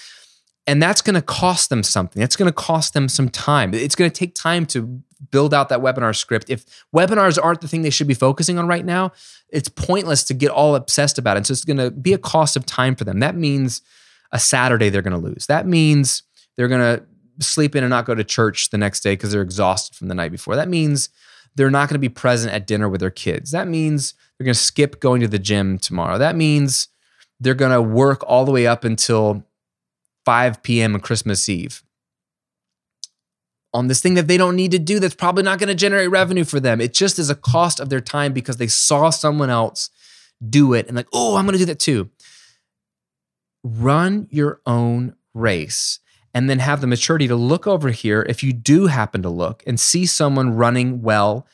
And 0.69 0.83
that's 0.83 1.01
going 1.01 1.15
to 1.15 1.21
cost 1.23 1.71
them 1.71 1.81
something. 1.81 2.21
It's 2.21 2.35
going 2.35 2.47
to 2.47 2.53
cost 2.53 2.93
them 2.93 3.09
some 3.09 3.27
time. 3.27 3.73
It's 3.73 3.95
going 3.95 4.09
to 4.09 4.15
take 4.15 4.35
time 4.35 4.67
to 4.67 5.01
build 5.31 5.51
out 5.51 5.69
that 5.69 5.79
webinar 5.79 6.15
script. 6.15 6.47
If 6.47 6.63
webinars 6.95 7.43
aren't 7.43 7.61
the 7.61 7.67
thing 7.67 7.81
they 7.81 7.89
should 7.89 8.07
be 8.07 8.13
focusing 8.13 8.59
on 8.59 8.67
right 8.67 8.85
now, 8.85 9.11
it's 9.49 9.67
pointless 9.67 10.23
to 10.25 10.35
get 10.35 10.51
all 10.51 10.75
obsessed 10.75 11.17
about 11.17 11.37
it. 11.37 11.47
So 11.47 11.53
it's 11.53 11.65
going 11.65 11.77
to 11.77 11.89
be 11.89 12.13
a 12.13 12.19
cost 12.19 12.55
of 12.55 12.67
time 12.67 12.95
for 12.95 13.03
them. 13.03 13.19
That 13.19 13.35
means 13.35 13.81
a 14.31 14.37
Saturday 14.39 14.89
they're 14.89 15.01
going 15.01 15.19
to 15.19 15.27
lose. 15.27 15.47
That 15.47 15.65
means 15.65 16.21
they're 16.55 16.67
going 16.67 16.99
to 16.99 17.03
sleep 17.43 17.75
in 17.75 17.83
and 17.83 17.89
not 17.89 18.05
go 18.05 18.13
to 18.13 18.23
church 18.23 18.69
the 18.69 18.77
next 18.77 18.99
day 18.99 19.13
because 19.13 19.31
they're 19.31 19.41
exhausted 19.41 19.95
from 19.95 20.07
the 20.07 20.13
night 20.13 20.31
before. 20.31 20.55
That 20.55 20.69
means 20.69 21.09
they're 21.55 21.71
not 21.71 21.89
going 21.89 21.95
to 21.95 21.99
be 21.99 22.09
present 22.09 22.53
at 22.53 22.67
dinner 22.67 22.87
with 22.87 23.01
their 23.01 23.09
kids. 23.09 23.49
That 23.49 23.67
means 23.67 24.13
they're 24.37 24.45
going 24.45 24.53
to 24.53 24.59
skip 24.59 24.99
going 24.99 25.21
to 25.21 25.27
the 25.27 25.39
gym 25.39 25.79
tomorrow. 25.79 26.19
That 26.19 26.35
means 26.35 26.89
they're 27.39 27.55
going 27.55 27.71
to 27.71 27.81
work 27.81 28.23
all 28.27 28.45
the 28.45 28.51
way 28.51 28.67
up 28.67 28.83
until 28.83 29.45
5 30.29 30.61
p.m. 30.61 30.93
on 30.93 31.01
Christmas 31.01 31.49
Eve 31.49 31.81
on 33.73 33.87
this 33.87 33.99
thing 33.99 34.13
that 34.13 34.27
they 34.27 34.37
don't 34.37 34.55
need 34.55 34.69
to 34.69 34.77
do 34.77 34.99
that's 34.99 35.15
probably 35.15 35.41
not 35.41 35.57
going 35.57 35.69
to 35.69 35.73
generate 35.73 36.11
revenue 36.11 36.43
for 36.43 36.59
them. 36.59 36.79
It 36.79 36.93
just 36.93 37.17
is 37.17 37.31
a 37.31 37.35
cost 37.35 37.79
of 37.79 37.89
their 37.89 37.99
time 37.99 38.31
because 38.31 38.57
they 38.57 38.67
saw 38.67 39.09
someone 39.09 39.49
else 39.49 39.89
do 40.47 40.75
it 40.75 40.85
and 40.85 40.95
like, 40.95 41.07
oh, 41.13 41.35
I'm 41.35 41.45
going 41.45 41.53
to 41.53 41.57
do 41.57 41.65
that 41.65 41.79
too. 41.79 42.11
Run 43.63 44.27
your 44.29 44.61
own 44.67 45.15
race 45.33 45.97
and 46.35 46.47
then 46.47 46.59
have 46.59 46.81
the 46.81 46.85
maturity 46.85 47.27
to 47.27 47.35
look 47.35 47.65
over 47.65 47.89
here 47.89 48.23
if 48.29 48.43
you 48.43 48.53
do 48.53 48.85
happen 48.85 49.23
to 49.23 49.29
look 49.29 49.63
and 49.65 49.79
see 49.79 50.05
someone 50.05 50.55
running 50.55 51.01
well 51.01 51.47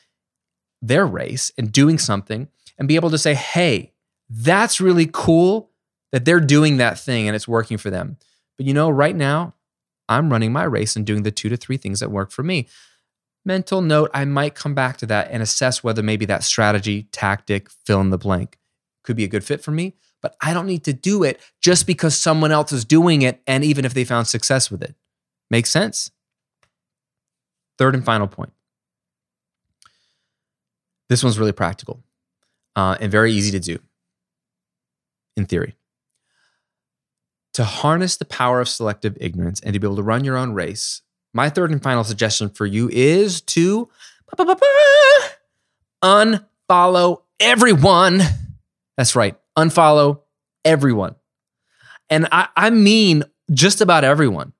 their 0.82 1.06
race 1.06 1.50
and 1.56 1.72
doing 1.72 1.96
something 1.96 2.48
and 2.76 2.88
be 2.88 2.96
able 2.96 3.08
to 3.08 3.16
say, 3.16 3.32
hey, 3.32 3.94
that's 4.28 4.82
really 4.82 5.08
cool 5.10 5.70
that 6.12 6.26
they're 6.26 6.40
doing 6.40 6.76
that 6.76 6.98
thing 6.98 7.26
and 7.26 7.34
it's 7.34 7.48
working 7.48 7.78
for 7.78 7.88
them. 7.88 8.18
But 8.56 8.66
you 8.66 8.74
know, 8.74 8.90
right 8.90 9.14
now, 9.14 9.54
I'm 10.08 10.30
running 10.30 10.52
my 10.52 10.64
race 10.64 10.96
and 10.96 11.04
doing 11.04 11.22
the 11.22 11.30
two 11.30 11.48
to 11.48 11.56
three 11.56 11.76
things 11.76 12.00
that 12.00 12.10
work 12.10 12.30
for 12.30 12.42
me. 12.42 12.68
Mental 13.44 13.80
note, 13.80 14.10
I 14.12 14.24
might 14.24 14.54
come 14.54 14.74
back 14.74 14.96
to 14.98 15.06
that 15.06 15.28
and 15.30 15.42
assess 15.42 15.84
whether 15.84 16.02
maybe 16.02 16.24
that 16.26 16.42
strategy, 16.42 17.04
tactic, 17.12 17.70
fill 17.70 18.00
in 18.00 18.10
the 18.10 18.18
blank 18.18 18.58
could 19.04 19.16
be 19.16 19.24
a 19.24 19.28
good 19.28 19.44
fit 19.44 19.62
for 19.62 19.70
me, 19.70 19.94
but 20.20 20.36
I 20.40 20.52
don't 20.52 20.66
need 20.66 20.84
to 20.84 20.92
do 20.92 21.22
it 21.22 21.40
just 21.62 21.86
because 21.86 22.18
someone 22.18 22.50
else 22.50 22.72
is 22.72 22.84
doing 22.84 23.22
it 23.22 23.40
and 23.46 23.64
even 23.64 23.84
if 23.84 23.94
they 23.94 24.04
found 24.04 24.26
success 24.26 24.70
with 24.70 24.82
it. 24.82 24.94
Makes 25.48 25.70
sense? 25.70 26.10
Third 27.78 27.94
and 27.94 28.04
final 28.04 28.26
point 28.26 28.52
This 31.08 31.22
one's 31.22 31.38
really 31.38 31.52
practical 31.52 32.02
uh, 32.74 32.96
and 33.00 33.12
very 33.12 33.32
easy 33.32 33.52
to 33.52 33.60
do 33.60 33.78
in 35.36 35.46
theory. 35.46 35.76
To 37.56 37.64
harness 37.64 38.18
the 38.18 38.26
power 38.26 38.60
of 38.60 38.68
selective 38.68 39.16
ignorance 39.18 39.60
and 39.60 39.72
to 39.72 39.80
be 39.80 39.86
able 39.86 39.96
to 39.96 40.02
run 40.02 40.24
your 40.24 40.36
own 40.36 40.52
race, 40.52 41.00
my 41.32 41.48
third 41.48 41.70
and 41.70 41.82
final 41.82 42.04
suggestion 42.04 42.50
for 42.50 42.66
you 42.66 42.90
is 42.92 43.40
to 43.40 43.88
unfollow 46.02 47.22
everyone. 47.40 48.20
That's 48.98 49.16
right, 49.16 49.36
unfollow 49.56 50.20
everyone. 50.66 51.14
And 52.10 52.28
I, 52.30 52.48
I 52.54 52.68
mean 52.68 53.24
just 53.50 53.80
about 53.80 54.04
everyone. 54.04 54.52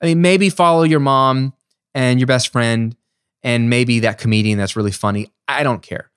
I 0.00 0.06
mean, 0.06 0.20
maybe 0.20 0.50
follow 0.50 0.82
your 0.82 0.98
mom 0.98 1.52
and 1.94 2.18
your 2.18 2.26
best 2.26 2.50
friend 2.50 2.96
and 3.44 3.70
maybe 3.70 4.00
that 4.00 4.18
comedian 4.18 4.58
that's 4.58 4.74
really 4.74 4.90
funny. 4.90 5.30
I 5.46 5.62
don't 5.62 5.80
care. 5.80 6.10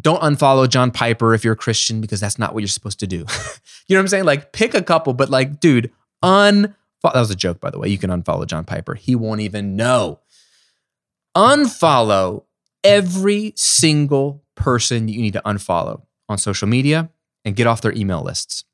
Don't 0.00 0.20
unfollow 0.22 0.68
John 0.68 0.90
Piper 0.90 1.34
if 1.34 1.44
you're 1.44 1.52
a 1.52 1.56
Christian 1.56 2.00
because 2.00 2.20
that's 2.20 2.38
not 2.38 2.52
what 2.52 2.60
you're 2.60 2.68
supposed 2.68 3.00
to 3.00 3.06
do. 3.06 3.18
you 3.18 3.24
know 3.24 3.96
what 3.96 4.00
I'm 4.00 4.08
saying? 4.08 4.24
Like 4.24 4.52
pick 4.52 4.74
a 4.74 4.82
couple, 4.82 5.14
but 5.14 5.30
like, 5.30 5.60
dude, 5.60 5.92
unfollow. 6.22 6.74
That 7.02 7.20
was 7.20 7.30
a 7.30 7.36
joke, 7.36 7.60
by 7.60 7.70
the 7.70 7.78
way. 7.78 7.88
You 7.88 7.98
can 7.98 8.10
unfollow 8.10 8.46
John 8.46 8.64
Piper. 8.64 8.94
He 8.94 9.14
won't 9.14 9.40
even 9.40 9.76
know. 9.76 10.20
Unfollow 11.36 12.44
every 12.82 13.52
single 13.56 14.42
person 14.54 15.08
you 15.08 15.20
need 15.20 15.32
to 15.34 15.42
unfollow 15.44 16.02
on 16.28 16.38
social 16.38 16.68
media 16.68 17.10
and 17.44 17.56
get 17.56 17.66
off 17.66 17.80
their 17.80 17.92
email 17.92 18.22
lists. 18.22 18.64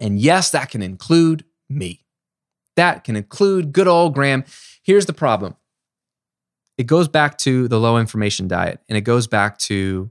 And 0.00 0.18
yes, 0.18 0.50
that 0.50 0.70
can 0.70 0.82
include 0.82 1.44
me. 1.68 2.04
That 2.76 3.04
can 3.04 3.16
include 3.16 3.72
good 3.72 3.88
old 3.88 4.14
Graham. 4.14 4.44
Here's 4.82 5.06
the 5.06 5.12
problem 5.12 5.56
it 6.78 6.84
goes 6.84 7.08
back 7.08 7.38
to 7.38 7.68
the 7.68 7.78
low 7.78 7.98
information 7.98 8.48
diet 8.48 8.80
and 8.88 8.96
it 8.96 9.02
goes 9.02 9.26
back 9.26 9.58
to 9.58 10.10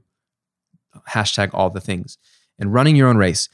hashtag 1.08 1.50
all 1.52 1.70
the 1.70 1.80
things 1.80 2.18
and 2.58 2.72
running 2.72 2.96
your 2.96 3.08
own 3.08 3.16
race. 3.16 3.48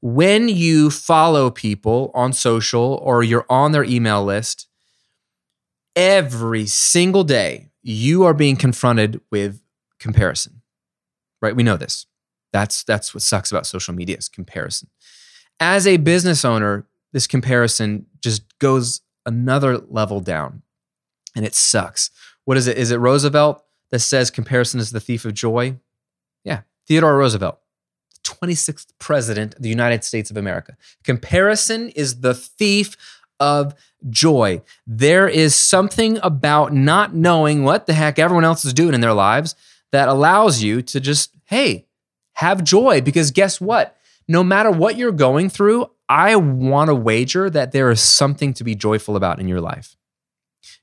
When 0.00 0.48
you 0.48 0.90
follow 0.90 1.50
people 1.50 2.10
on 2.14 2.32
social 2.32 3.00
or 3.02 3.22
you're 3.22 3.46
on 3.48 3.72
their 3.72 3.84
email 3.84 4.24
list, 4.24 4.68
every 5.94 6.66
single 6.66 7.24
day 7.24 7.70
you 7.82 8.24
are 8.24 8.34
being 8.34 8.56
confronted 8.56 9.20
with 9.30 9.60
comparison. 9.98 10.62
Right? 11.40 11.56
We 11.56 11.62
know 11.62 11.76
this. 11.76 12.06
That's 12.52 12.84
that's 12.84 13.14
what 13.14 13.22
sucks 13.22 13.50
about 13.50 13.66
social 13.66 13.94
media 13.94 14.16
is 14.16 14.28
comparison. 14.28 14.88
As 15.58 15.86
a 15.86 15.96
business 15.96 16.44
owner, 16.44 16.86
this 17.12 17.26
comparison 17.26 18.06
just 18.20 18.42
goes 18.58 19.00
another 19.26 19.78
level 19.78 20.20
down 20.20 20.62
and 21.34 21.44
it 21.44 21.54
sucks. 21.54 22.10
What 22.44 22.56
is 22.56 22.66
it? 22.66 22.76
Is 22.76 22.90
it 22.90 22.96
Roosevelt 22.96 23.62
that 23.90 24.00
says 24.00 24.30
comparison 24.30 24.80
is 24.80 24.90
the 24.90 25.00
thief 25.00 25.24
of 25.24 25.34
joy? 25.34 25.76
Yeah, 26.44 26.62
Theodore 26.86 27.16
Roosevelt, 27.16 27.58
26th 28.24 28.88
president 28.98 29.54
of 29.54 29.62
the 29.62 29.68
United 29.68 30.04
States 30.04 30.30
of 30.30 30.36
America. 30.36 30.76
Comparison 31.04 31.90
is 31.90 32.20
the 32.20 32.34
thief 32.34 32.96
of 33.38 33.74
joy. 34.10 34.62
There 34.86 35.28
is 35.28 35.54
something 35.54 36.18
about 36.22 36.72
not 36.72 37.14
knowing 37.14 37.64
what 37.64 37.86
the 37.86 37.92
heck 37.92 38.18
everyone 38.18 38.44
else 38.44 38.64
is 38.64 38.72
doing 38.72 38.94
in 38.94 39.00
their 39.00 39.12
lives 39.12 39.54
that 39.90 40.08
allows 40.08 40.62
you 40.62 40.82
to 40.82 41.00
just, 41.00 41.34
hey, 41.44 41.86
have 42.34 42.64
joy. 42.64 43.00
Because 43.00 43.30
guess 43.30 43.60
what? 43.60 43.96
No 44.28 44.42
matter 44.42 44.70
what 44.70 44.96
you're 44.96 45.12
going 45.12 45.48
through, 45.48 45.90
I 46.08 46.36
want 46.36 46.88
to 46.88 46.94
wager 46.94 47.50
that 47.50 47.72
there 47.72 47.90
is 47.90 48.00
something 48.00 48.54
to 48.54 48.64
be 48.64 48.74
joyful 48.74 49.16
about 49.16 49.40
in 49.40 49.48
your 49.48 49.60
life 49.60 49.96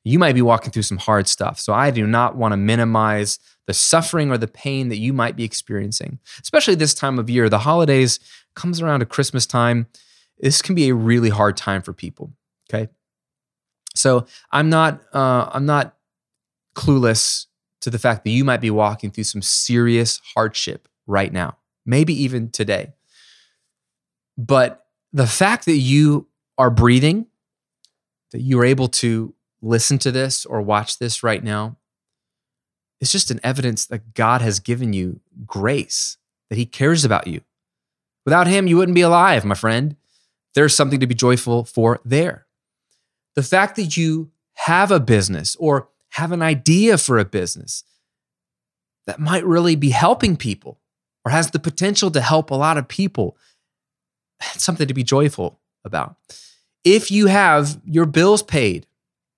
you 0.04 0.18
might 0.18 0.36
be 0.36 0.42
walking 0.42 0.72
through 0.72 0.84
some 0.84 0.98
hard 0.98 1.28
stuff. 1.28 1.60
So 1.60 1.74
I 1.74 1.92
do 1.92 2.08
not 2.08 2.36
want 2.36 2.54
to 2.54 2.58
minimize 2.58 3.40
the 3.68 3.74
suffering 3.74 4.32
or 4.32 4.38
the 4.38 4.48
pain 4.48 4.90
that 4.90 4.98
you 4.98 5.14
might 5.14 5.36
be 5.36 5.44
experiencing, 5.44 6.20
especially 6.42 6.76
this 6.76 6.94
time 6.94 7.20
of 7.20 7.30
year. 7.30 7.50
The 7.50 7.60
holidays 7.60 8.20
comes 8.56 8.82
around 8.82 9.02
at 9.02 9.10
Christmas 9.10 9.46
time. 9.46 9.88
This 10.40 10.62
can 10.62 10.74
be 10.74 10.90
a 10.90 10.96
really 10.96 11.30
hard 11.30 11.58
time 11.58 11.82
for 11.82 11.94
people. 11.94 12.34
Okay. 12.72 12.90
So 13.96 14.26
I'm 14.52 14.70
not 14.70 15.02
uh, 15.14 15.50
I'm 15.52 15.66
not 15.66 15.96
clueless 16.76 17.48
to 17.82 17.90
the 17.90 18.00
fact 18.00 18.24
that 18.24 18.32
you 18.32 18.44
might 18.44 18.62
be 18.62 18.72
walking 18.72 19.12
through 19.12 19.24
some 19.26 19.42
serious 19.42 20.22
hardship 20.34 20.88
right 21.08 21.32
now, 21.32 21.58
maybe 21.86 22.14
even 22.24 22.50
today. 22.50 22.94
But 24.38 24.86
the 25.12 25.28
fact 25.28 25.66
that 25.66 25.78
you 25.78 26.28
are 26.58 26.70
breathing, 26.70 27.28
that 28.32 28.42
you're 28.42 28.66
able 28.66 28.88
to 28.88 29.34
listen 29.62 29.98
to 30.00 30.12
this 30.12 30.46
or 30.46 30.62
watch 30.62 31.00
this 31.00 31.24
right 31.24 31.44
now, 31.44 31.78
it's 33.02 33.12
just 33.12 33.32
an 33.32 33.40
evidence 33.44 33.86
that 33.86 34.14
God 34.14 34.42
has 34.42 34.60
given 34.60 34.94
you 34.94 35.22
grace, 35.46 36.18
that 36.50 36.58
He 36.58 36.66
cares 36.66 37.06
about 37.06 37.28
you. 37.28 37.42
Without 38.26 38.48
Him, 38.48 38.68
you 38.68 38.78
wouldn't 38.78 38.96
be 38.96 39.02
alive, 39.02 39.46
my 39.46 39.56
friend. 39.56 39.96
There's 40.56 40.76
something 40.76 41.00
to 41.00 41.08
be 41.08 41.16
joyful 41.16 41.64
for 41.64 42.00
there. 42.04 42.46
The 43.36 43.44
fact 43.44 43.76
that 43.78 43.96
you 43.96 44.32
have 44.54 44.92
a 44.92 45.00
business 45.00 45.56
or 45.58 45.90
have 46.10 46.32
an 46.32 46.42
idea 46.42 46.98
for 46.98 47.18
a 47.18 47.26
business 47.26 47.84
that 49.06 49.20
might 49.20 49.46
really 49.46 49.76
be 49.76 49.92
helping 49.92 50.36
people 50.36 50.80
or 51.24 51.32
has 51.32 51.52
the 51.52 51.60
potential 51.60 52.12
to 52.12 52.22
help 52.22 52.52
a 52.52 52.56
lot 52.56 52.78
of 52.78 52.88
people, 52.88 53.38
that's 54.40 54.64
something 54.64 54.88
to 54.88 54.94
be 54.94 55.04
joyful 55.04 55.60
about. 55.86 56.16
If 56.84 57.12
you 57.12 57.28
have 57.28 57.80
your 57.86 58.06
bills 58.06 58.44
paid 58.44 58.86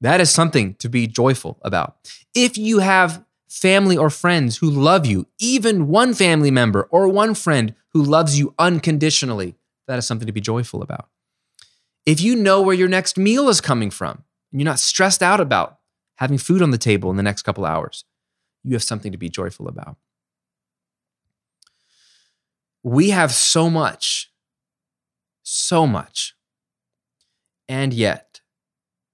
that 0.02 0.20
is 0.20 0.30
something 0.30 0.74
to 0.76 0.89
be 0.89 1.08
joyful 1.08 1.60
about. 1.62 1.97
If 2.34 2.58
you 2.58 2.80
have 2.80 3.24
family 3.47 3.97
or 3.97 4.10
friends 4.10 4.58
who 4.58 4.70
love 4.70 5.06
you, 5.06 5.28
even 5.39 5.88
one 5.88 6.14
family 6.14 6.52
member 6.52 6.88
or 6.89 7.08
one 7.08 7.36
friend 7.36 7.76
who 7.89 8.02
loves 8.02 8.38
you 8.39 8.54
unconditionally, 8.58 9.56
that 9.88 9.99
is 9.99 10.08
something 10.08 10.26
to 10.26 10.34
be 10.34 10.41
joyful 10.41 10.82
about. 10.82 11.10
If 12.06 12.20
you 12.22 12.36
know 12.36 12.62
where 12.62 12.76
your 12.76 12.88
next 12.88 13.18
meal 13.18 13.49
is 13.49 13.62
coming 13.62 13.91
from 13.91 14.24
and 14.52 14.60
you're 14.60 14.66
not 14.66 14.80
stressed 14.80 15.22
out 15.22 15.39
about 15.39 15.78
having 16.16 16.38
food 16.38 16.62
on 16.62 16.72
the 16.72 16.78
table 16.78 17.12
in 17.12 17.18
the 17.18 17.24
next 17.24 17.43
couple 17.43 17.66
hours, 17.66 18.06
you 18.64 18.74
have 18.74 18.84
something 18.84 19.12
to 19.12 19.18
be 19.18 19.30
joyful 19.30 19.68
about. 19.68 19.97
We 22.84 23.10
have 23.10 23.32
so 23.34 23.70
much, 23.70 24.32
so 25.43 25.86
much. 25.86 26.36
And 27.68 27.93
yet, 27.93 28.31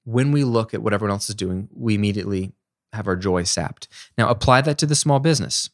when 0.07 0.31
we 0.31 0.45
look 0.45 0.73
at 0.73 0.81
what 0.81 0.93
everyone 0.93 1.11
else 1.11 1.27
is 1.27 1.35
doing, 1.35 1.67
we 1.75 1.93
immediately 1.93 2.53
have 2.93 3.07
our 3.07 3.17
joy 3.17 3.43
sapped. 3.43 3.89
Now, 4.17 4.29
apply 4.29 4.61
that 4.61 4.77
to 4.77 4.85
the 4.85 4.95
small 4.95 5.19
business. 5.19 5.69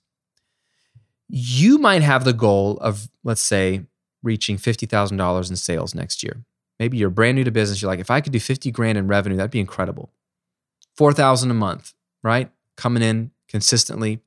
You 1.29 1.77
might 1.77 2.01
have 2.01 2.23
the 2.23 2.33
goal 2.33 2.79
of, 2.79 3.09
let's 3.23 3.43
say, 3.43 3.83
reaching 4.23 4.57
$50,000 4.57 5.49
in 5.51 5.55
sales 5.55 5.93
next 5.93 6.23
year. 6.23 6.43
Maybe 6.79 6.97
you're 6.97 7.11
brand 7.11 7.35
new 7.35 7.43
to 7.43 7.51
business. 7.51 7.79
You're 7.79 7.91
like, 7.91 7.99
if 7.99 8.09
I 8.09 8.21
could 8.21 8.33
do 8.33 8.39
50 8.39 8.71
grand 8.71 8.97
in 8.97 9.07
revenue, 9.07 9.37
that'd 9.37 9.51
be 9.51 9.59
incredible. 9.59 10.11
4,000 10.97 11.51
a 11.51 11.53
month, 11.53 11.93
right? 12.23 12.49
Coming 12.75 13.03
in 13.03 13.29
consistently. 13.47 14.19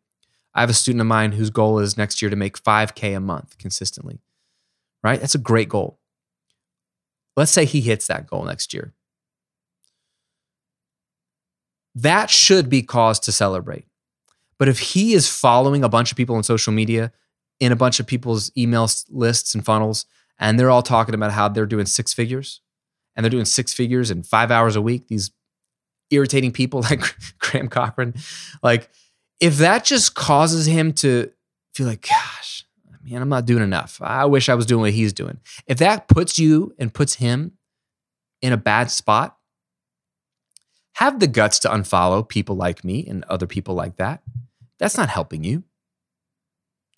I 0.54 0.60
have 0.60 0.70
a 0.70 0.74
student 0.74 1.00
of 1.00 1.08
mine 1.08 1.32
whose 1.32 1.50
goal 1.50 1.80
is 1.80 1.98
next 1.98 2.22
year 2.22 2.30
to 2.30 2.36
make 2.36 2.62
5K 2.62 3.16
a 3.16 3.20
month 3.20 3.58
consistently, 3.58 4.20
right? 5.02 5.20
That's 5.20 5.34
a 5.34 5.38
great 5.38 5.68
goal. 5.68 5.98
Let's 7.36 7.50
say 7.50 7.64
he 7.64 7.80
hits 7.80 8.06
that 8.06 8.28
goal 8.28 8.44
next 8.44 8.72
year 8.72 8.94
that 11.96 12.30
should 12.30 12.68
be 12.68 12.82
cause 12.82 13.18
to 13.20 13.32
celebrate. 13.32 13.86
But 14.58 14.68
if 14.68 14.78
he 14.78 15.14
is 15.14 15.28
following 15.28 15.82
a 15.82 15.88
bunch 15.88 16.10
of 16.10 16.16
people 16.16 16.36
on 16.36 16.42
social 16.42 16.72
media 16.72 17.12
in 17.58 17.72
a 17.72 17.76
bunch 17.76 18.00
of 18.00 18.06
people's 18.06 18.52
email 18.56 18.88
lists 19.10 19.54
and 19.54 19.64
funnels, 19.64 20.04
and 20.38 20.60
they're 20.60 20.70
all 20.70 20.82
talking 20.82 21.14
about 21.14 21.32
how 21.32 21.48
they're 21.48 21.66
doing 21.66 21.86
six 21.86 22.12
figures 22.12 22.60
and 23.14 23.24
they're 23.24 23.30
doing 23.30 23.46
six 23.46 23.72
figures 23.72 24.10
in 24.10 24.22
five 24.22 24.50
hours 24.50 24.76
a 24.76 24.82
week, 24.82 25.08
these 25.08 25.30
irritating 26.10 26.52
people 26.52 26.82
like 26.90 27.00
Graham 27.38 27.68
Cochrane, 27.68 28.14
like 28.62 28.90
if 29.40 29.58
that 29.58 29.84
just 29.84 30.14
causes 30.14 30.66
him 30.66 30.92
to 30.94 31.30
feel 31.74 31.86
like, 31.86 32.06
gosh, 32.06 32.64
man, 33.02 33.22
I'm 33.22 33.28
not 33.28 33.46
doing 33.46 33.62
enough. 33.62 34.00
I 34.02 34.24
wish 34.26 34.48
I 34.48 34.54
was 34.54 34.66
doing 34.66 34.82
what 34.82 34.92
he's 34.92 35.12
doing. 35.12 35.38
If 35.66 35.78
that 35.78 36.08
puts 36.08 36.38
you 36.38 36.74
and 36.78 36.92
puts 36.92 37.14
him 37.14 37.52
in 38.42 38.52
a 38.52 38.56
bad 38.56 38.90
spot, 38.90 39.35
have 40.96 41.20
the 41.20 41.26
guts 41.26 41.58
to 41.58 41.68
unfollow 41.68 42.26
people 42.26 42.56
like 42.56 42.82
me 42.82 43.06
and 43.06 43.22
other 43.24 43.46
people 43.46 43.74
like 43.74 43.96
that. 43.96 44.22
That's 44.78 44.96
not 44.96 45.10
helping 45.10 45.44
you. 45.44 45.62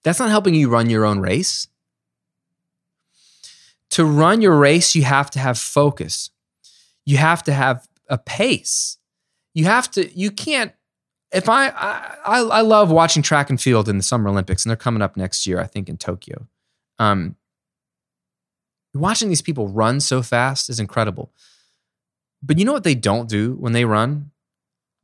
That's 0.05 0.21
not 0.21 0.31
helping 0.31 0.55
you 0.55 0.69
run 0.69 0.89
your 0.89 1.05
own 1.05 1.19
race. 1.19 1.67
To 3.91 4.05
run 4.05 4.41
your 4.41 4.57
race, 4.57 4.95
you 4.95 5.03
have 5.03 5.31
to 5.31 5.41
have 5.41 5.59
focus. 5.59 6.31
You 7.05 7.17
have 7.17 7.43
to 7.45 7.53
have 7.53 7.89
a 8.09 8.19
pace. 8.19 8.99
You 9.53 9.65
have 9.65 9.91
to, 9.93 10.09
you 10.17 10.31
can't, 10.31 10.73
if 11.33 11.49
I, 11.49 11.69
I, 11.69 12.41
I 12.41 12.61
love 12.61 12.93
watching 12.93 13.25
track 13.25 13.51
and 13.51 13.61
field 13.61 13.89
in 13.89 13.97
the 13.97 14.05
Summer 14.05 14.31
Olympics, 14.31 14.65
and 14.65 14.71
they're 14.71 14.77
coming 14.77 15.03
up 15.03 15.17
next 15.17 15.45
year, 15.45 15.61
I 15.61 15.67
think 15.67 15.89
in 15.89 15.97
Tokyo. 15.97 16.47
Um, 17.01 17.35
watching 18.95 19.29
these 19.29 19.43
people 19.43 19.67
run 19.67 19.99
so 19.99 20.23
fast 20.23 20.71
is 20.71 20.79
incredible. 20.79 21.33
But 22.43 22.59
you 22.59 22.65
know 22.65 22.73
what 22.73 22.85
they 22.85 22.95
don't 22.95 23.29
do 23.29 23.55
when 23.55 23.73
they 23.73 23.85
run? 23.85 24.31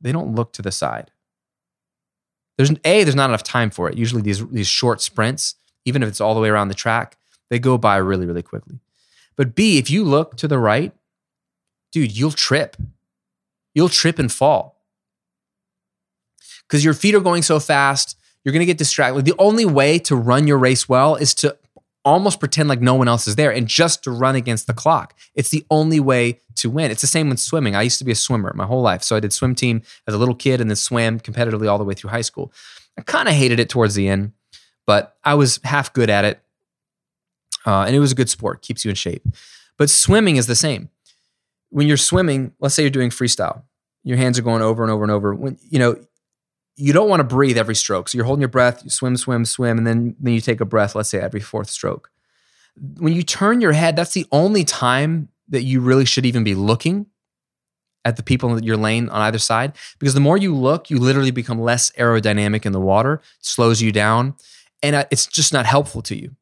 They 0.01 0.11
don't 0.11 0.35
look 0.35 0.53
to 0.53 0.61
the 0.61 0.71
side. 0.71 1.11
There's 2.57 2.71
A, 2.85 3.03
there's 3.03 3.15
not 3.15 3.29
enough 3.29 3.43
time 3.43 3.69
for 3.69 3.89
it. 3.89 3.97
Usually 3.97 4.21
these, 4.21 4.45
these 4.47 4.67
short 4.67 5.01
sprints, 5.01 5.55
even 5.83 6.01
if 6.01 6.09
it's 6.09 6.21
all 6.21 6.33
the 6.33 6.41
way 6.41 6.49
around 6.49 6.69
the 6.69 6.73
track, 6.73 7.17
they 7.49 7.59
go 7.59 7.77
by 7.77 7.97
really, 7.97 8.25
really 8.25 8.41
quickly. 8.41 8.79
But 9.35 9.55
B, 9.55 9.77
if 9.77 9.89
you 9.89 10.03
look 10.03 10.37
to 10.37 10.47
the 10.47 10.57
right, 10.57 10.93
dude, 11.91 12.17
you'll 12.17 12.31
trip. 12.31 12.77
You'll 13.73 13.89
trip 13.89 14.19
and 14.19 14.31
fall. 14.31 14.81
Because 16.67 16.83
your 16.83 16.93
feet 16.93 17.13
are 17.13 17.19
going 17.19 17.41
so 17.43 17.59
fast, 17.59 18.17
you're 18.43 18.53
gonna 18.53 18.65
get 18.65 18.77
distracted. 18.77 19.25
The 19.25 19.35
only 19.37 19.65
way 19.65 19.99
to 19.99 20.15
run 20.15 20.47
your 20.47 20.57
race 20.57 20.87
well 20.87 21.15
is 21.15 21.33
to 21.35 21.57
almost 22.05 22.39
pretend 22.39 22.69
like 22.69 22.79
no 22.79 22.93
one 22.93 23.07
else 23.07 23.27
is 23.27 23.35
there 23.35 23.51
and 23.51 23.67
just 23.67 24.03
to 24.03 24.11
run 24.11 24.35
against 24.35 24.67
the 24.67 24.73
clock. 24.73 25.17
It's 25.33 25.49
the 25.49 25.65
only 25.71 25.99
way 25.99 26.39
to 26.55 26.69
win. 26.69 26.91
It's 26.91 27.01
the 27.01 27.07
same 27.07 27.29
with 27.29 27.39
swimming. 27.39 27.75
I 27.75 27.81
used 27.81 27.97
to 27.97 28.05
be 28.05 28.11
a 28.11 28.15
swimmer 28.15 28.53
my 28.55 28.65
whole 28.65 28.81
life. 28.81 29.03
So 29.03 29.15
I 29.15 29.19
did 29.19 29.33
swim 29.33 29.55
team 29.55 29.81
as 30.07 30.13
a 30.13 30.17
little 30.17 30.35
kid 30.35 30.61
and 30.61 30.69
then 30.69 30.75
swam 30.75 31.19
competitively 31.19 31.69
all 31.69 31.79
the 31.79 31.83
way 31.83 31.95
through 31.95 32.11
high 32.11 32.21
school. 32.21 32.53
I 32.97 33.01
kind 33.01 33.27
of 33.27 33.33
hated 33.33 33.59
it 33.59 33.69
towards 33.69 33.95
the 33.95 34.07
end, 34.07 34.31
but 34.85 35.17
I 35.23 35.33
was 35.33 35.59
half 35.63 35.91
good 35.91 36.09
at 36.09 36.23
it. 36.23 36.39
Uh, 37.65 37.81
and 37.81 37.95
it 37.95 37.99
was 37.99 38.11
a 38.11 38.15
good 38.15 38.29
sport, 38.29 38.61
keeps 38.61 38.85
you 38.85 38.89
in 38.89 38.95
shape. 38.95 39.25
But 39.77 39.89
swimming 39.89 40.35
is 40.35 40.45
the 40.45 40.55
same. 40.55 40.89
When 41.69 41.87
you're 41.87 41.97
swimming, 41.97 42.53
let's 42.59 42.75
say 42.75 42.83
you're 42.83 42.91
doing 42.91 43.09
freestyle, 43.09 43.63
your 44.03 44.17
hands 44.17 44.37
are 44.37 44.43
going 44.43 44.61
over 44.61 44.83
and 44.83 44.91
over 44.91 45.03
and 45.03 45.11
over. 45.11 45.33
When 45.33 45.57
you 45.67 45.79
know, 45.79 45.97
you 46.77 46.93
don't 46.93 47.09
want 47.09 47.21
to 47.21 47.23
breathe 47.23 47.57
every 47.57 47.75
stroke. 47.75 48.09
So 48.09 48.17
you're 48.17 48.25
holding 48.25 48.41
your 48.41 48.49
breath, 48.49 48.83
you 48.83 48.89
swim, 48.89 49.17
swim, 49.17 49.45
swim, 49.45 49.77
and 49.77 49.87
then 49.87 50.15
then 50.19 50.33
you 50.33 50.41
take 50.41 50.61
a 50.61 50.65
breath, 50.65 50.95
let's 50.95 51.09
say 51.09 51.19
every 51.19 51.39
fourth 51.39 51.69
stroke. 51.69 52.11
When 52.97 53.13
you 53.13 53.23
turn 53.23 53.61
your 53.61 53.71
head, 53.71 53.95
that's 53.95 54.13
the 54.13 54.27
only 54.31 54.63
time 54.63 55.29
that 55.49 55.63
you 55.63 55.79
really 55.79 56.05
should 56.05 56.25
even 56.25 56.43
be 56.43 56.55
looking 56.55 57.05
at 58.03 58.17
the 58.17 58.23
people 58.23 58.55
in 58.55 58.63
your 58.63 58.77
lane 58.77 59.09
on 59.09 59.21
either 59.21 59.39
side. 59.39 59.73
Because 59.99 60.13
the 60.13 60.19
more 60.19 60.37
you 60.37 60.55
look, 60.55 60.89
you 60.89 60.99
literally 60.99 61.31
become 61.31 61.59
less 61.59 61.91
aerodynamic 61.91 62.65
in 62.65 62.71
the 62.71 62.79
water, 62.79 63.21
slows 63.39 63.81
you 63.81 63.91
down, 63.91 64.35
and 64.83 64.95
uh, 64.95 65.05
it's 65.11 65.25
just 65.25 65.53
not 65.53 65.65
helpful 65.65 66.01
to 66.03 66.15
you. 66.15 66.35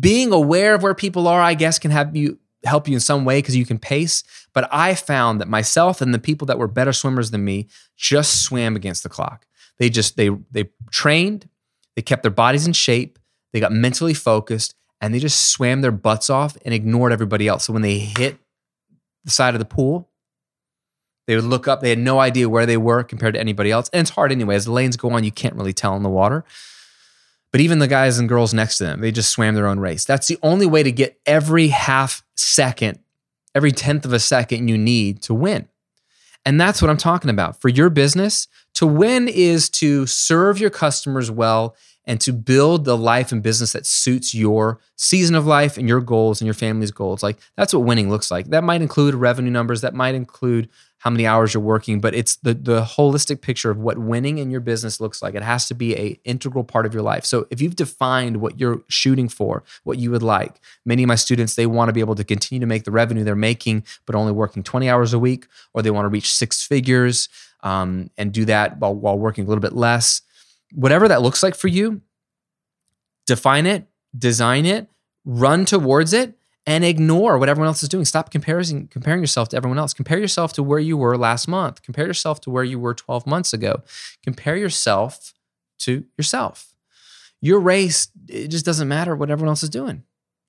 Being 0.00 0.32
aware 0.32 0.74
of 0.74 0.82
where 0.82 0.94
people 0.94 1.28
are, 1.28 1.40
I 1.40 1.54
guess, 1.54 1.78
can 1.78 1.90
have 1.90 2.14
you 2.14 2.38
help 2.64 2.88
you 2.88 2.94
in 2.94 3.00
some 3.00 3.24
way 3.24 3.38
because 3.38 3.56
you 3.56 3.64
can 3.64 3.78
pace. 3.78 4.22
But 4.52 4.68
I 4.72 4.94
found 4.94 5.40
that 5.40 5.48
myself 5.48 6.00
and 6.00 6.12
the 6.12 6.18
people 6.18 6.46
that 6.46 6.58
were 6.58 6.68
better 6.68 6.92
swimmers 6.92 7.30
than 7.30 7.44
me 7.44 7.68
just 7.96 8.42
swam 8.42 8.76
against 8.76 9.02
the 9.02 9.08
clock. 9.08 9.46
They 9.78 9.90
just 9.90 10.16
they 10.16 10.30
they 10.50 10.70
trained, 10.90 11.48
they 11.96 12.02
kept 12.02 12.22
their 12.22 12.30
bodies 12.30 12.66
in 12.66 12.72
shape, 12.72 13.18
they 13.52 13.60
got 13.60 13.72
mentally 13.72 14.14
focused, 14.14 14.74
and 15.00 15.14
they 15.14 15.18
just 15.18 15.50
swam 15.50 15.80
their 15.80 15.92
butts 15.92 16.30
off 16.30 16.56
and 16.64 16.74
ignored 16.74 17.12
everybody 17.12 17.46
else. 17.48 17.64
So 17.64 17.72
when 17.72 17.82
they 17.82 17.98
hit 17.98 18.38
the 19.24 19.30
side 19.30 19.54
of 19.54 19.58
the 19.58 19.64
pool, 19.64 20.08
they 21.26 21.36
would 21.36 21.44
look 21.44 21.68
up. 21.68 21.80
They 21.80 21.90
had 21.90 21.98
no 21.98 22.18
idea 22.18 22.48
where 22.48 22.66
they 22.66 22.76
were 22.76 23.02
compared 23.02 23.34
to 23.34 23.40
anybody 23.40 23.70
else. 23.70 23.88
And 23.92 24.00
it's 24.00 24.10
hard 24.10 24.32
anyway. 24.32 24.56
As 24.56 24.64
the 24.64 24.72
lanes 24.72 24.96
go 24.96 25.10
on, 25.10 25.24
you 25.24 25.30
can't 25.30 25.54
really 25.54 25.74
tell 25.74 25.94
in 25.94 26.02
the 26.02 26.08
water. 26.08 26.44
But 27.52 27.60
even 27.60 27.78
the 27.78 27.88
guys 27.88 28.18
and 28.18 28.28
girls 28.28 28.52
next 28.52 28.78
to 28.78 28.84
them, 28.84 29.00
they 29.00 29.12
just 29.12 29.30
swam 29.30 29.54
their 29.54 29.66
own 29.66 29.80
race. 29.80 30.04
That's 30.04 30.28
the 30.28 30.38
only 30.42 30.66
way 30.66 30.82
to 30.82 30.92
get 30.92 31.18
every 31.26 31.68
half 31.68 32.22
second, 32.34 32.98
every 33.54 33.72
tenth 33.72 34.04
of 34.04 34.12
a 34.12 34.18
second 34.18 34.68
you 34.68 34.76
need 34.76 35.22
to 35.22 35.34
win. 35.34 35.68
And 36.44 36.60
that's 36.60 36.80
what 36.80 36.90
I'm 36.90 36.96
talking 36.96 37.30
about. 37.30 37.60
For 37.60 37.68
your 37.68 37.90
business, 37.90 38.48
to 38.78 38.86
win 38.86 39.26
is 39.26 39.68
to 39.68 40.06
serve 40.06 40.60
your 40.60 40.70
customers 40.70 41.32
well 41.32 41.74
and 42.08 42.22
to 42.22 42.32
build 42.32 42.86
the 42.86 42.96
life 42.96 43.32
and 43.32 43.42
business 43.42 43.72
that 43.72 43.84
suits 43.84 44.34
your 44.34 44.80
season 44.96 45.36
of 45.36 45.46
life 45.46 45.76
and 45.76 45.86
your 45.86 46.00
goals 46.00 46.40
and 46.40 46.46
your 46.46 46.54
family's 46.54 46.90
goals. 46.90 47.22
Like 47.22 47.36
that's 47.54 47.74
what 47.74 47.84
winning 47.84 48.08
looks 48.08 48.30
like. 48.30 48.46
That 48.46 48.64
might 48.64 48.80
include 48.80 49.14
revenue 49.14 49.50
numbers, 49.50 49.82
that 49.82 49.92
might 49.92 50.14
include 50.14 50.70
how 51.00 51.10
many 51.10 51.26
hours 51.26 51.52
you're 51.52 51.62
working, 51.62 52.00
but 52.00 52.14
it's 52.14 52.36
the 52.36 52.54
the 52.54 52.82
holistic 52.82 53.42
picture 53.42 53.70
of 53.70 53.76
what 53.76 53.98
winning 53.98 54.38
in 54.38 54.50
your 54.50 54.60
business 54.60 55.00
looks 55.00 55.22
like. 55.22 55.34
It 55.34 55.42
has 55.42 55.68
to 55.68 55.74
be 55.74 55.94
a 55.96 56.18
integral 56.24 56.64
part 56.64 56.86
of 56.86 56.94
your 56.94 57.02
life. 57.02 57.26
So 57.26 57.46
if 57.50 57.60
you've 57.60 57.76
defined 57.76 58.38
what 58.38 58.58
you're 58.58 58.82
shooting 58.88 59.28
for, 59.28 59.62
what 59.84 59.98
you 59.98 60.10
would 60.10 60.22
like, 60.22 60.60
many 60.86 61.02
of 61.02 61.08
my 61.08 61.14
students 61.14 61.56
they 61.56 61.66
want 61.66 61.90
to 61.90 61.92
be 61.92 62.00
able 62.00 62.14
to 62.16 62.24
continue 62.24 62.60
to 62.60 62.66
make 62.66 62.84
the 62.84 62.90
revenue 62.90 63.22
they're 63.22 63.36
making, 63.36 63.84
but 64.06 64.14
only 64.16 64.32
working 64.32 64.62
20 64.62 64.88
hours 64.88 65.12
a 65.12 65.18
week, 65.18 65.46
or 65.74 65.82
they 65.82 65.90
want 65.90 66.06
to 66.06 66.08
reach 66.08 66.32
six 66.32 66.62
figures 66.66 67.28
um, 67.62 68.10
and 68.16 68.32
do 68.32 68.46
that 68.46 68.78
while 68.78 68.94
while 68.94 69.18
working 69.18 69.44
a 69.44 69.46
little 69.46 69.62
bit 69.62 69.74
less 69.74 70.22
whatever 70.72 71.08
that 71.08 71.22
looks 71.22 71.42
like 71.42 71.54
for 71.54 71.68
you, 71.68 72.02
define 73.26 73.66
it, 73.66 73.86
design 74.16 74.66
it, 74.66 74.88
run 75.24 75.64
towards 75.64 76.12
it, 76.12 76.38
and 76.66 76.84
ignore 76.84 77.38
what 77.38 77.48
everyone 77.48 77.68
else 77.68 77.82
is 77.82 77.88
doing. 77.88 78.04
Stop 78.04 78.30
comparing 78.30 78.88
comparing 78.88 79.20
yourself 79.20 79.48
to 79.50 79.56
everyone 79.56 79.78
else. 79.78 79.94
Compare 79.94 80.18
yourself 80.18 80.52
to 80.52 80.62
where 80.62 80.78
you 80.78 80.96
were 80.96 81.16
last 81.16 81.48
month. 81.48 81.82
Compare 81.82 82.06
yourself 82.06 82.40
to 82.42 82.50
where 82.50 82.64
you 82.64 82.78
were 82.78 82.94
12 82.94 83.26
months 83.26 83.52
ago. 83.52 83.82
Compare 84.22 84.56
yourself 84.56 85.32
to 85.80 86.04
yourself. 86.18 86.74
Your 87.40 87.60
race, 87.60 88.08
it 88.28 88.48
just 88.48 88.66
doesn't 88.66 88.88
matter 88.88 89.16
what 89.16 89.30
everyone 89.30 89.50
else 89.50 89.62
is 89.62 89.70
doing. 89.70 90.02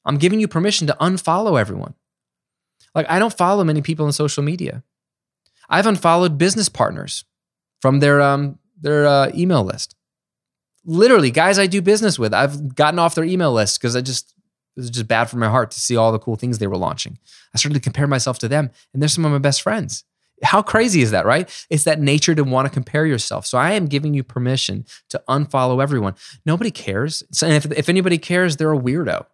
I'm 0.06 0.18
giving 0.18 0.40
you 0.40 0.48
permission 0.48 0.88
to 0.88 0.98
unfollow 1.00 1.60
everyone. 1.60 1.94
Like 2.96 3.10
I 3.10 3.20
don't 3.20 3.36
follow 3.36 3.64
many 3.64 3.82
people 3.82 4.06
on 4.06 4.12
social 4.12 4.44
media. 4.44 4.84
I've 5.70 5.86
unfollowed 5.86 6.38
business 6.38 6.68
partners 6.68 7.24
from 7.82 8.00
their 8.00 8.22
um, 8.22 8.60
their 8.82 9.08
uh, 9.08 9.32
email 9.34 9.64
list 9.64 9.96
literally 10.86 11.32
guys 11.32 11.60
I 11.60 11.68
do 11.68 11.82
business 11.82 12.18
with. 12.18 12.34
I've 12.34 12.76
gotten 12.76 13.00
off 13.00 13.16
their 13.16 13.24
email 13.24 13.54
list 13.54 13.80
because 13.80 13.96
I 13.96 14.02
just 14.02 14.34
it 14.76 14.82
was 14.82 14.90
just 14.90 15.08
bad 15.08 15.26
for 15.26 15.38
my 15.38 15.50
heart 15.50 15.72
to 15.72 15.80
see 15.80 15.98
all 15.98 16.12
the 16.12 16.20
cool 16.20 16.36
things 16.36 16.58
they 16.58 16.68
were 16.68 16.78
launching. 16.78 17.18
I 17.54 17.58
started 17.58 17.76
to 17.76 17.84
compare 17.84 18.08
myself 18.08 18.40
to 18.40 18.48
them, 18.48 18.72
and 18.94 19.02
they're 19.02 19.10
some 19.10 19.26
of 19.26 19.32
my 19.32 19.38
best 19.40 19.62
friends. 19.62 20.04
How 20.42 20.62
crazy 20.62 21.02
is 21.02 21.12
that, 21.12 21.26
right? 21.26 21.50
It's 21.70 21.84
that 21.84 22.00
nature 22.00 22.34
to 22.34 22.46
want 22.46 22.66
to 22.66 22.74
compare 22.74 23.06
yourself. 23.06 23.46
So 23.46 23.58
I 23.58 23.72
am 23.72 23.88
giving 23.88 24.14
you 24.14 24.24
permission 24.24 24.86
to 25.10 25.22
unfollow 25.28 25.84
everyone. 25.84 26.16
Nobody 26.46 26.72
cares. 26.72 27.24
And 27.44 27.54
if, 27.54 27.70
if 27.72 27.90
anybody 27.90 28.18
cares, 28.18 28.56
they're 28.56 28.72
a 28.72 28.80
weirdo. 28.80 29.26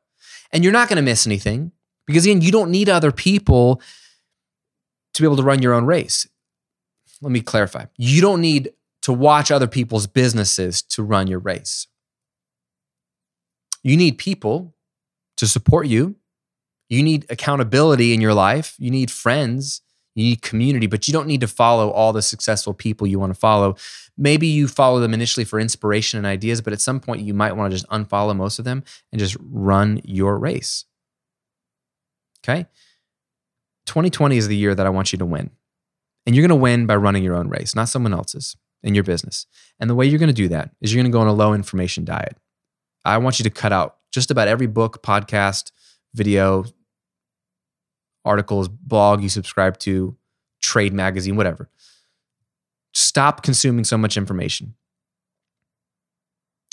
And 0.51 0.63
you're 0.63 0.73
not 0.73 0.89
going 0.89 0.95
to 0.95 1.03
miss 1.03 1.27
anything 1.27 1.71
because, 2.07 2.25
again, 2.25 2.41
you 2.41 2.51
don't 2.51 2.71
need 2.71 2.89
other 2.89 3.11
people 3.11 3.81
to 5.13 5.21
be 5.21 5.27
able 5.27 5.37
to 5.37 5.43
run 5.43 5.61
your 5.61 5.73
own 5.73 5.85
race. 5.85 6.27
Let 7.21 7.31
me 7.31 7.41
clarify. 7.41 7.85
You 7.97 8.21
don't 8.21 8.41
need 8.41 8.71
to 9.05 9.13
watch 9.13 9.51
other 9.51 9.67
people's 9.67 10.07
businesses 10.07 10.81
to 10.81 11.03
run 11.03 11.27
your 11.27 11.37
race. 11.37 11.85
You 13.83 13.97
need 13.97 14.17
people 14.17 14.73
to 15.37 15.47
support 15.47 15.85
you. 15.85 16.15
You 16.89 17.03
need 17.03 17.27
accountability 17.29 18.15
in 18.15 18.21
your 18.21 18.33
life. 18.33 18.73
You 18.79 18.89
need 18.89 19.11
friends. 19.11 19.83
You 20.15 20.23
need 20.23 20.41
community, 20.41 20.87
but 20.87 21.07
you 21.07 21.11
don't 21.11 21.27
need 21.27 21.41
to 21.41 21.47
follow 21.47 21.91
all 21.91 22.13
the 22.13 22.23
successful 22.23 22.73
people 22.73 23.05
you 23.05 23.19
want 23.19 23.31
to 23.31 23.39
follow. 23.39 23.75
Maybe 24.17 24.47
you 24.47 24.67
follow 24.67 24.99
them 24.99 25.13
initially 25.13 25.43
for 25.43 25.59
inspiration 25.59 26.17
and 26.17 26.25
ideas, 26.25 26.61
but 26.61 26.73
at 26.73 26.81
some 26.81 26.99
point 26.99 27.21
you 27.21 27.35
might 27.35 27.55
want 27.55 27.71
to 27.71 27.77
just 27.77 27.87
unfollow 27.89 28.35
most 28.35 28.57
of 28.57 28.65
them 28.65 28.83
and 29.11 29.19
just 29.19 29.37
run 29.39 30.01
your 30.03 30.39
race. 30.39 30.85
Okay? 32.43 32.65
2020 33.85 34.35
is 34.35 34.47
the 34.47 34.57
year 34.57 34.73
that 34.73 34.87
I 34.87 34.89
want 34.89 35.11
you 35.11 35.19
to 35.19 35.27
win. 35.27 35.51
And 36.25 36.35
you're 36.35 36.41
going 36.41 36.57
to 36.57 36.63
win 36.63 36.87
by 36.87 36.95
running 36.95 37.23
your 37.23 37.35
own 37.35 37.49
race, 37.49 37.75
not 37.75 37.87
someone 37.87 38.11
else's 38.11 38.57
in 38.85 38.95
your 38.95 39.03
business. 39.03 39.47
And 39.79 39.89
the 39.89 39.95
way 39.95 40.05
you're 40.05 40.19
going 40.19 40.27
to 40.27 40.33
do 40.33 40.47
that 40.49 40.69
is 40.79 40.93
you're 40.93 41.03
going 41.03 41.11
to 41.11 41.15
go 41.15 41.19
on 41.19 41.27
a 41.27 41.33
low 41.33 41.53
information 41.53 42.05
diet. 42.05 42.37
I 43.03 43.17
want 43.17 43.39
you 43.39 43.43
to 43.43 43.49
cut 43.49 43.73
out 43.73 43.97
just 44.11 44.31
about 44.31 44.47
every 44.47 44.67
book, 44.67 45.03
podcast, 45.03 45.71
video, 46.13 46.63
articles, 48.23 48.67
blog 48.69 49.21
you 49.21 49.29
subscribe 49.29 49.77
to, 49.79 50.15
trade 50.61 50.93
magazine, 50.93 51.35
whatever. 51.35 51.69
Stop 52.93 53.43
consuming 53.43 53.83
so 53.83 53.97
much 53.97 54.15
information. 54.15 54.75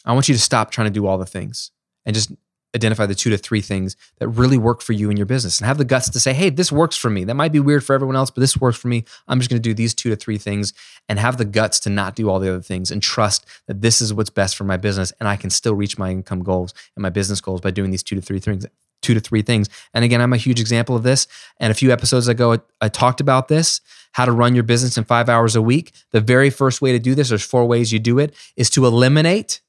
I 0.05 0.13
want 0.13 0.29
you 0.29 0.35
to 0.35 0.41
stop 0.41 0.71
trying 0.71 0.87
to 0.87 0.93
do 0.93 1.07
all 1.07 1.19
the 1.19 1.27
things 1.27 1.71
and 2.05 2.15
just 2.15 2.33
identify 2.75 3.07
the 3.07 3.15
two 3.15 3.31
to 3.31 3.37
three 3.37 3.61
things 3.61 3.97
that 4.19 4.29
really 4.29 4.59
work 4.59 4.81
for 4.81 4.93
you 4.93 5.11
in 5.11 5.17
your 5.17 5.27
business 5.27 5.59
and 5.59 5.67
have 5.67 5.79
the 5.79 5.85
guts 5.85 6.09
to 6.09 6.21
say, 6.21 6.33
hey, 6.33 6.51
this 6.51 6.73
works 6.73 6.97
for 6.97 7.11
me. 7.11 7.25
That 7.25 7.35
might 7.35 7.53
be 7.53 7.61
weird 7.61 7.85
for 7.85 7.95
everyone 7.95 8.17
else, 8.17 8.31
but 8.31 8.41
this 8.41 8.57
works 8.57 8.79
for 8.79 8.89
me. 8.89 9.05
I'm 9.29 9.39
just 9.39 9.51
going 9.51 9.61
to 9.61 9.69
do 9.69 9.75
these 9.75 9.95
two 9.95 10.11
to 10.11 10.17
three 10.17 10.39
things 10.39 10.73
and 11.09 11.19
have 11.19 11.37
the 11.37 11.45
guts 11.45 11.81
to 11.81 11.91
not 11.91 12.15
do 12.15 12.31
all 12.31 12.41
the 12.41 12.49
other 12.49 12.63
things 12.63 12.91
and 12.91 13.03
trust 13.03 13.47
that 13.67 13.83
this 13.83 14.01
is 14.01 14.15
what's 14.15 14.31
best 14.31 14.57
for 14.57 14.65
my 14.65 14.77
business 14.77 15.13
and 15.21 15.29
I 15.29 15.37
can 15.37 15.51
still 15.51 15.75
reach 15.75 15.99
my 15.99 16.11
income 16.11 16.43
goals 16.43 16.73
and 16.97 17.03
my 17.03 17.11
business 17.11 17.41
goals 17.41 17.61
by 17.61 17.71
doing 17.71 17.91
these 17.91 18.03
two 18.03 18.17
to 18.17 18.23
three 18.23 18.41
things. 18.41 18.67
Two 19.03 19.15
to 19.15 19.21
three 19.21 19.43
things. 19.43 19.69
And 19.93 20.05
again, 20.05 20.21
I'm 20.21 20.33
a 20.33 20.37
huge 20.37 20.61
example 20.61 20.95
of 20.95 21.03
this. 21.03 21.27
And 21.59 21.73
a 21.73 21.75
few 21.75 21.91
episodes 21.91 22.29
ago, 22.29 22.59
I, 22.81 22.89
talked 22.89 23.21
about 23.21 23.49
this 23.49 23.81
how 24.13 24.27
to 24.27 24.31
run 24.31 24.55
your 24.55 24.63
business 24.63 24.97
in 24.97 25.05
five 25.05 25.29
hours 25.29 25.57
a 25.57 25.63
week. 25.63 25.93
The 26.13 26.21
very 26.21 26.51
first 26.51 26.81
way 26.81 26.93
to 26.93 26.99
do 27.01 27.15
this, 27.15 27.31
there's 27.31 27.43
four 27.43 27.67
ways 27.67 27.93
you 27.93 27.99
do 27.99 28.19
it, 28.19 28.33
is 28.57 28.71
to 28.71 28.87
eliminate 28.87 29.61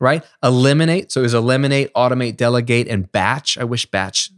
right? 0.00 0.24
Eliminate. 0.42 1.12
So 1.12 1.20
it 1.20 1.24
was 1.24 1.34
eliminate, 1.34 1.92
automate, 1.94 2.36
delegate, 2.36 2.88
and 2.88 3.10
batch. 3.12 3.58
I 3.58 3.64
wish 3.64 3.86
batch 3.86 4.30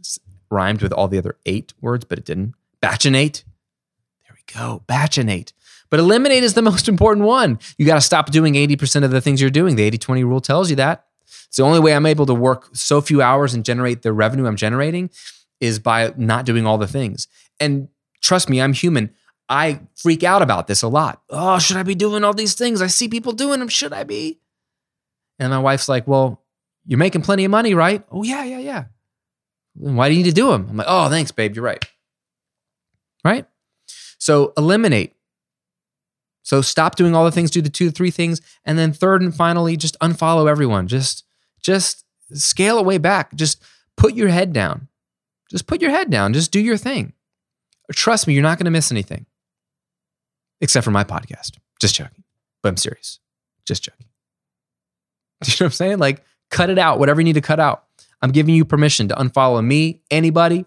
rhymed 0.51 0.81
with 0.81 0.93
all 0.93 1.07
the 1.07 1.17
other 1.17 1.37
eight 1.45 1.73
words, 1.81 2.05
but 2.05 2.19
it 2.19 2.25
didn't. 2.25 2.53
Batchinate. 2.81 3.43
There 4.27 4.35
we 4.35 4.53
go. 4.53 4.83
Batchinate. 4.87 5.53
But 5.89 5.99
eliminate 5.99 6.43
is 6.43 6.53
the 6.53 6.61
most 6.71 6.87
important 6.87 7.25
one. 7.25 7.59
You 7.77 7.85
got 7.85 7.95
to 7.95 8.01
stop 8.01 8.31
doing 8.31 8.53
80% 8.53 9.03
of 9.03 9.11
the 9.11 9.21
things 9.21 9.41
you're 9.41 9.49
doing. 9.49 9.75
The 9.75 9.83
80 9.83 9.97
20 9.97 10.23
rule 10.23 10.41
tells 10.41 10.69
you 10.69 10.75
that. 10.75 11.05
It's 11.47 11.57
the 11.57 11.63
only 11.63 11.79
way 11.79 11.95
I'm 11.95 12.05
able 12.05 12.25
to 12.25 12.33
work 12.33 12.69
so 12.73 12.99
few 12.99 13.21
hours 13.21 13.53
and 13.53 13.63
generate 13.63 14.01
the 14.01 14.11
revenue 14.11 14.47
I'm 14.47 14.55
generating 14.55 15.09
is 15.59 15.79
by 15.79 16.13
not 16.17 16.45
doing 16.45 16.65
all 16.65 16.77
the 16.77 16.87
things. 16.87 17.27
And 17.59 17.89
trust 18.21 18.49
me, 18.49 18.61
I'm 18.61 18.73
human. 18.73 19.11
I 19.47 19.81
freak 19.95 20.23
out 20.23 20.41
about 20.41 20.67
this 20.67 20.81
a 20.81 20.87
lot. 20.87 21.21
Oh, 21.29 21.59
should 21.59 21.77
I 21.77 21.83
be 21.83 21.95
doing 21.95 22.23
all 22.23 22.33
these 22.33 22.55
things? 22.55 22.81
I 22.81 22.87
see 22.87 23.07
people 23.07 23.33
doing 23.33 23.59
them. 23.59 23.69
Should 23.69 23.93
I 23.93 24.03
be? 24.03 24.39
And 25.39 25.51
my 25.51 25.59
wife's 25.59 25.89
like, 25.89 26.07
Well, 26.07 26.41
you're 26.85 26.99
making 26.99 27.21
plenty 27.21 27.45
of 27.45 27.51
money, 27.51 27.73
right? 27.73 28.03
Oh, 28.11 28.23
yeah, 28.23 28.43
yeah, 28.43 28.59
yeah. 28.59 28.85
Why 29.75 30.09
do 30.09 30.15
you 30.15 30.23
need 30.23 30.29
to 30.29 30.35
do 30.35 30.49
them? 30.49 30.67
I'm 30.69 30.77
like, 30.77 30.87
Oh, 30.89 31.09
thanks, 31.09 31.31
babe. 31.31 31.55
You're 31.55 31.65
right. 31.65 31.83
Right? 33.23 33.45
So 34.17 34.53
eliminate. 34.57 35.15
So 36.43 36.61
stop 36.61 36.95
doing 36.95 37.15
all 37.15 37.23
the 37.23 37.31
things, 37.31 37.51
do 37.51 37.61
the 37.61 37.69
two, 37.69 37.89
three 37.89 38.11
things. 38.11 38.41
And 38.65 38.77
then 38.77 38.91
third 38.91 39.21
and 39.21 39.33
finally, 39.33 39.77
just 39.77 39.97
unfollow 39.99 40.49
everyone. 40.49 40.87
Just, 40.87 41.23
just 41.61 42.03
scale 42.33 42.77
it 42.79 42.85
way 42.85 42.97
back. 42.97 43.33
Just 43.33 43.63
put 43.95 44.13
your 44.13 44.27
head 44.27 44.51
down. 44.51 44.89
Just 45.49 45.67
put 45.67 45.81
your 45.81 45.91
head 45.91 46.09
down. 46.09 46.33
Just 46.33 46.51
do 46.51 46.59
your 46.59 46.77
thing. 46.77 47.13
Trust 47.93 48.27
me, 48.27 48.33
you're 48.33 48.43
not 48.43 48.57
going 48.57 48.65
to 48.65 48.71
miss 48.71 48.91
anything 48.91 49.25
except 50.61 50.83
for 50.83 50.91
my 50.91 51.03
podcast. 51.03 51.57
Just 51.79 51.95
joking. 51.95 52.23
But 52.61 52.69
I'm 52.69 52.77
serious. 52.77 53.19
Just 53.65 53.83
joking. 53.83 54.07
Do 55.45 55.51
you 55.51 55.55
know 55.59 55.65
what 55.65 55.67
I'm 55.67 55.71
saying? 55.71 55.97
Like, 55.99 56.23
cut 56.49 56.69
it 56.69 56.77
out, 56.77 56.99
whatever 56.99 57.21
you 57.21 57.25
need 57.25 57.33
to 57.33 57.41
cut 57.41 57.59
out. 57.59 57.85
I'm 58.21 58.31
giving 58.31 58.55
you 58.55 58.65
permission 58.65 59.07
to 59.09 59.15
unfollow 59.15 59.63
me, 59.63 60.01
anybody. 60.09 60.65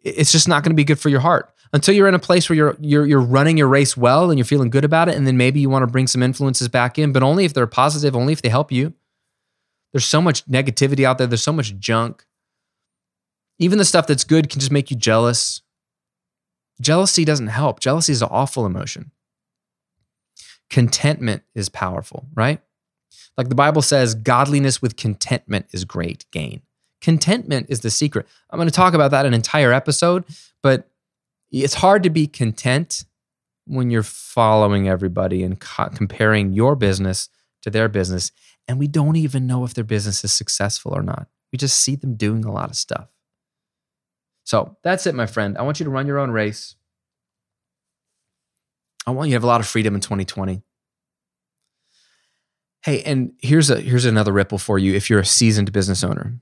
It's 0.00 0.32
just 0.32 0.48
not 0.48 0.62
going 0.62 0.70
to 0.70 0.76
be 0.76 0.84
good 0.84 0.98
for 0.98 1.08
your 1.08 1.20
heart 1.20 1.52
until 1.72 1.94
you're 1.94 2.08
in 2.08 2.14
a 2.14 2.18
place 2.18 2.48
where 2.48 2.56
you're 2.56 2.76
you're 2.80 3.06
you're 3.06 3.20
running 3.20 3.58
your 3.58 3.68
race 3.68 3.96
well 3.96 4.30
and 4.30 4.38
you're 4.38 4.44
feeling 4.44 4.70
good 4.70 4.84
about 4.84 5.08
it 5.08 5.16
and 5.16 5.26
then 5.26 5.36
maybe 5.36 5.60
you 5.60 5.68
want 5.68 5.82
to 5.82 5.86
bring 5.86 6.06
some 6.06 6.22
influences 6.22 6.66
back 6.68 6.98
in 6.98 7.12
but 7.12 7.22
only 7.22 7.44
if 7.44 7.52
they're 7.52 7.66
positive 7.66 8.16
only 8.16 8.32
if 8.32 8.40
they 8.40 8.48
help 8.48 8.72
you 8.72 8.94
there's 9.92 10.06
so 10.06 10.22
much 10.22 10.46
negativity 10.46 11.04
out 11.04 11.18
there 11.18 11.26
there's 11.26 11.42
so 11.42 11.52
much 11.52 11.76
junk 11.78 12.24
even 13.58 13.76
the 13.76 13.84
stuff 13.84 14.06
that's 14.06 14.24
good 14.24 14.48
can 14.48 14.60
just 14.60 14.72
make 14.72 14.90
you 14.90 14.96
jealous 14.96 15.60
Jealousy 16.80 17.24
doesn't 17.24 17.48
help. 17.48 17.80
Jealousy 17.80 18.12
is 18.12 18.22
an 18.22 18.28
awful 18.30 18.64
emotion. 18.64 19.10
Contentment 20.70 21.42
is 21.54 21.68
powerful, 21.68 22.26
right? 22.34 22.60
Like 23.36 23.48
the 23.48 23.54
Bible 23.54 23.82
says, 23.82 24.14
godliness 24.14 24.82
with 24.82 24.96
contentment 24.96 25.66
is 25.72 25.84
great 25.84 26.26
gain. 26.30 26.62
Contentment 27.00 27.66
is 27.68 27.80
the 27.80 27.90
secret. 27.90 28.26
I'm 28.50 28.58
going 28.58 28.68
to 28.68 28.74
talk 28.74 28.94
about 28.94 29.12
that 29.12 29.26
an 29.26 29.34
entire 29.34 29.72
episode, 29.72 30.24
but 30.62 30.88
it's 31.50 31.74
hard 31.74 32.02
to 32.02 32.10
be 32.10 32.26
content 32.26 33.04
when 33.66 33.90
you're 33.90 34.02
following 34.02 34.88
everybody 34.88 35.42
and 35.42 35.60
co- 35.60 35.90
comparing 35.90 36.52
your 36.52 36.74
business 36.74 37.28
to 37.62 37.70
their 37.70 37.88
business. 37.88 38.32
And 38.66 38.78
we 38.78 38.88
don't 38.88 39.16
even 39.16 39.46
know 39.46 39.64
if 39.64 39.74
their 39.74 39.84
business 39.84 40.24
is 40.24 40.32
successful 40.32 40.92
or 40.92 41.02
not. 41.02 41.28
We 41.52 41.58
just 41.58 41.78
see 41.80 41.94
them 41.94 42.14
doing 42.16 42.44
a 42.44 42.52
lot 42.52 42.70
of 42.70 42.76
stuff. 42.76 43.08
So 44.44 44.76
that's 44.82 45.06
it, 45.06 45.14
my 45.14 45.26
friend. 45.26 45.56
I 45.58 45.62
want 45.62 45.78
you 45.78 45.84
to 45.84 45.90
run 45.90 46.06
your 46.06 46.18
own 46.18 46.30
race. 46.30 46.74
I 49.06 49.10
want 49.10 49.28
you 49.28 49.32
to 49.32 49.36
have 49.36 49.44
a 49.44 49.48
lot 49.48 49.60
of 49.60 49.66
freedom 49.66 49.94
in 49.94 50.00
2020. 50.00 50.62
Hey, 52.82 53.02
and 53.02 53.32
here's 53.38 53.70
a 53.70 53.80
here's 53.80 54.04
another 54.04 54.32
ripple 54.32 54.58
for 54.58 54.78
you 54.78 54.94
if 54.94 55.10
you're 55.10 55.20
a 55.20 55.26
seasoned 55.26 55.72
business 55.72 56.04
owner. 56.04 56.38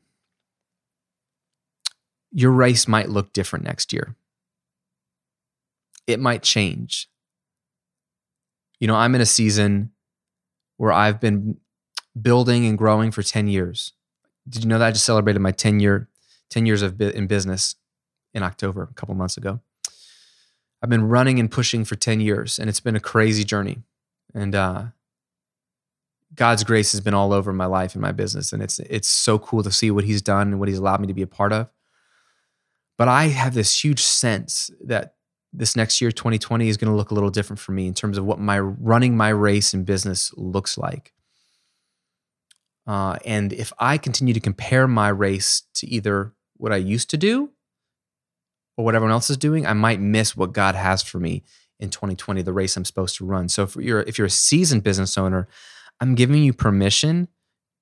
Your 2.33 2.51
race 2.51 2.87
might 2.87 3.09
look 3.09 3.33
different 3.33 3.65
next 3.65 3.93
year. 3.93 4.15
It 6.07 6.21
might 6.21 6.43
change. 6.43 7.09
You 8.79 8.87
know, 8.87 8.95
I'm 8.95 9.15
in 9.15 9.21
a 9.21 9.27
season 9.27 9.93
where 10.77 10.93
I've 10.93 11.21
been 11.21 11.57
building 12.21 12.67
and 12.67 12.77
growing 12.77 13.11
for 13.11 13.23
10 13.23 13.49
years. 13.49 13.93
Did 14.49 14.65
you 14.65 14.69
know 14.69 14.79
that 14.79 14.87
I 14.87 14.91
just 14.91 15.07
celebrated 15.07 15.41
my 15.41 15.53
10 15.53 15.81
year 15.81 16.09
10 16.51 16.67
years 16.67 16.83
of 16.83 17.01
in 17.01 17.27
business? 17.27 17.77
in 18.37 18.43
October, 18.43 18.83
a 18.83 18.95
couple 18.95 19.15
months 19.15 19.39
ago. 19.39 19.61
I've 20.83 20.91
been 20.91 21.09
running 21.09 21.41
and 21.41 21.51
pushing 21.51 21.87
for 21.87 21.97
10 21.97 22.21
years, 22.21 22.59
and 22.59 22.69
it's 22.69 22.81
been 22.81 22.95
a 22.95 23.01
crazy 23.01 23.45
journey. 23.45 23.79
And 24.35 24.55
uh, 24.55 24.85
God's 26.35 26.65
grace 26.65 26.93
has 26.93 27.01
been 27.01 27.15
all 27.15 27.33
over 27.33 27.53
my 27.53 27.67
life 27.67 27.95
and 27.95 28.03
my 28.03 28.13
business, 28.13 28.53
and 28.53 28.63
it's 28.63 28.79
it's 28.81 29.09
so 29.09 29.39
cool 29.39 29.63
to 29.63 29.71
see 29.71 29.91
what 29.91 30.05
He's 30.05 30.23
done 30.23 30.49
and 30.49 30.59
what 30.59 30.69
He's 30.69 30.79
allowed 30.79 31.01
me 31.01 31.07
to 31.07 31.15
be 31.15 31.23
a 31.23 31.27
part 31.27 31.53
of. 31.53 31.69
But 32.99 33.09
I 33.09 33.25
have 33.25 33.55
this 33.55 33.85
huge 33.85 34.03
sense 34.03 34.71
that 34.85 35.15
this 35.53 35.77
next 35.77 36.01
year, 36.01 36.11
2020, 36.11 36.69
is 36.69 36.77
going 36.77 36.91
to 36.91 36.97
look 36.97 37.11
a 37.11 37.15
little 37.15 37.31
different 37.31 37.61
for 37.61 37.73
me 37.73 37.87
in 37.87 37.95
terms 37.95 38.19
of 38.19 38.25
what 38.25 38.39
my 38.39 38.59
running 38.59 39.17
my 39.17 39.29
race 39.29 39.73
in 39.73 39.85
business 39.85 40.33
looks 40.37 40.77
like. 40.77 41.13
Uh, 42.87 43.17
and 43.25 43.53
if 43.53 43.73
I 43.79 43.99
continue 43.99 44.35
to 44.35 44.41
compare 44.41 44.87
my 44.87 45.09
race 45.09 45.63
to 45.75 45.87
either 45.89 46.33
what 46.57 46.73
I 46.73 46.77
used 46.77 47.11
to 47.11 47.17
do 47.17 47.51
or 48.77 48.85
what 48.85 48.95
everyone 48.95 49.13
else 49.13 49.31
is 49.31 49.37
doing, 49.37 49.67
I 49.67 49.73
might 49.73 50.01
miss 50.01 50.37
what 50.37 50.53
God 50.53 50.75
has 50.75 51.03
for 51.03 51.19
me 51.19 51.43
in 51.81 51.91
2020, 51.91 52.43
the 52.43 52.53
race 52.53 52.77
I'm 52.77 52.85
supposed 52.85 53.17
to 53.17 53.27
run. 53.27 53.49
So 53.49 53.63
if 53.65 53.77
you're 53.77 54.01
if 54.03 54.19
you're 54.19 54.27
a 54.27 54.31
seasoned 54.31 54.83
business 54.83 55.19
owner, 55.19 55.49
I'm 56.01 56.15
giving 56.15 56.43
you 56.43 56.53
permission 56.53 57.29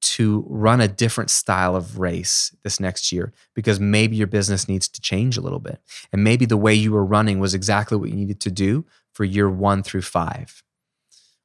to 0.02 0.44
run 0.48 0.80
a 0.80 0.88
different 0.88 1.30
style 1.30 1.74
of 1.74 1.98
race 1.98 2.54
this 2.62 2.78
next 2.78 3.10
year 3.10 3.32
because 3.54 3.80
maybe 3.80 4.16
your 4.16 4.26
business 4.26 4.68
needs 4.68 4.86
to 4.88 5.00
change 5.00 5.38
a 5.38 5.40
little 5.40 5.60
bit. 5.60 5.80
And 6.12 6.22
maybe 6.22 6.44
the 6.44 6.58
way 6.58 6.74
you 6.74 6.92
were 6.92 7.04
running 7.04 7.38
was 7.38 7.54
exactly 7.54 7.96
what 7.96 8.10
you 8.10 8.16
needed 8.16 8.40
to 8.40 8.50
do 8.50 8.84
for 9.12 9.24
year 9.24 9.48
1 9.48 9.82
through 9.82 10.02
5 10.02 10.62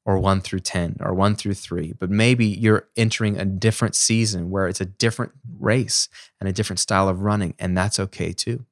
or 0.05 0.19
1 0.19 0.41
through 0.41 0.59
10 0.59 0.97
or 0.99 1.13
1 1.13 1.35
through 1.35 1.53
3. 1.53 1.93
But 1.97 2.09
maybe 2.09 2.45
you're 2.45 2.89
entering 2.97 3.37
a 3.37 3.45
different 3.45 3.95
season 3.95 4.49
where 4.49 4.67
it's 4.67 4.81
a 4.81 4.85
different 4.85 5.31
race 5.57 6.09
and 6.39 6.49
a 6.49 6.53
different 6.53 6.79
style 6.79 7.07
of 7.07 7.21
running 7.21 7.55
and 7.59 7.77
that's 7.77 7.99
okay 7.99 8.33
too 8.33 8.65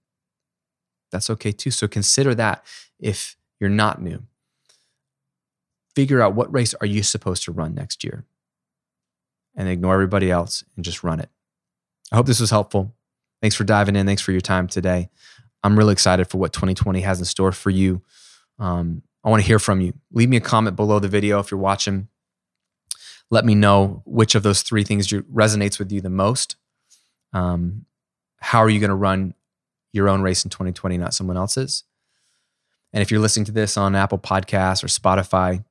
that's 1.12 1.30
okay 1.30 1.52
too. 1.52 1.72
So 1.72 1.88
consider 1.88 2.36
that 2.36 2.64
if 3.00 3.38
you're 3.60 3.70
not 3.70 4.02
new. 4.02 4.24
Figure 5.98 6.22
out 6.22 6.36
what 6.36 6.54
race 6.54 6.76
are 6.76 6.86
you 6.86 7.02
supposed 7.02 7.42
to 7.46 7.52
run 7.52 7.74
next 7.74 8.04
year 8.04 8.24
and 9.56 9.68
ignore 9.68 9.96
everybody 9.96 10.30
else 10.30 10.64
and 10.76 10.86
just 10.86 11.04
run 11.04 11.20
it. 11.20 11.32
I 12.12 12.18
hope 12.18 12.28
this 12.28 12.40
was 12.40 12.52
helpful. 12.52 12.94
Thanks 13.42 13.56
for 13.56 13.64
diving 13.64 13.96
in. 13.96 14.06
Thanks 14.06 14.22
for 14.22 14.32
your 14.32 14.40
time 14.40 14.68
today. 14.68 15.10
I'm 15.64 15.76
really 15.76 15.94
excited 15.94 16.30
for 16.30 16.38
what 16.38 16.54
2020 16.54 17.02
has 17.02 17.18
in 17.18 17.26
store 17.26 17.52
for 17.52 17.72
you. 17.72 18.04
Um, 18.60 19.02
I 19.24 19.32
want 19.32 19.42
to 19.42 19.48
hear 19.48 19.58
from 19.58 19.82
you. 19.82 19.96
Leave 20.12 20.30
me 20.30 20.38
a 20.38 20.40
comment 20.40 20.76
below 20.76 21.00
the 21.00 21.08
video 21.08 21.40
if 21.40 21.50
you're 21.50 21.60
watching. 21.60 22.10
Let 23.32 23.44
me 23.44 23.56
know 23.56 24.04
which 24.06 24.36
of 24.36 24.44
those 24.44 24.62
three 24.62 24.84
things 24.84 25.08
resonates 25.08 25.80
with 25.80 25.92
you 25.92 26.00
the 26.00 26.12
most. 26.12 26.58
Um, 27.34 27.86
how 28.38 28.60
are 28.60 28.70
you 28.70 28.80
going 28.80 28.92
to 28.92 28.96
run 28.96 29.34
your 29.94 30.10
own 30.10 30.22
race 30.22 30.46
in 30.46 30.52
2020, 30.52 31.00
not 31.00 31.16
someone 31.16 31.38
else's. 31.38 31.86
And 32.94 33.02
if 33.02 33.10
you're 33.10 33.20
listening 33.20 33.46
to 33.46 33.52
this 33.52 33.78
on 33.78 33.96
Apple 33.96 34.20
Podcasts 34.20 34.84
or 34.84 34.88
Spotify, 34.88 35.64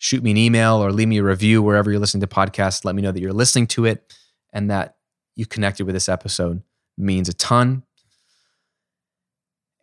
shoot 0.00 0.24
me 0.24 0.30
an 0.30 0.36
email 0.38 0.82
or 0.82 0.92
leave 0.92 1.08
me 1.08 1.18
a 1.18 1.22
review 1.22 1.62
wherever 1.62 1.90
you're 1.90 2.00
listening 2.00 2.22
to 2.22 2.26
podcasts. 2.26 2.86
Let 2.86 2.94
me 2.94 3.02
know 3.02 3.12
that 3.12 3.20
you're 3.20 3.34
listening 3.34 3.66
to 3.68 3.84
it 3.84 4.12
and 4.50 4.70
that 4.70 4.96
you 5.36 5.44
connected 5.44 5.84
with 5.84 5.94
this 5.94 6.08
episode 6.08 6.62
means 6.96 7.28
a 7.28 7.34
ton. 7.34 7.82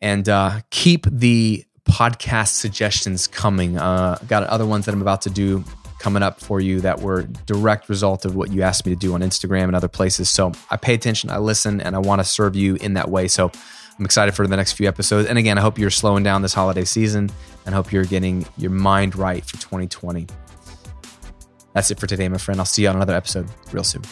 And 0.02 0.28
uh, 0.28 0.62
keep 0.72 1.06
the 1.06 1.66
podcast 1.88 2.50
suggestions 2.50 3.28
coming. 3.28 3.78
Uh, 3.78 4.18
got 4.28 4.44
other 4.44 4.66
ones 4.66 4.86
that 4.86 4.94
I'm 4.94 5.04
about 5.04 5.22
to 5.22 5.30
do 5.30 5.64
coming 6.00 6.24
up 6.24 6.40
for 6.40 6.60
you 6.60 6.82
that 6.82 7.00
were 7.00 7.24
direct 7.46 7.88
result 7.88 8.26
of 8.26 8.36
what 8.36 8.52
you 8.52 8.64
asked 8.64 8.88
me 8.88 8.94
to 8.94 9.00
do 9.00 9.14
on 9.14 9.22
Instagram 9.22 9.66
and 9.66 9.76
other 9.76 9.88
places. 9.88 10.30
So 10.30 10.52
I 10.72 10.78
pay 10.78 10.96
attention, 10.96 11.30
I 11.30 11.38
listen, 11.38 11.80
and 11.80 11.96
I 11.96 12.00
want 12.00 12.22
to 12.22 12.26
serve 12.26 12.56
you 12.56 12.76
in 12.76 12.96
that 12.96 13.10
way. 13.10 13.28
So 13.28 13.52
I'm 14.00 14.06
excited 14.06 14.36
for 14.36 14.46
the 14.46 14.56
next 14.56 14.74
few 14.74 14.88
episodes. 14.88 15.28
And 15.28 15.38
again, 15.38 15.58
I 15.58 15.62
hope 15.62 15.80
you're 15.80 15.90
slowing 15.90 16.24
down 16.24 16.42
this 16.42 16.54
holiday 16.54 16.86
season 16.86 17.30
and 17.66 17.74
hope 17.74 17.92
you're 17.92 18.06
getting 18.06 18.46
your 18.58 18.72
mind 18.72 19.16
right 19.16 19.44
for 19.44 19.58
2020. 19.58 20.28
That's 21.74 21.92
it 21.92 22.00
for 22.00 22.08
today, 22.08 22.28
my 22.30 22.38
friend. 22.38 22.60
I'll 22.60 22.66
see 22.66 22.84
you 22.84 22.90
on 22.90 22.96
another 22.96 23.16
episode 23.16 23.48
real 23.72 23.84
soon. 23.84 24.04